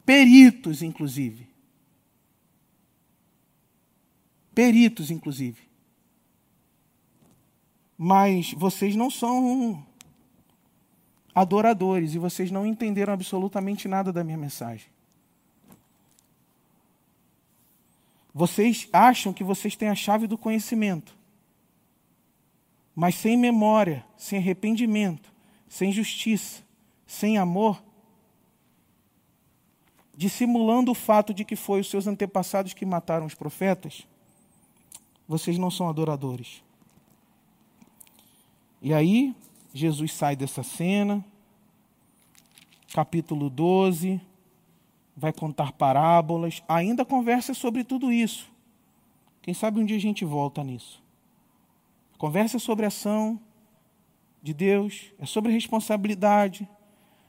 peritos, 0.04 0.82
inclusive, 0.82 1.47
peritos, 4.58 5.08
inclusive. 5.12 5.60
Mas 7.96 8.52
vocês 8.54 8.96
não 8.96 9.08
são 9.08 9.86
adoradores 11.32 12.12
e 12.12 12.18
vocês 12.18 12.50
não 12.50 12.66
entenderam 12.66 13.12
absolutamente 13.12 13.86
nada 13.86 14.12
da 14.12 14.24
minha 14.24 14.36
mensagem. 14.36 14.88
Vocês 18.34 18.88
acham 18.92 19.32
que 19.32 19.44
vocês 19.44 19.76
têm 19.76 19.90
a 19.90 19.94
chave 19.94 20.26
do 20.26 20.36
conhecimento, 20.36 21.16
mas 22.96 23.14
sem 23.14 23.36
memória, 23.36 24.04
sem 24.16 24.40
arrependimento, 24.40 25.32
sem 25.68 25.92
justiça, 25.92 26.64
sem 27.06 27.38
amor, 27.38 27.80
dissimulando 30.16 30.90
o 30.90 30.96
fato 30.96 31.32
de 31.32 31.44
que 31.44 31.54
foi 31.54 31.78
os 31.78 31.88
seus 31.88 32.08
antepassados 32.08 32.74
que 32.74 32.84
mataram 32.84 33.24
os 33.24 33.36
profetas, 33.36 34.04
vocês 35.28 35.58
não 35.58 35.70
são 35.70 35.88
adoradores. 35.88 36.62
E 38.80 38.94
aí, 38.94 39.36
Jesus 39.74 40.14
sai 40.14 40.34
dessa 40.34 40.62
cena, 40.62 41.22
capítulo 42.94 43.50
12, 43.50 44.18
vai 45.14 45.32
contar 45.32 45.72
parábolas, 45.72 46.62
ainda 46.66 47.04
conversa 47.04 47.52
sobre 47.52 47.84
tudo 47.84 48.10
isso. 48.10 48.50
Quem 49.42 49.52
sabe 49.52 49.80
um 49.80 49.84
dia 49.84 49.96
a 49.96 50.00
gente 50.00 50.24
volta 50.24 50.64
nisso. 50.64 51.02
Conversa 52.16 52.58
sobre 52.58 52.86
a 52.86 52.88
ação 52.88 53.38
de 54.42 54.54
Deus, 54.54 55.12
é 55.18 55.26
sobre 55.26 55.52
responsabilidade. 55.52 56.66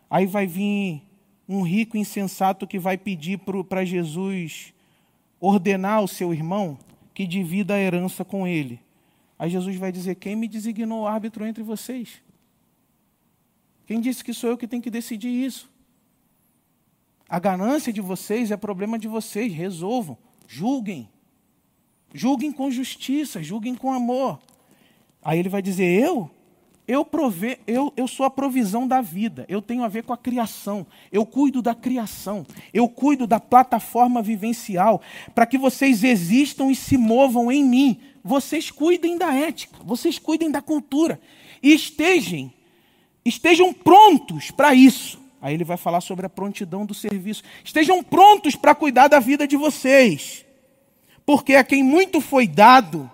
Aí 0.09 0.25
vai 0.25 0.47
vir 0.47 1.03
um 1.47 1.63
rico 1.63 1.97
insensato 1.97 2.65
que 2.65 2.79
vai 2.79 2.97
pedir 2.97 3.39
para 3.67 3.83
Jesus 3.83 4.73
ordenar 5.39 6.03
o 6.03 6.07
seu 6.07 6.33
irmão 6.33 6.77
que 7.19 7.27
divida 7.27 7.73
a 7.73 7.77
herança 7.77 8.23
com 8.23 8.47
ele. 8.47 8.79
Aí 9.37 9.49
Jesus 9.49 9.75
vai 9.75 9.91
dizer: 9.91 10.15
Quem 10.15 10.37
me 10.37 10.47
designou 10.47 11.05
árbitro 11.05 11.45
entre 11.45 11.61
vocês? 11.61 12.21
Quem 13.85 13.99
disse 13.99 14.23
que 14.23 14.33
sou 14.33 14.51
eu 14.51 14.57
que 14.57 14.65
tenho 14.65 14.81
que 14.81 14.89
decidir 14.89 15.27
isso? 15.27 15.69
A 17.27 17.37
ganância 17.37 17.91
de 17.91 17.99
vocês 17.99 18.51
é 18.51 18.55
problema 18.55 18.97
de 18.97 19.09
vocês. 19.09 19.51
Resolvam, 19.51 20.17
julguem. 20.47 21.09
Julguem 22.13 22.53
com 22.53 22.71
justiça, 22.71 23.43
julguem 23.43 23.75
com 23.75 23.91
amor. 23.91 24.39
Aí 25.21 25.39
ele 25.39 25.49
vai 25.49 25.61
dizer: 25.61 26.01
Eu? 26.01 26.31
Eu, 26.89 27.05
prove, 27.05 27.59
eu, 27.67 27.93
eu 27.95 28.07
sou 28.07 28.25
a 28.25 28.31
provisão 28.31 28.87
da 28.87 28.99
vida, 28.99 29.45
eu 29.47 29.61
tenho 29.61 29.83
a 29.83 29.87
ver 29.87 30.01
com 30.01 30.11
a 30.11 30.17
criação, 30.17 30.87
eu 31.11 31.23
cuido 31.23 31.61
da 31.61 31.75
criação, 31.75 32.43
eu 32.73 32.89
cuido 32.89 33.27
da 33.27 33.39
plataforma 33.39 34.23
vivencial, 34.23 34.99
para 35.35 35.45
que 35.45 35.55
vocês 35.55 36.03
existam 36.03 36.71
e 36.71 36.75
se 36.75 36.97
movam 36.97 37.51
em 37.51 37.63
mim. 37.63 37.99
Vocês 38.23 38.71
cuidem 38.71 39.19
da 39.19 39.31
ética, 39.31 39.77
vocês 39.85 40.17
cuidem 40.17 40.49
da 40.49 40.63
cultura 40.63 41.21
e 41.61 41.75
estejam, 41.75 42.51
estejam 43.23 43.71
prontos 43.71 44.49
para 44.49 44.73
isso. 44.73 45.21
Aí 45.39 45.53
ele 45.53 45.63
vai 45.63 45.77
falar 45.77 46.01
sobre 46.01 46.25
a 46.25 46.29
prontidão 46.29 46.87
do 46.87 46.95
serviço. 46.95 47.43
Estejam 47.63 48.03
prontos 48.03 48.55
para 48.55 48.73
cuidar 48.73 49.07
da 49.07 49.19
vida 49.19 49.45
de 49.45 49.55
vocês, 49.55 50.43
porque 51.23 51.53
a 51.53 51.63
quem 51.63 51.83
muito 51.83 52.19
foi 52.19 52.47
dado, 52.47 53.07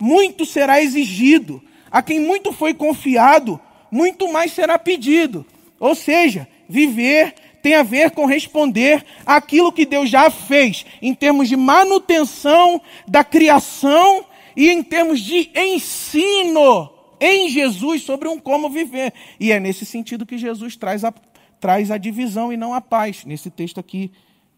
muito 0.00 0.44
será 0.44 0.82
exigido. 0.82 1.62
A 1.92 2.00
quem 2.02 2.18
muito 2.18 2.52
foi 2.52 2.72
confiado, 2.72 3.60
muito 3.90 4.32
mais 4.32 4.52
será 4.52 4.78
pedido. 4.78 5.44
Ou 5.78 5.94
seja, 5.94 6.48
viver 6.68 7.34
tem 7.62 7.74
a 7.74 7.82
ver 7.82 8.10
com 8.10 8.26
responder 8.26 9.04
aquilo 9.24 9.70
que 9.70 9.86
Deus 9.86 10.10
já 10.10 10.30
fez, 10.30 10.84
em 11.00 11.14
termos 11.14 11.48
de 11.48 11.56
manutenção 11.56 12.80
da 13.06 13.22
criação 13.22 14.24
e 14.56 14.68
em 14.68 14.82
termos 14.82 15.20
de 15.20 15.50
ensino 15.54 16.90
em 17.20 17.48
Jesus 17.48 18.02
sobre 18.02 18.26
um 18.26 18.38
como 18.38 18.68
viver. 18.68 19.14
E 19.38 19.52
é 19.52 19.60
nesse 19.60 19.86
sentido 19.86 20.26
que 20.26 20.36
Jesus 20.36 20.74
traz 20.74 21.04
a, 21.04 21.14
traz 21.60 21.90
a 21.92 21.96
divisão 21.96 22.52
e 22.52 22.56
não 22.56 22.74
a 22.74 22.80
paz. 22.80 23.24
Nesse 23.24 23.48
texto 23.48 23.78
aqui, 23.78 24.10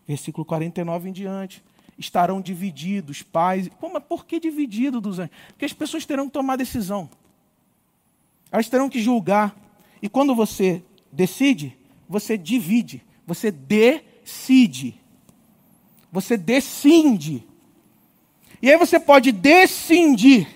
versículo 0.09 0.45
49 0.47 1.11
em 1.11 1.13
diante. 1.13 1.63
Estarão 1.99 2.41
divididos, 2.41 3.23
pais. 3.23 3.69
Mas 3.81 4.03
por 4.05 4.25
que 4.25 4.41
dividido 4.41 5.01
dos 5.01 5.19
anjos? 5.19 5.35
Porque 5.49 5.67
as 5.67 5.75
pessoas 5.75 6.07
terão 6.07 6.27
que 6.27 6.33
tomar 6.33 6.57
decisão. 6.57 7.11
Elas 8.55 8.69
terão 8.69 8.89
que 8.89 9.03
julgar. 9.03 9.53
E 10.01 10.09
quando 10.09 10.33
você 10.33 10.81
decide, 11.11 11.77
você 12.09 12.39
divide, 12.39 13.03
você 13.27 13.51
decide. 13.51 14.95
Você 16.13 16.37
decide. 16.37 17.45
E 18.63 18.71
aí 18.71 18.79
você 18.79 19.01
pode 19.01 19.33
descindir 19.33 20.47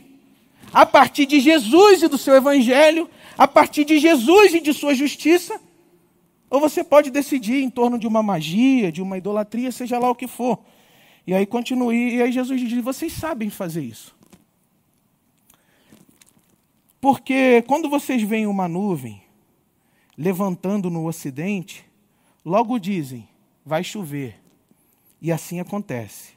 a 0.72 0.86
partir 0.86 1.26
de 1.26 1.40
Jesus 1.40 2.00
e 2.00 2.06
do 2.06 2.16
seu 2.16 2.36
evangelho, 2.36 3.10
a 3.36 3.48
partir 3.48 3.84
de 3.84 3.98
Jesus 3.98 4.54
e 4.54 4.60
de 4.60 4.72
sua 4.72 4.94
justiça, 4.94 5.60
ou 6.48 6.60
você 6.60 6.84
pode 6.84 7.10
decidir 7.10 7.64
em 7.64 7.68
torno 7.68 7.98
de 7.98 8.06
uma 8.06 8.22
magia, 8.22 8.92
de 8.92 9.02
uma 9.02 9.18
idolatria, 9.18 9.72
seja 9.72 9.98
lá 9.98 10.08
o 10.08 10.14
que 10.14 10.28
for. 10.28 10.60
E 11.26 11.34
aí 11.34 11.44
continue, 11.44 12.14
e 12.14 12.22
aí 12.22 12.30
Jesus 12.30 12.60
diz: 12.60 12.80
vocês 12.80 13.12
sabem 13.12 13.50
fazer 13.50 13.82
isso. 13.82 14.16
Porque 17.00 17.62
quando 17.66 17.88
vocês 17.88 18.22
veem 18.22 18.46
uma 18.46 18.66
nuvem 18.66 19.22
levantando 20.16 20.90
no 20.90 21.06
ocidente, 21.06 21.84
logo 22.44 22.78
dizem: 22.78 23.28
vai 23.64 23.84
chover. 23.84 24.40
E 25.20 25.30
assim 25.30 25.60
acontece. 25.60 26.32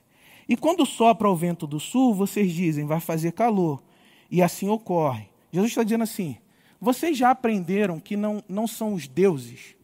E 0.48 0.56
quando 0.56 0.86
sopra 0.86 1.30
o 1.30 1.36
vento 1.36 1.66
do 1.66 1.80
sul, 1.80 2.14
vocês 2.14 2.52
dizem: 2.52 2.86
vai 2.86 3.00
fazer 3.00 3.32
calor. 3.32 3.82
E 4.30 4.42
assim 4.42 4.70
ocorre. 4.70 5.28
Jesus 5.52 5.72
está 5.72 5.84
dizendo 5.84 6.04
assim: 6.04 6.38
vocês 6.80 7.18
já 7.18 7.32
aprenderam 7.32 8.00
que 8.00 8.16
não, 8.16 8.44
não 8.48 8.68
são 8.68 8.94
os 8.94 9.08
deuses 9.08 9.76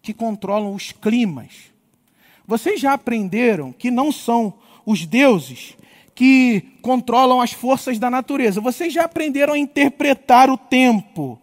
que 0.00 0.14
controlam 0.14 0.74
os 0.74 0.92
climas. 0.92 1.72
Vocês 2.46 2.80
já 2.80 2.94
aprenderam 2.94 3.72
que 3.72 3.90
não 3.90 4.10
são 4.10 4.54
os 4.86 5.04
deuses 5.04 5.76
que 6.18 6.62
controlam 6.82 7.40
as 7.40 7.52
forças 7.52 7.96
da 7.96 8.10
natureza. 8.10 8.60
Vocês 8.60 8.92
já 8.92 9.04
aprenderam 9.04 9.54
a 9.54 9.58
interpretar 9.58 10.50
o 10.50 10.58
tempo. 10.58 11.40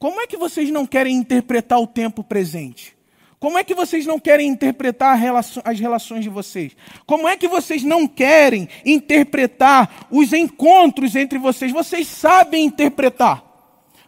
Como 0.00 0.20
é 0.20 0.26
que 0.26 0.36
vocês 0.36 0.68
não 0.68 0.84
querem 0.84 1.14
interpretar 1.14 1.78
o 1.78 1.86
tempo 1.86 2.24
presente? 2.24 2.96
Como 3.38 3.56
é 3.56 3.62
que 3.62 3.72
vocês 3.72 4.04
não 4.04 4.18
querem 4.18 4.48
interpretar 4.48 5.16
as 5.64 5.78
relações 5.78 6.24
de 6.24 6.28
vocês? 6.28 6.76
Como 7.06 7.28
é 7.28 7.36
que 7.36 7.46
vocês 7.46 7.84
não 7.84 8.08
querem 8.08 8.68
interpretar 8.84 10.08
os 10.10 10.32
encontros 10.32 11.14
entre 11.14 11.38
vocês? 11.38 11.70
Vocês 11.70 12.08
sabem 12.08 12.64
interpretar. 12.64 13.44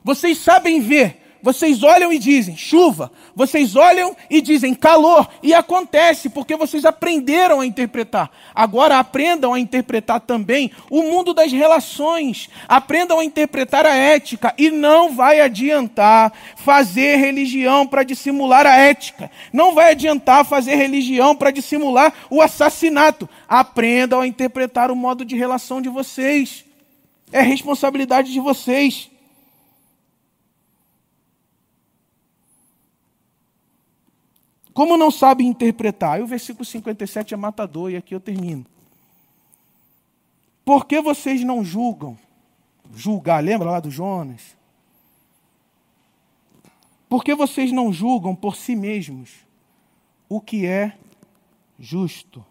Vocês 0.02 0.38
sabem 0.38 0.80
ver. 0.80 1.23
Vocês 1.44 1.82
olham 1.82 2.10
e 2.10 2.18
dizem 2.18 2.56
chuva, 2.56 3.12
vocês 3.36 3.76
olham 3.76 4.16
e 4.30 4.40
dizem 4.40 4.72
calor, 4.74 5.28
e 5.42 5.52
acontece 5.52 6.30
porque 6.30 6.56
vocês 6.56 6.86
aprenderam 6.86 7.60
a 7.60 7.66
interpretar. 7.66 8.30
Agora 8.54 8.98
aprendam 8.98 9.52
a 9.52 9.60
interpretar 9.60 10.20
também 10.20 10.70
o 10.88 11.02
mundo 11.02 11.34
das 11.34 11.52
relações, 11.52 12.48
aprendam 12.66 13.18
a 13.18 13.24
interpretar 13.26 13.84
a 13.84 13.94
ética, 13.94 14.54
e 14.56 14.70
não 14.70 15.14
vai 15.14 15.42
adiantar 15.42 16.32
fazer 16.56 17.16
religião 17.16 17.86
para 17.86 18.04
dissimular 18.04 18.66
a 18.66 18.78
ética, 18.78 19.30
não 19.52 19.74
vai 19.74 19.90
adiantar 19.90 20.46
fazer 20.46 20.76
religião 20.76 21.36
para 21.36 21.50
dissimular 21.50 22.10
o 22.30 22.40
assassinato. 22.40 23.28
Aprendam 23.46 24.22
a 24.22 24.26
interpretar 24.26 24.90
o 24.90 24.96
modo 24.96 25.26
de 25.26 25.36
relação 25.36 25.82
de 25.82 25.90
vocês, 25.90 26.64
é 27.30 27.42
responsabilidade 27.42 28.32
de 28.32 28.40
vocês. 28.40 29.10
Como 34.74 34.96
não 34.96 35.10
sabe 35.10 35.44
interpretar? 35.44 36.14
Aí 36.14 36.22
o 36.22 36.26
versículo 36.26 36.64
57 36.64 37.32
é 37.32 37.36
matador, 37.36 37.92
e 37.92 37.96
aqui 37.96 38.12
eu 38.14 38.20
termino. 38.20 38.66
Por 40.64 40.84
que 40.84 41.00
vocês 41.00 41.44
não 41.44 41.64
julgam? 41.64 42.18
Julgar, 42.92 43.42
lembra 43.42 43.70
lá 43.70 43.80
do 43.80 43.90
Jonas? 43.90 44.56
Por 47.08 47.22
que 47.22 47.34
vocês 47.34 47.70
não 47.70 47.92
julgam 47.92 48.34
por 48.34 48.56
si 48.56 48.74
mesmos 48.74 49.30
o 50.28 50.40
que 50.40 50.66
é 50.66 50.96
justo? 51.78 52.44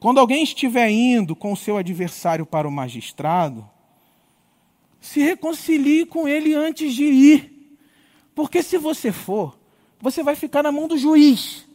Quando 0.00 0.18
alguém 0.18 0.42
estiver 0.42 0.90
indo 0.90 1.36
com 1.36 1.52
o 1.52 1.56
seu 1.56 1.76
adversário 1.76 2.44
para 2.44 2.66
o 2.66 2.72
magistrado, 2.72 3.68
se 5.00 5.20
reconcilie 5.20 6.04
com 6.04 6.26
ele 6.26 6.54
antes 6.54 6.92
de 6.92 7.04
ir. 7.04 7.55
Porque 8.36 8.62
se 8.62 8.76
você 8.76 9.10
for, 9.10 9.58
você 9.98 10.22
vai 10.22 10.36
ficar 10.36 10.62
na 10.62 10.70
mão 10.70 10.86
do 10.86 10.98
juiz. 10.98 11.66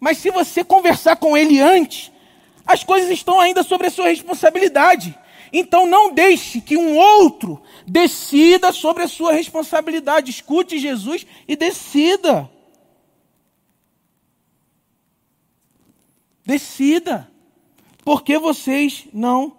Mas 0.00 0.18
se 0.18 0.32
você 0.32 0.64
conversar 0.64 1.14
com 1.14 1.36
ele 1.36 1.60
antes, 1.60 2.10
as 2.66 2.82
coisas 2.82 3.08
estão 3.08 3.38
ainda 3.38 3.62
sobre 3.62 3.86
a 3.86 3.90
sua 3.90 4.08
responsabilidade. 4.08 5.16
Então 5.52 5.86
não 5.86 6.12
deixe 6.12 6.60
que 6.60 6.76
um 6.76 6.96
outro 6.96 7.62
decida 7.86 8.72
sobre 8.72 9.04
a 9.04 9.08
sua 9.08 9.32
responsabilidade. 9.32 10.32
Escute 10.32 10.80
Jesus 10.80 11.24
e 11.46 11.54
decida. 11.54 12.50
Decida. 16.44 17.30
Porque 18.04 18.38
vocês 18.38 19.06
não 19.12 19.56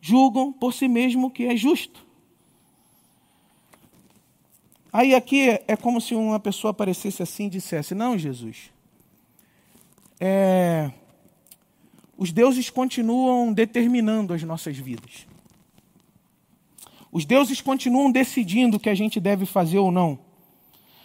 julgam 0.00 0.52
por 0.52 0.72
si 0.72 0.86
mesmo 0.86 1.28
que 1.28 1.44
é 1.44 1.56
justo. 1.56 2.05
Aí 4.96 5.14
aqui 5.14 5.60
é 5.68 5.76
como 5.76 6.00
se 6.00 6.14
uma 6.14 6.40
pessoa 6.40 6.70
aparecesse 6.70 7.22
assim 7.22 7.48
e 7.48 7.50
dissesse: 7.50 7.94
Não, 7.94 8.16
Jesus, 8.16 8.72
é, 10.18 10.90
os 12.16 12.32
deuses 12.32 12.70
continuam 12.70 13.52
determinando 13.52 14.32
as 14.32 14.42
nossas 14.42 14.74
vidas. 14.78 15.26
Os 17.12 17.26
deuses 17.26 17.60
continuam 17.60 18.10
decidindo 18.10 18.78
o 18.78 18.80
que 18.80 18.88
a 18.88 18.94
gente 18.94 19.20
deve 19.20 19.44
fazer 19.44 19.76
ou 19.76 19.90
não. 19.90 20.18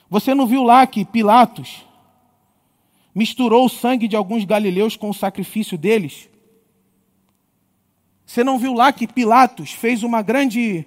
Você 0.10 0.34
não 0.34 0.48
viu 0.48 0.64
lá 0.64 0.88
que 0.88 1.04
Pilatos 1.04 1.86
misturou 3.14 3.66
o 3.66 3.70
sangue 3.70 4.08
de 4.08 4.16
alguns 4.16 4.46
galileus 4.46 4.96
com 4.96 5.10
o 5.10 5.14
sacrifício 5.14 5.78
deles? 5.78 6.30
Você 8.26 8.42
não 8.42 8.58
viu 8.58 8.74
lá 8.74 8.94
que 8.94 9.06
Pilatos 9.06 9.74
fez 9.74 10.02
uma 10.02 10.22
grande 10.22 10.86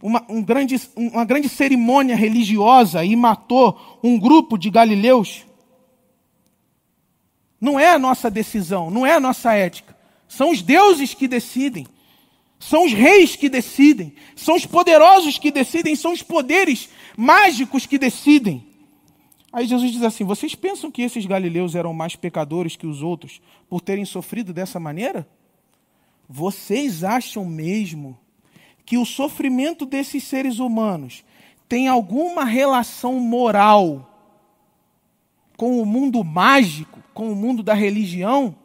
uma, 0.00 0.24
um 0.28 0.42
grande, 0.42 0.80
uma 0.96 1.24
grande 1.24 1.48
cerimônia 1.48 2.16
religiosa 2.16 3.04
e 3.04 3.14
matou 3.16 3.98
um 4.02 4.18
grupo 4.18 4.56
de 4.56 4.70
galileus. 4.70 5.44
Não 7.60 7.78
é 7.78 7.90
a 7.90 7.98
nossa 7.98 8.30
decisão, 8.30 8.90
não 8.90 9.04
é 9.04 9.14
a 9.14 9.20
nossa 9.20 9.52
ética. 9.54 9.96
São 10.28 10.50
os 10.50 10.62
deuses 10.62 11.14
que 11.14 11.26
decidem. 11.26 11.86
São 12.58 12.84
os 12.84 12.92
reis 12.92 13.36
que 13.36 13.48
decidem. 13.48 14.12
São 14.36 14.56
os 14.56 14.66
poderosos 14.66 15.38
que 15.38 15.50
decidem. 15.50 15.96
São 15.96 16.12
os 16.12 16.22
poderes 16.22 16.88
mágicos 17.16 17.86
que 17.86 17.98
decidem. 17.98 18.64
Aí 19.52 19.66
Jesus 19.66 19.92
diz 19.92 20.02
assim: 20.02 20.24
Vocês 20.24 20.54
pensam 20.54 20.90
que 20.90 21.02
esses 21.02 21.24
galileus 21.24 21.74
eram 21.74 21.94
mais 21.94 22.14
pecadores 22.14 22.76
que 22.76 22.86
os 22.86 23.02
outros 23.02 23.40
por 23.68 23.80
terem 23.80 24.04
sofrido 24.04 24.52
dessa 24.52 24.78
maneira? 24.78 25.26
Vocês 26.28 27.02
acham 27.02 27.44
mesmo 27.44 28.18
que 28.88 28.96
o 28.96 29.04
sofrimento 29.04 29.84
desses 29.84 30.24
seres 30.24 30.60
humanos 30.60 31.22
tem 31.68 31.88
alguma 31.88 32.42
relação 32.42 33.20
moral 33.20 34.10
com 35.58 35.82
o 35.82 35.84
mundo 35.84 36.24
mágico, 36.24 36.98
com 37.12 37.30
o 37.30 37.36
mundo 37.36 37.62
da 37.62 37.74
religião? 37.74 38.56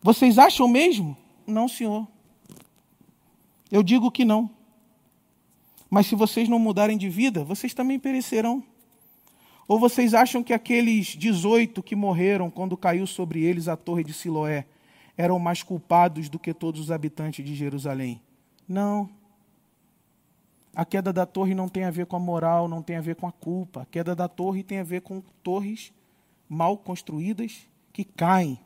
Vocês 0.00 0.38
acham 0.38 0.66
mesmo? 0.66 1.14
Não, 1.46 1.68
senhor. 1.68 2.08
Eu 3.70 3.82
digo 3.82 4.10
que 4.10 4.24
não. 4.24 4.48
Mas 5.90 6.06
se 6.06 6.14
vocês 6.14 6.48
não 6.48 6.58
mudarem 6.58 6.96
de 6.96 7.10
vida, 7.10 7.44
vocês 7.44 7.74
também 7.74 7.98
perecerão. 7.98 8.64
Ou 9.68 9.78
vocês 9.78 10.14
acham 10.14 10.42
que 10.42 10.54
aqueles 10.54 11.08
18 11.08 11.82
que 11.82 11.94
morreram 11.94 12.50
quando 12.50 12.78
caiu 12.78 13.06
sobre 13.06 13.44
eles 13.44 13.68
a 13.68 13.76
torre 13.76 14.04
de 14.04 14.14
Siloé 14.14 14.64
eram 15.18 15.38
mais 15.38 15.62
culpados 15.62 16.30
do 16.30 16.38
que 16.38 16.54
todos 16.54 16.80
os 16.80 16.90
habitantes 16.90 17.44
de 17.44 17.54
Jerusalém? 17.54 18.18
Não. 18.68 19.08
A 20.74 20.84
queda 20.84 21.12
da 21.12 21.26
torre 21.26 21.54
não 21.54 21.68
tem 21.68 21.84
a 21.84 21.90
ver 21.90 22.06
com 22.06 22.16
a 22.16 22.20
moral, 22.20 22.66
não 22.66 22.82
tem 22.82 22.96
a 22.96 23.00
ver 23.00 23.16
com 23.16 23.26
a 23.26 23.32
culpa. 23.32 23.82
A 23.82 23.86
queda 23.86 24.14
da 24.14 24.28
torre 24.28 24.62
tem 24.62 24.78
a 24.78 24.84
ver 24.84 25.02
com 25.02 25.20
torres 25.42 25.92
mal 26.48 26.76
construídas 26.76 27.68
que 27.92 28.04
caem. 28.04 28.58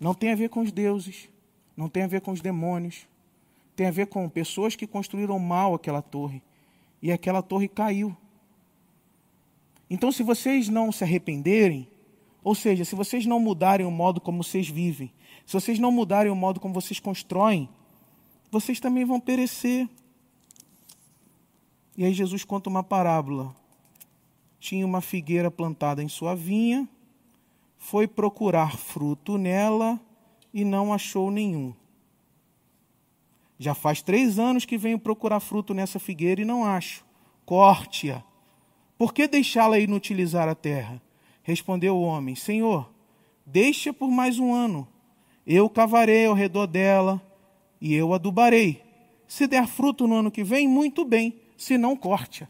Não 0.00 0.14
tem 0.14 0.32
a 0.32 0.36
ver 0.36 0.50
com 0.50 0.60
os 0.60 0.72
deuses, 0.72 1.28
não 1.76 1.88
tem 1.88 2.02
a 2.02 2.06
ver 2.06 2.20
com 2.20 2.32
os 2.32 2.40
demônios. 2.40 3.06
Tem 3.74 3.86
a 3.86 3.90
ver 3.90 4.06
com 4.06 4.28
pessoas 4.28 4.76
que 4.76 4.86
construíram 4.86 5.38
mal 5.38 5.74
aquela 5.74 6.02
torre. 6.02 6.42
E 7.00 7.10
aquela 7.10 7.42
torre 7.42 7.68
caiu. 7.68 8.14
Então, 9.88 10.12
se 10.12 10.22
vocês 10.22 10.68
não 10.68 10.92
se 10.92 11.04
arrependerem, 11.04 11.88
ou 12.44 12.54
seja, 12.54 12.84
se 12.84 12.94
vocês 12.94 13.24
não 13.26 13.38
mudarem 13.38 13.86
o 13.86 13.90
modo 13.90 14.20
como 14.20 14.42
vocês 14.42 14.68
vivem, 14.68 15.12
Se 15.44 15.54
vocês 15.54 15.78
não 15.78 15.90
mudarem 15.90 16.30
o 16.30 16.36
modo 16.36 16.60
como 16.60 16.72
vocês 16.72 17.00
constroem, 17.00 17.68
vocês 18.52 18.78
também 18.78 19.02
vão 19.06 19.18
perecer. 19.18 19.88
E 21.96 22.04
aí 22.04 22.12
Jesus 22.12 22.44
conta 22.44 22.68
uma 22.68 22.82
parábola. 22.82 23.56
Tinha 24.60 24.84
uma 24.84 25.00
figueira 25.00 25.50
plantada 25.50 26.02
em 26.02 26.08
sua 26.08 26.36
vinha, 26.36 26.86
foi 27.78 28.06
procurar 28.06 28.76
fruto 28.76 29.38
nela 29.38 29.98
e 30.52 30.66
não 30.66 30.92
achou 30.92 31.30
nenhum. 31.30 31.74
Já 33.58 33.74
faz 33.74 34.02
três 34.02 34.38
anos 34.38 34.66
que 34.66 34.76
venho 34.76 34.98
procurar 34.98 35.40
fruto 35.40 35.72
nessa 35.72 35.98
figueira 35.98 36.42
e 36.42 36.44
não 36.44 36.62
acho. 36.62 37.04
Corte-a. 37.46 38.22
Por 38.98 39.14
que 39.14 39.26
deixá-la 39.26 39.78
inutilizar 39.78 40.46
a 40.46 40.54
terra? 40.54 41.00
Respondeu 41.42 41.96
o 41.96 42.02
homem: 42.02 42.34
Senhor, 42.34 42.92
deixa 43.46 43.94
por 43.94 44.10
mais 44.10 44.38
um 44.38 44.52
ano. 44.52 44.86
Eu 45.46 45.70
cavarei 45.70 46.26
ao 46.26 46.34
redor 46.34 46.66
dela 46.66 47.20
e 47.82 47.92
eu 47.94 48.14
adubarei. 48.14 48.80
Se 49.26 49.48
der 49.48 49.66
fruto 49.66 50.06
no 50.06 50.14
ano 50.14 50.30
que 50.30 50.44
vem, 50.44 50.68
muito 50.68 51.04
bem, 51.04 51.34
se 51.56 51.76
não, 51.76 51.96
corte-a. 51.96 52.46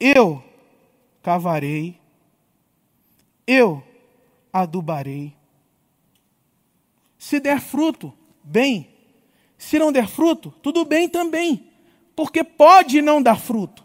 Eu 0.00 0.42
cavarei, 1.22 2.00
eu 3.46 3.82
adubarei. 4.50 5.34
Se 7.18 7.38
der 7.38 7.60
fruto, 7.60 8.14
bem. 8.42 8.88
Se 9.58 9.78
não 9.78 9.92
der 9.92 10.08
fruto, 10.08 10.54
tudo 10.62 10.86
bem 10.86 11.06
também, 11.06 11.66
porque 12.16 12.42
pode 12.42 13.02
não 13.02 13.20
dar 13.20 13.38
fruto. 13.38 13.84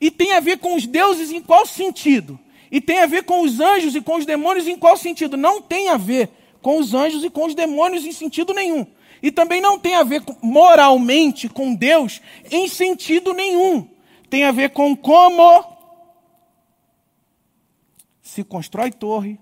E 0.00 0.08
tem 0.08 0.34
a 0.34 0.40
ver 0.40 0.58
com 0.58 0.76
os 0.76 0.86
deuses 0.86 1.32
em 1.32 1.42
qual 1.42 1.66
sentido? 1.66 2.38
E 2.70 2.80
tem 2.80 3.00
a 3.00 3.06
ver 3.06 3.24
com 3.24 3.40
os 3.40 3.58
anjos 3.58 3.96
e 3.96 4.00
com 4.00 4.16
os 4.16 4.24
demônios 4.24 4.68
em 4.68 4.78
qual 4.78 4.96
sentido? 4.96 5.36
Não 5.36 5.60
tem 5.60 5.88
a 5.88 5.96
ver 5.96 6.30
com 6.62 6.78
os 6.78 6.94
anjos 6.94 7.24
e 7.24 7.30
com 7.30 7.46
os 7.46 7.54
demônios 7.54 8.04
em 8.04 8.12
sentido 8.12 8.52
nenhum. 8.52 8.86
E 9.22 9.30
também 9.30 9.60
não 9.60 9.78
tem 9.78 9.94
a 9.94 10.02
ver 10.02 10.22
moralmente 10.42 11.48
com 11.48 11.74
Deus 11.74 12.20
em 12.50 12.68
sentido 12.68 13.32
nenhum. 13.32 13.88
Tem 14.28 14.44
a 14.44 14.52
ver 14.52 14.70
com 14.70 14.96
como 14.96 15.64
se 18.22 18.44
constrói 18.44 18.92
torre, 18.92 19.38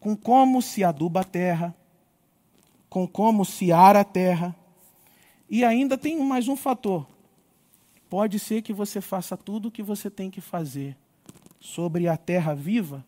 com 0.00 0.16
como 0.16 0.60
se 0.60 0.82
aduba 0.82 1.20
a 1.20 1.24
terra, 1.24 1.74
com 2.90 3.06
como 3.06 3.44
se 3.44 3.70
ara 3.72 4.00
a 4.00 4.04
terra. 4.04 4.54
E 5.48 5.64
ainda 5.64 5.96
tem 5.96 6.18
mais 6.18 6.48
um 6.48 6.56
fator. 6.56 7.06
Pode 8.10 8.38
ser 8.38 8.62
que 8.62 8.72
você 8.72 9.00
faça 9.00 9.36
tudo 9.36 9.68
o 9.68 9.70
que 9.70 9.82
você 9.82 10.10
tem 10.10 10.30
que 10.30 10.40
fazer 10.40 10.96
sobre 11.60 12.08
a 12.08 12.16
terra 12.16 12.54
viva 12.54 13.04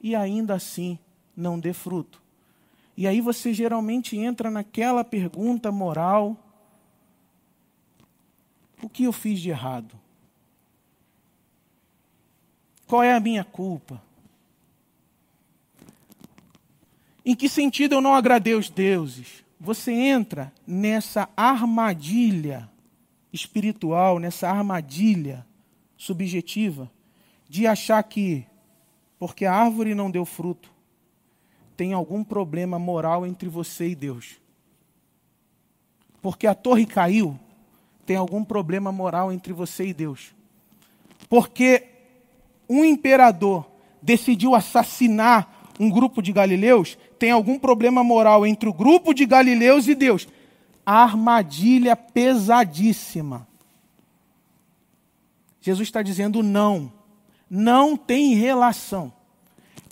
e 0.00 0.14
ainda 0.14 0.54
assim 0.54 0.98
não 1.36 1.58
dê 1.58 1.72
fruto. 1.72 2.21
E 2.96 3.06
aí 3.06 3.20
você 3.20 3.54
geralmente 3.54 4.16
entra 4.16 4.50
naquela 4.50 5.02
pergunta 5.02 5.72
moral: 5.72 6.36
o 8.82 8.88
que 8.88 9.04
eu 9.04 9.12
fiz 9.12 9.40
de 9.40 9.50
errado? 9.50 9.94
Qual 12.86 13.02
é 13.02 13.14
a 13.14 13.20
minha 13.20 13.44
culpa? 13.44 14.02
Em 17.24 17.34
que 17.34 17.48
sentido 17.48 17.94
eu 17.94 18.00
não 18.00 18.14
agradei 18.14 18.54
os 18.54 18.68
deuses? 18.68 19.44
Você 19.58 19.92
entra 19.92 20.52
nessa 20.66 21.28
armadilha 21.36 22.68
espiritual, 23.32 24.18
nessa 24.18 24.50
armadilha 24.50 25.46
subjetiva 25.96 26.90
de 27.48 27.66
achar 27.66 28.02
que, 28.02 28.44
porque 29.18 29.44
a 29.44 29.54
árvore 29.54 29.94
não 29.94 30.10
deu 30.10 30.24
fruto, 30.24 30.71
tem 31.82 31.94
algum 31.94 32.22
problema 32.22 32.78
moral 32.78 33.26
entre 33.26 33.48
você 33.48 33.88
e 33.88 33.94
Deus. 33.96 34.36
Porque 36.22 36.46
a 36.46 36.54
torre 36.54 36.86
caiu, 36.86 37.36
tem 38.06 38.14
algum 38.14 38.44
problema 38.44 38.92
moral 38.92 39.32
entre 39.32 39.52
você 39.52 39.86
e 39.86 39.92
Deus. 39.92 40.32
Porque 41.28 41.88
um 42.68 42.84
imperador 42.84 43.66
decidiu 44.00 44.54
assassinar 44.54 45.72
um 45.80 45.90
grupo 45.90 46.22
de 46.22 46.32
galileus, 46.32 46.96
tem 47.18 47.32
algum 47.32 47.58
problema 47.58 48.04
moral 48.04 48.46
entre 48.46 48.68
o 48.68 48.72
grupo 48.72 49.12
de 49.12 49.26
galileus 49.26 49.88
e 49.88 49.96
Deus. 49.96 50.28
Armadilha 50.86 51.96
pesadíssima. 51.96 53.44
Jesus 55.60 55.88
está 55.88 56.00
dizendo 56.00 56.44
não. 56.44 56.92
Não 57.50 57.96
tem 57.96 58.36
relação. 58.36 59.12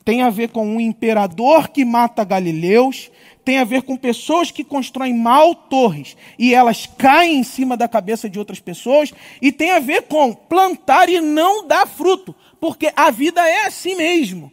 Tem 0.05 0.22
a 0.22 0.30
ver 0.30 0.48
com 0.48 0.66
um 0.66 0.80
imperador 0.80 1.68
que 1.68 1.84
mata 1.84 2.24
galileus, 2.24 3.11
tem 3.44 3.59
a 3.59 3.64
ver 3.64 3.82
com 3.82 3.96
pessoas 3.96 4.51
que 4.51 4.64
constroem 4.64 5.14
mal 5.14 5.55
torres 5.55 6.16
e 6.38 6.55
elas 6.55 6.86
caem 6.86 7.38
em 7.38 7.42
cima 7.42 7.76
da 7.76 7.88
cabeça 7.88 8.28
de 8.28 8.38
outras 8.38 8.61
pessoas, 8.61 9.12
e 9.40 9.51
tem 9.51 9.70
a 9.70 9.78
ver 9.78 10.03
com 10.03 10.32
plantar 10.32 11.09
e 11.09 11.20
não 11.20 11.66
dar 11.66 11.86
fruto, 11.86 12.34
porque 12.61 12.92
a 12.94 13.11
vida 13.11 13.40
é 13.46 13.66
assim 13.66 13.96
mesmo. 13.96 14.53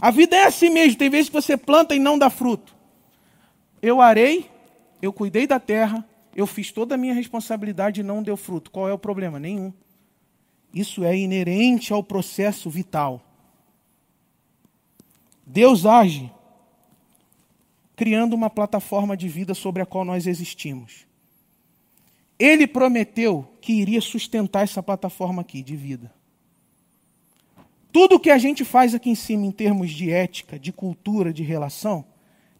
A 0.00 0.10
vida 0.10 0.36
é 0.36 0.44
assim 0.44 0.68
mesmo, 0.68 0.98
tem 0.98 1.08
vezes 1.08 1.28
que 1.28 1.34
você 1.34 1.56
planta 1.56 1.94
e 1.94 1.98
não 1.98 2.18
dá 2.18 2.28
fruto. 2.28 2.76
Eu 3.80 4.00
arei, 4.00 4.50
eu 5.00 5.12
cuidei 5.12 5.46
da 5.46 5.58
terra, 5.58 6.06
eu 6.34 6.46
fiz 6.46 6.70
toda 6.70 6.94
a 6.94 6.98
minha 6.98 7.14
responsabilidade 7.14 8.00
e 8.00 8.04
não 8.04 8.22
deu 8.22 8.36
fruto. 8.36 8.70
Qual 8.70 8.88
é 8.88 8.92
o 8.92 8.98
problema? 8.98 9.38
Nenhum. 9.40 9.72
Isso 10.76 11.04
é 11.04 11.16
inerente 11.16 11.90
ao 11.90 12.02
processo 12.02 12.68
vital. 12.68 13.22
Deus 15.46 15.86
age 15.86 16.30
criando 17.96 18.34
uma 18.34 18.50
plataforma 18.50 19.16
de 19.16 19.26
vida 19.26 19.54
sobre 19.54 19.80
a 19.80 19.86
qual 19.86 20.04
nós 20.04 20.26
existimos. 20.26 21.06
Ele 22.38 22.66
prometeu 22.66 23.50
que 23.58 23.72
iria 23.72 24.02
sustentar 24.02 24.64
essa 24.64 24.82
plataforma 24.82 25.40
aqui 25.40 25.62
de 25.62 25.74
vida. 25.74 26.12
Tudo 27.90 28.20
que 28.20 28.28
a 28.28 28.36
gente 28.36 28.62
faz 28.62 28.94
aqui 28.94 29.08
em 29.08 29.14
cima, 29.14 29.46
em 29.46 29.50
termos 29.50 29.90
de 29.90 30.10
ética, 30.10 30.58
de 30.58 30.74
cultura, 30.74 31.32
de 31.32 31.42
relação, 31.42 32.04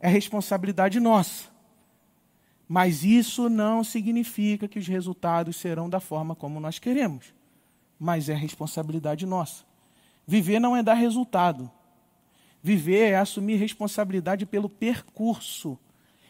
é 0.01 0.09
responsabilidade 0.09 0.99
nossa. 0.99 1.51
Mas 2.67 3.05
isso 3.05 3.51
não 3.51 3.85
significa 3.85 4.67
que 4.67 4.79
os 4.79 4.89
resultados 4.89 5.57
serão 5.57 5.91
da 5.91 6.01
forma 6.01 6.35
como 6.35 6.59
nós 6.59 6.79
queremos. 6.79 7.36
Mas 7.99 8.29
é 8.29 8.35
responsabilidade 8.35 9.25
nossa. 9.27 9.65
Viver 10.27 10.59
não 10.59 10.77
é 10.77 10.83
dar 10.83 10.95
resultado. 10.95 11.71
Viver 12.63 13.13
é 13.13 13.17
assumir 13.17 13.57
responsabilidade 13.57 14.45
pelo 14.45 14.69
percurso. 14.69 15.79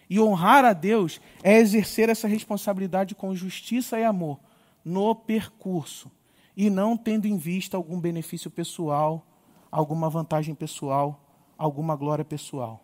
E 0.08 0.20
honrar 0.20 0.64
a 0.64 0.72
Deus 0.72 1.20
é 1.42 1.58
exercer 1.58 2.08
essa 2.08 2.28
responsabilidade 2.28 3.14
com 3.14 3.34
justiça 3.34 3.98
e 3.98 4.04
amor 4.04 4.38
no 4.84 5.14
percurso 5.16 6.08
e 6.56 6.70
não 6.70 6.96
tendo 6.96 7.26
em 7.26 7.36
vista 7.36 7.76
algum 7.76 8.00
benefício 8.00 8.50
pessoal, 8.50 9.26
alguma 9.70 10.08
vantagem 10.08 10.54
pessoal, 10.54 11.20
alguma 11.58 11.94
glória 11.94 12.24
pessoal. 12.24 12.82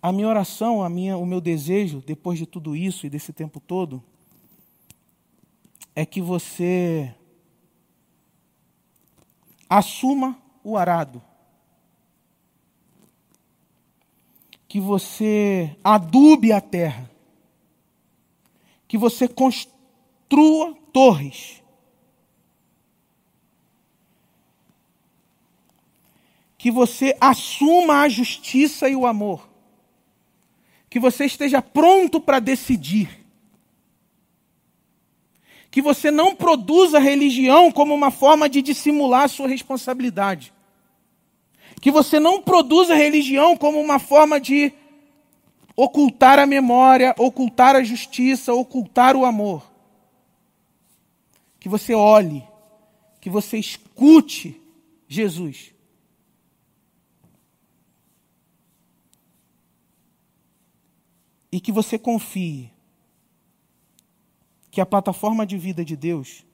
A 0.00 0.10
minha 0.12 0.28
oração, 0.28 0.82
a 0.82 0.88
minha, 0.88 1.18
o 1.18 1.26
meu 1.26 1.40
desejo, 1.40 2.02
depois 2.06 2.38
de 2.38 2.46
tudo 2.46 2.74
isso 2.74 3.06
e 3.06 3.10
desse 3.10 3.32
tempo 3.32 3.60
todo, 3.60 4.02
é 5.96 6.06
que 6.06 6.22
você 6.22 7.12
assuma 9.68 10.40
o 10.62 10.76
arado. 10.76 11.20
Que 14.68 14.78
você 14.78 15.76
adube 15.82 16.52
a 16.52 16.60
terra. 16.60 17.10
Que 18.86 18.96
você 18.96 19.26
construa 19.26 20.76
torres 20.92 21.60
que 26.66 26.70
você 26.72 27.16
assuma 27.20 28.00
a 28.00 28.08
justiça 28.08 28.88
e 28.88 28.96
o 28.96 29.06
amor. 29.06 29.48
Que 30.90 30.98
você 30.98 31.24
esteja 31.24 31.62
pronto 31.62 32.20
para 32.20 32.40
decidir. 32.40 33.25
Que 35.76 35.82
você 35.82 36.10
não 36.10 36.34
produza 36.34 36.98
religião 36.98 37.70
como 37.70 37.94
uma 37.94 38.10
forma 38.10 38.48
de 38.48 38.62
dissimular 38.62 39.24
a 39.24 39.28
sua 39.28 39.46
responsabilidade. 39.46 40.50
Que 41.82 41.90
você 41.90 42.18
não 42.18 42.40
produza 42.40 42.94
religião 42.94 43.58
como 43.58 43.78
uma 43.78 43.98
forma 43.98 44.40
de 44.40 44.72
ocultar 45.76 46.38
a 46.38 46.46
memória, 46.46 47.14
ocultar 47.18 47.76
a 47.76 47.84
justiça, 47.84 48.54
ocultar 48.54 49.14
o 49.14 49.26
amor. 49.26 49.70
Que 51.60 51.68
você 51.68 51.92
olhe, 51.92 52.42
que 53.20 53.28
você 53.28 53.58
escute 53.58 54.58
Jesus 55.06 55.74
e 61.52 61.60
que 61.60 61.70
você 61.70 61.98
confie 61.98 62.70
que 64.76 64.80
a 64.82 64.84
plataforma 64.84 65.46
de 65.46 65.56
vida 65.56 65.82
de 65.82 65.96
Deus 65.96 66.44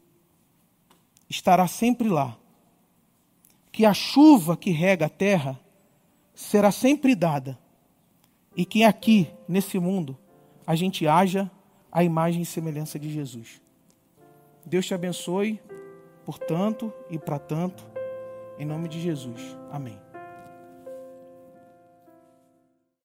estará 1.29 1.67
sempre 1.67 2.09
lá, 2.09 2.39
que 3.73 3.85
a 3.85 3.93
chuva 3.93 4.57
que 4.57 4.71
rega 4.71 5.07
a 5.07 5.09
terra 5.09 5.59
será 6.33 6.71
sempre 6.71 7.17
dada 7.17 7.59
e 8.57 8.65
que 8.65 8.85
aqui, 8.85 9.29
nesse 9.49 9.77
mundo, 9.77 10.17
a 10.65 10.77
gente 10.77 11.05
haja 11.05 11.51
a 11.91 12.05
imagem 12.05 12.43
e 12.43 12.47
semelhança 12.47 12.97
de 12.97 13.11
Jesus. 13.11 13.61
Deus 14.65 14.87
te 14.87 14.95
abençoe 14.95 15.61
por 16.25 16.39
tanto 16.39 16.93
e 17.11 17.19
para 17.19 17.41
tanto, 17.41 17.85
em 18.57 18.65
nome 18.65 18.89
de 18.89 19.01
Jesus. 19.01 19.59
Amém. 19.69 20.12